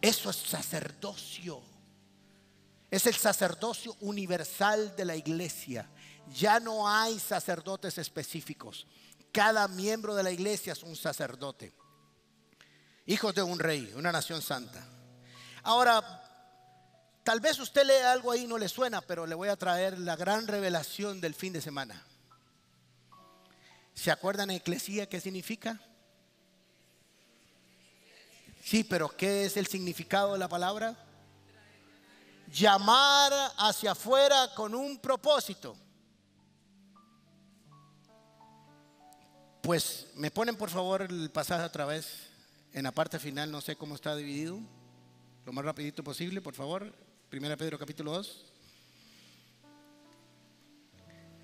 Eso 0.00 0.30
es 0.30 0.36
sacerdocio. 0.36 1.60
Es 2.90 3.06
el 3.06 3.14
sacerdocio 3.14 3.94
universal 4.00 4.96
de 4.96 5.04
la 5.04 5.16
iglesia 5.16 5.86
ya 6.30 6.60
no 6.60 6.88
hay 6.88 7.18
sacerdotes 7.18 7.98
específicos. 7.98 8.86
Cada 9.32 9.66
miembro 9.68 10.14
de 10.14 10.22
la 10.22 10.30
iglesia 10.30 10.72
es 10.72 10.82
un 10.82 10.96
sacerdote. 10.96 11.72
Hijos 13.06 13.34
de 13.34 13.42
un 13.42 13.58
rey, 13.58 13.92
una 13.96 14.12
nación 14.12 14.42
santa. 14.42 14.86
Ahora, 15.62 16.22
tal 17.24 17.40
vez 17.40 17.58
usted 17.58 17.84
lee 17.84 18.04
algo 18.04 18.30
ahí 18.30 18.44
y 18.44 18.46
no 18.46 18.58
le 18.58 18.68
suena, 18.68 19.00
pero 19.00 19.26
le 19.26 19.34
voy 19.34 19.48
a 19.48 19.56
traer 19.56 19.98
la 19.98 20.16
gran 20.16 20.46
revelación 20.46 21.20
del 21.20 21.34
fin 21.34 21.52
de 21.52 21.60
semana. 21.60 22.04
¿Se 23.94 24.10
acuerdan 24.10 24.50
Eclesía 24.50 25.08
qué 25.08 25.20
significa? 25.20 25.80
Sí, 28.64 28.84
pero 28.84 29.08
¿qué 29.08 29.44
es 29.44 29.56
el 29.56 29.66
significado 29.66 30.32
de 30.32 30.38
la 30.38 30.48
palabra? 30.48 30.96
Llamar 32.52 33.32
hacia 33.56 33.92
afuera 33.92 34.52
con 34.54 34.74
un 34.74 34.98
propósito. 34.98 35.76
Pues 39.62 40.08
me 40.16 40.32
ponen 40.32 40.56
por 40.56 40.70
favor 40.70 41.02
el 41.02 41.30
pasaje 41.30 41.62
otra 41.62 41.84
vez 41.84 42.08
en 42.72 42.82
la 42.82 42.90
parte 42.90 43.20
final, 43.20 43.48
no 43.48 43.60
sé 43.60 43.76
cómo 43.76 43.94
está 43.94 44.16
dividido, 44.16 44.58
lo 45.46 45.52
más 45.52 45.64
rapidito 45.64 46.02
posible, 46.02 46.40
por 46.40 46.56
favor. 46.56 46.92
Primera 47.30 47.56
Pedro 47.56 47.78
capítulo 47.78 48.10
2. 48.10 48.44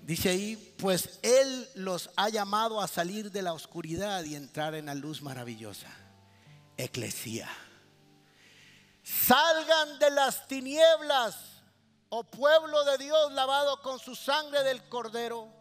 Dice 0.01 0.27
ahí, 0.27 0.75
pues 0.77 1.19
Él 1.21 1.69
los 1.75 2.09
ha 2.17 2.27
llamado 2.27 2.81
a 2.81 2.89
salir 2.89 3.31
de 3.31 3.41
la 3.41 3.53
oscuridad 3.53 4.25
y 4.25 4.35
entrar 4.35 4.75
en 4.75 4.87
la 4.87 4.95
luz 4.95 5.21
maravillosa. 5.21 5.87
Eclesía. 6.75 7.47
Salgan 9.01 9.97
de 9.97 10.11
las 10.11 10.45
tinieblas, 10.45 11.37
oh 12.09 12.25
pueblo 12.25 12.83
de 12.83 12.97
Dios 12.97 13.31
lavado 13.31 13.81
con 13.81 13.97
su 13.97 14.13
sangre 14.13 14.63
del 14.63 14.83
cordero 14.89 15.58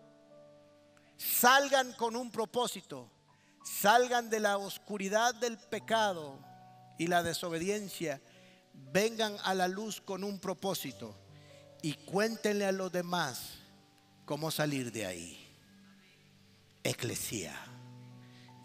salgan 1.19 1.93
con 1.93 2.16
un 2.16 2.31
propósito, 2.31 3.11
salgan 3.64 4.31
de 4.31 4.41
la 4.41 4.57
oscuridad 4.57 5.35
del 5.35 5.59
pecado 5.59 6.39
y 6.99 7.09
la 7.09 7.23
desobediencia, 7.23 8.21
vengan 8.73 9.37
a 9.45 9.55
la 9.55 9.69
luz 9.69 10.01
con 10.01 10.25
un 10.25 10.39
propósito 10.39 11.14
y 11.83 11.93
cuéntenle 11.93 12.64
a 12.64 12.73
los 12.73 12.91
demás 12.91 13.59
cómo 14.25 14.51
salir 14.51 14.91
de 14.93 15.07
ahí. 15.07 15.45
Eclesía, 16.83 17.55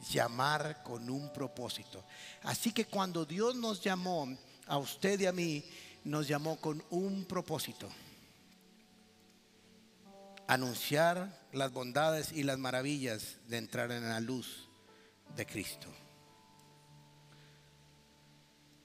llamar 0.10 0.84
con 0.84 1.10
un 1.10 1.34
propósito. 1.34 2.06
Así 2.43 2.72
que 2.72 2.86
cuando 2.86 3.26
Dios 3.26 3.56
nos 3.56 3.82
llamó 3.82 4.28
a 4.68 4.78
usted 4.78 5.20
y 5.20 5.26
a 5.26 5.34
mí, 5.34 5.66
nos 6.04 6.28
llamó 6.28 6.58
con 6.58 6.84
un 6.89 7.26
propósito 7.26 7.89
anunciar 10.47 11.42
las 11.54 11.72
bondades 11.72 12.32
y 12.32 12.43
las 12.43 12.58
maravillas 12.58 13.38
de 13.47 13.58
entrar 13.58 13.91
en 13.91 14.10
la 14.10 14.20
luz 14.20 14.68
de 15.36 15.45
Cristo. 15.45 15.88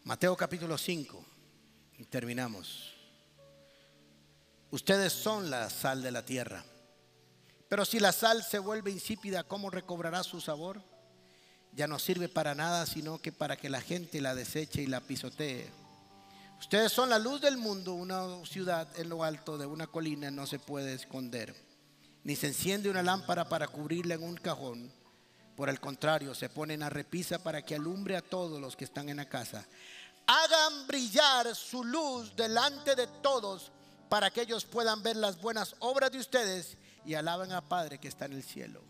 Mateo 0.05 0.37
capítulo 0.37 0.77
5, 0.77 1.25
y 1.99 2.05
terminamos. 2.05 2.95
Ustedes 4.71 5.15
son 5.15 5.51
la 5.51 5.71
sal 5.71 6.03
de 6.03 6.11
la 6.11 6.25
tierra, 6.25 6.63
pero 7.71 7.87
si 7.87 8.01
la 8.01 8.13
sal 8.13 8.43
se 8.43 8.59
vuelve 8.59 8.91
insípida, 8.91 9.45
¿cómo 9.45 9.71
recobrará 9.71 10.23
su 10.23 10.41
sabor? 10.41 10.83
Ya 11.73 11.87
no 11.87 11.99
sirve 11.99 12.29
para 12.29 12.55
nada, 12.55 12.85
sino 12.85 13.19
que 13.19 13.33
para 13.33 13.57
que 13.57 13.71
la 13.71 13.81
gente 13.81 14.21
la 14.21 14.35
deseche 14.35 14.83
y 14.83 14.87
la 14.87 15.01
pisotee. 15.01 15.71
Ustedes 16.59 16.93
son 16.93 17.09
la 17.09 17.19
luz 17.19 17.41
del 17.41 17.57
mundo, 17.57 17.95
una 17.95 18.45
ciudad 18.45 18.89
en 18.99 19.09
lo 19.09 19.25
alto 19.25 19.57
de 19.57 19.67
una 19.67 19.87
colina 19.87 20.31
no 20.31 20.47
se 20.47 20.59
puede 20.59 20.93
esconder, 20.93 21.55
ni 22.29 22.37
se 22.37 22.49
enciende 22.49 22.91
una 22.91 23.03
lámpara 23.03 23.49
para 23.49 23.69
cubrirla 23.69 24.13
en 24.13 24.23
un 24.23 24.37
cajón. 24.37 24.93
Por 25.57 25.71
el 25.71 25.81
contrario, 25.81 26.35
se 26.35 26.51
pone 26.51 26.75
en 26.75 26.81
la 26.81 26.91
repisa 26.91 27.43
para 27.43 27.63
que 27.63 27.75
alumbre 27.75 28.19
a 28.19 28.21
todos 28.21 28.61
los 28.61 28.77
que 28.77 28.85
están 28.85 29.09
en 29.09 29.17
la 29.17 29.25
casa. 29.25 29.67
Hagan 30.27 30.87
brillar 30.87 31.57
su 31.57 31.83
luz 31.83 32.37
delante 32.37 32.95
de 32.95 33.07
todos 33.23 33.73
para 34.11 34.31
que 34.31 34.43
ellos 34.43 34.67
puedan 34.67 35.03
ver 35.03 35.17
las 35.17 35.41
buenas 35.41 35.75
obras 35.79 36.13
de 36.13 36.19
ustedes 36.19 36.77
y 37.07 37.15
alaben 37.15 37.51
a 37.53 37.67
Padre 37.67 37.97
que 37.97 38.09
está 38.09 38.27
en 38.27 38.35
el 38.35 38.43
cielo. 38.43 38.83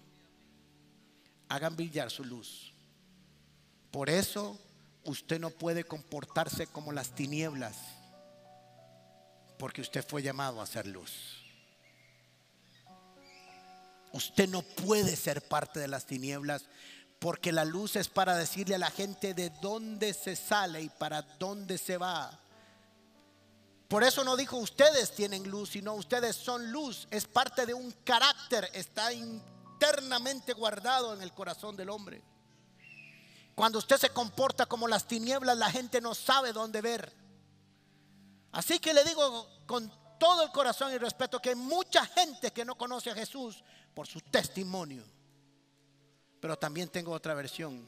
Hagan 1.48 1.76
brillar 1.76 2.10
su 2.10 2.24
luz. 2.24 2.74
Por 3.92 4.10
eso 4.10 4.58
usted 5.04 5.38
no 5.38 5.50
puede 5.50 5.84
comportarse 5.84 6.66
como 6.66 6.90
las 6.90 7.14
tinieblas, 7.14 7.76
porque 9.60 9.80
usted 9.80 10.04
fue 10.04 10.24
llamado 10.24 10.60
a 10.60 10.66
ser 10.66 10.88
luz. 10.88 11.37
Usted 14.12 14.48
no 14.48 14.62
puede 14.62 15.16
ser 15.16 15.46
parte 15.46 15.80
de 15.80 15.88
las 15.88 16.06
tinieblas, 16.06 16.64
porque 17.18 17.52
la 17.52 17.64
luz 17.64 17.96
es 17.96 18.08
para 18.08 18.36
decirle 18.36 18.76
a 18.76 18.78
la 18.78 18.90
gente 18.90 19.34
de 19.34 19.50
dónde 19.50 20.14
se 20.14 20.36
sale 20.36 20.82
y 20.82 20.88
para 20.88 21.22
dónde 21.22 21.78
se 21.78 21.96
va. 21.96 22.38
Por 23.88 24.04
eso 24.04 24.22
no 24.22 24.36
dijo 24.36 24.58
ustedes 24.58 25.14
tienen 25.14 25.50
luz, 25.50 25.70
sino 25.70 25.94
ustedes 25.94 26.36
son 26.36 26.70
luz. 26.70 27.08
Es 27.10 27.26
parte 27.26 27.64
de 27.64 27.74
un 27.74 27.90
carácter, 28.04 28.68
está 28.74 29.12
internamente 29.12 30.52
guardado 30.52 31.14
en 31.14 31.22
el 31.22 31.32
corazón 31.32 31.76
del 31.76 31.88
hombre. 31.88 32.22
Cuando 33.54 33.78
usted 33.78 33.96
se 33.96 34.10
comporta 34.10 34.66
como 34.66 34.86
las 34.86 35.08
tinieblas, 35.08 35.56
la 35.56 35.70
gente 35.70 36.00
no 36.00 36.14
sabe 36.14 36.52
dónde 36.52 36.80
ver. 36.80 37.12
Así 38.52 38.78
que 38.78 38.94
le 38.94 39.04
digo 39.04 39.48
con 39.66 39.90
todo 40.18 40.42
el 40.42 40.52
corazón 40.52 40.92
y 40.92 40.98
respeto 40.98 41.40
que 41.40 41.50
hay 41.50 41.54
mucha 41.54 42.04
gente 42.06 42.52
que 42.52 42.64
no 42.64 42.76
conoce 42.76 43.10
a 43.10 43.14
Jesús 43.14 43.64
por 43.98 44.06
su 44.06 44.20
testimonio. 44.20 45.02
Pero 46.40 46.56
también 46.56 46.88
tengo 46.88 47.10
otra 47.10 47.34
versión. 47.34 47.84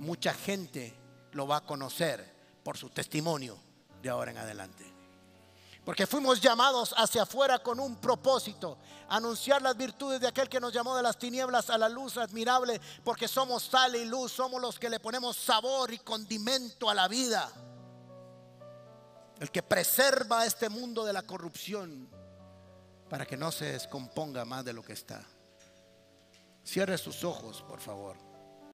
Mucha 0.00 0.34
gente 0.34 0.98
lo 1.30 1.46
va 1.46 1.58
a 1.58 1.64
conocer 1.64 2.58
por 2.64 2.76
su 2.76 2.90
testimonio 2.90 3.56
de 4.02 4.10
ahora 4.10 4.32
en 4.32 4.38
adelante. 4.38 4.84
Porque 5.84 6.08
fuimos 6.08 6.40
llamados 6.40 6.92
hacia 6.96 7.22
afuera 7.22 7.60
con 7.60 7.78
un 7.78 8.00
propósito, 8.00 8.78
anunciar 9.08 9.62
las 9.62 9.76
virtudes 9.76 10.20
de 10.20 10.26
aquel 10.26 10.48
que 10.48 10.58
nos 10.58 10.72
llamó 10.72 10.96
de 10.96 11.04
las 11.04 11.16
tinieblas 11.16 11.70
a 11.70 11.78
la 11.78 11.88
luz 11.88 12.16
admirable, 12.16 12.80
porque 13.04 13.28
somos 13.28 13.62
sal 13.62 13.94
y 13.94 14.04
luz, 14.04 14.32
somos 14.32 14.60
los 14.60 14.76
que 14.76 14.90
le 14.90 14.98
ponemos 14.98 15.36
sabor 15.36 15.92
y 15.92 15.98
condimento 15.98 16.90
a 16.90 16.94
la 16.94 17.06
vida. 17.06 17.48
El 19.38 19.52
que 19.52 19.62
preserva 19.62 20.46
este 20.46 20.68
mundo 20.68 21.04
de 21.04 21.12
la 21.12 21.22
corrupción 21.22 22.10
para 23.12 23.26
que 23.26 23.36
no 23.36 23.52
se 23.52 23.66
descomponga 23.66 24.46
más 24.46 24.64
de 24.64 24.72
lo 24.72 24.82
que 24.82 24.94
está. 24.94 25.22
Cierre 26.64 26.96
sus 26.96 27.24
ojos, 27.24 27.60
por 27.60 27.78
favor. 27.78 28.31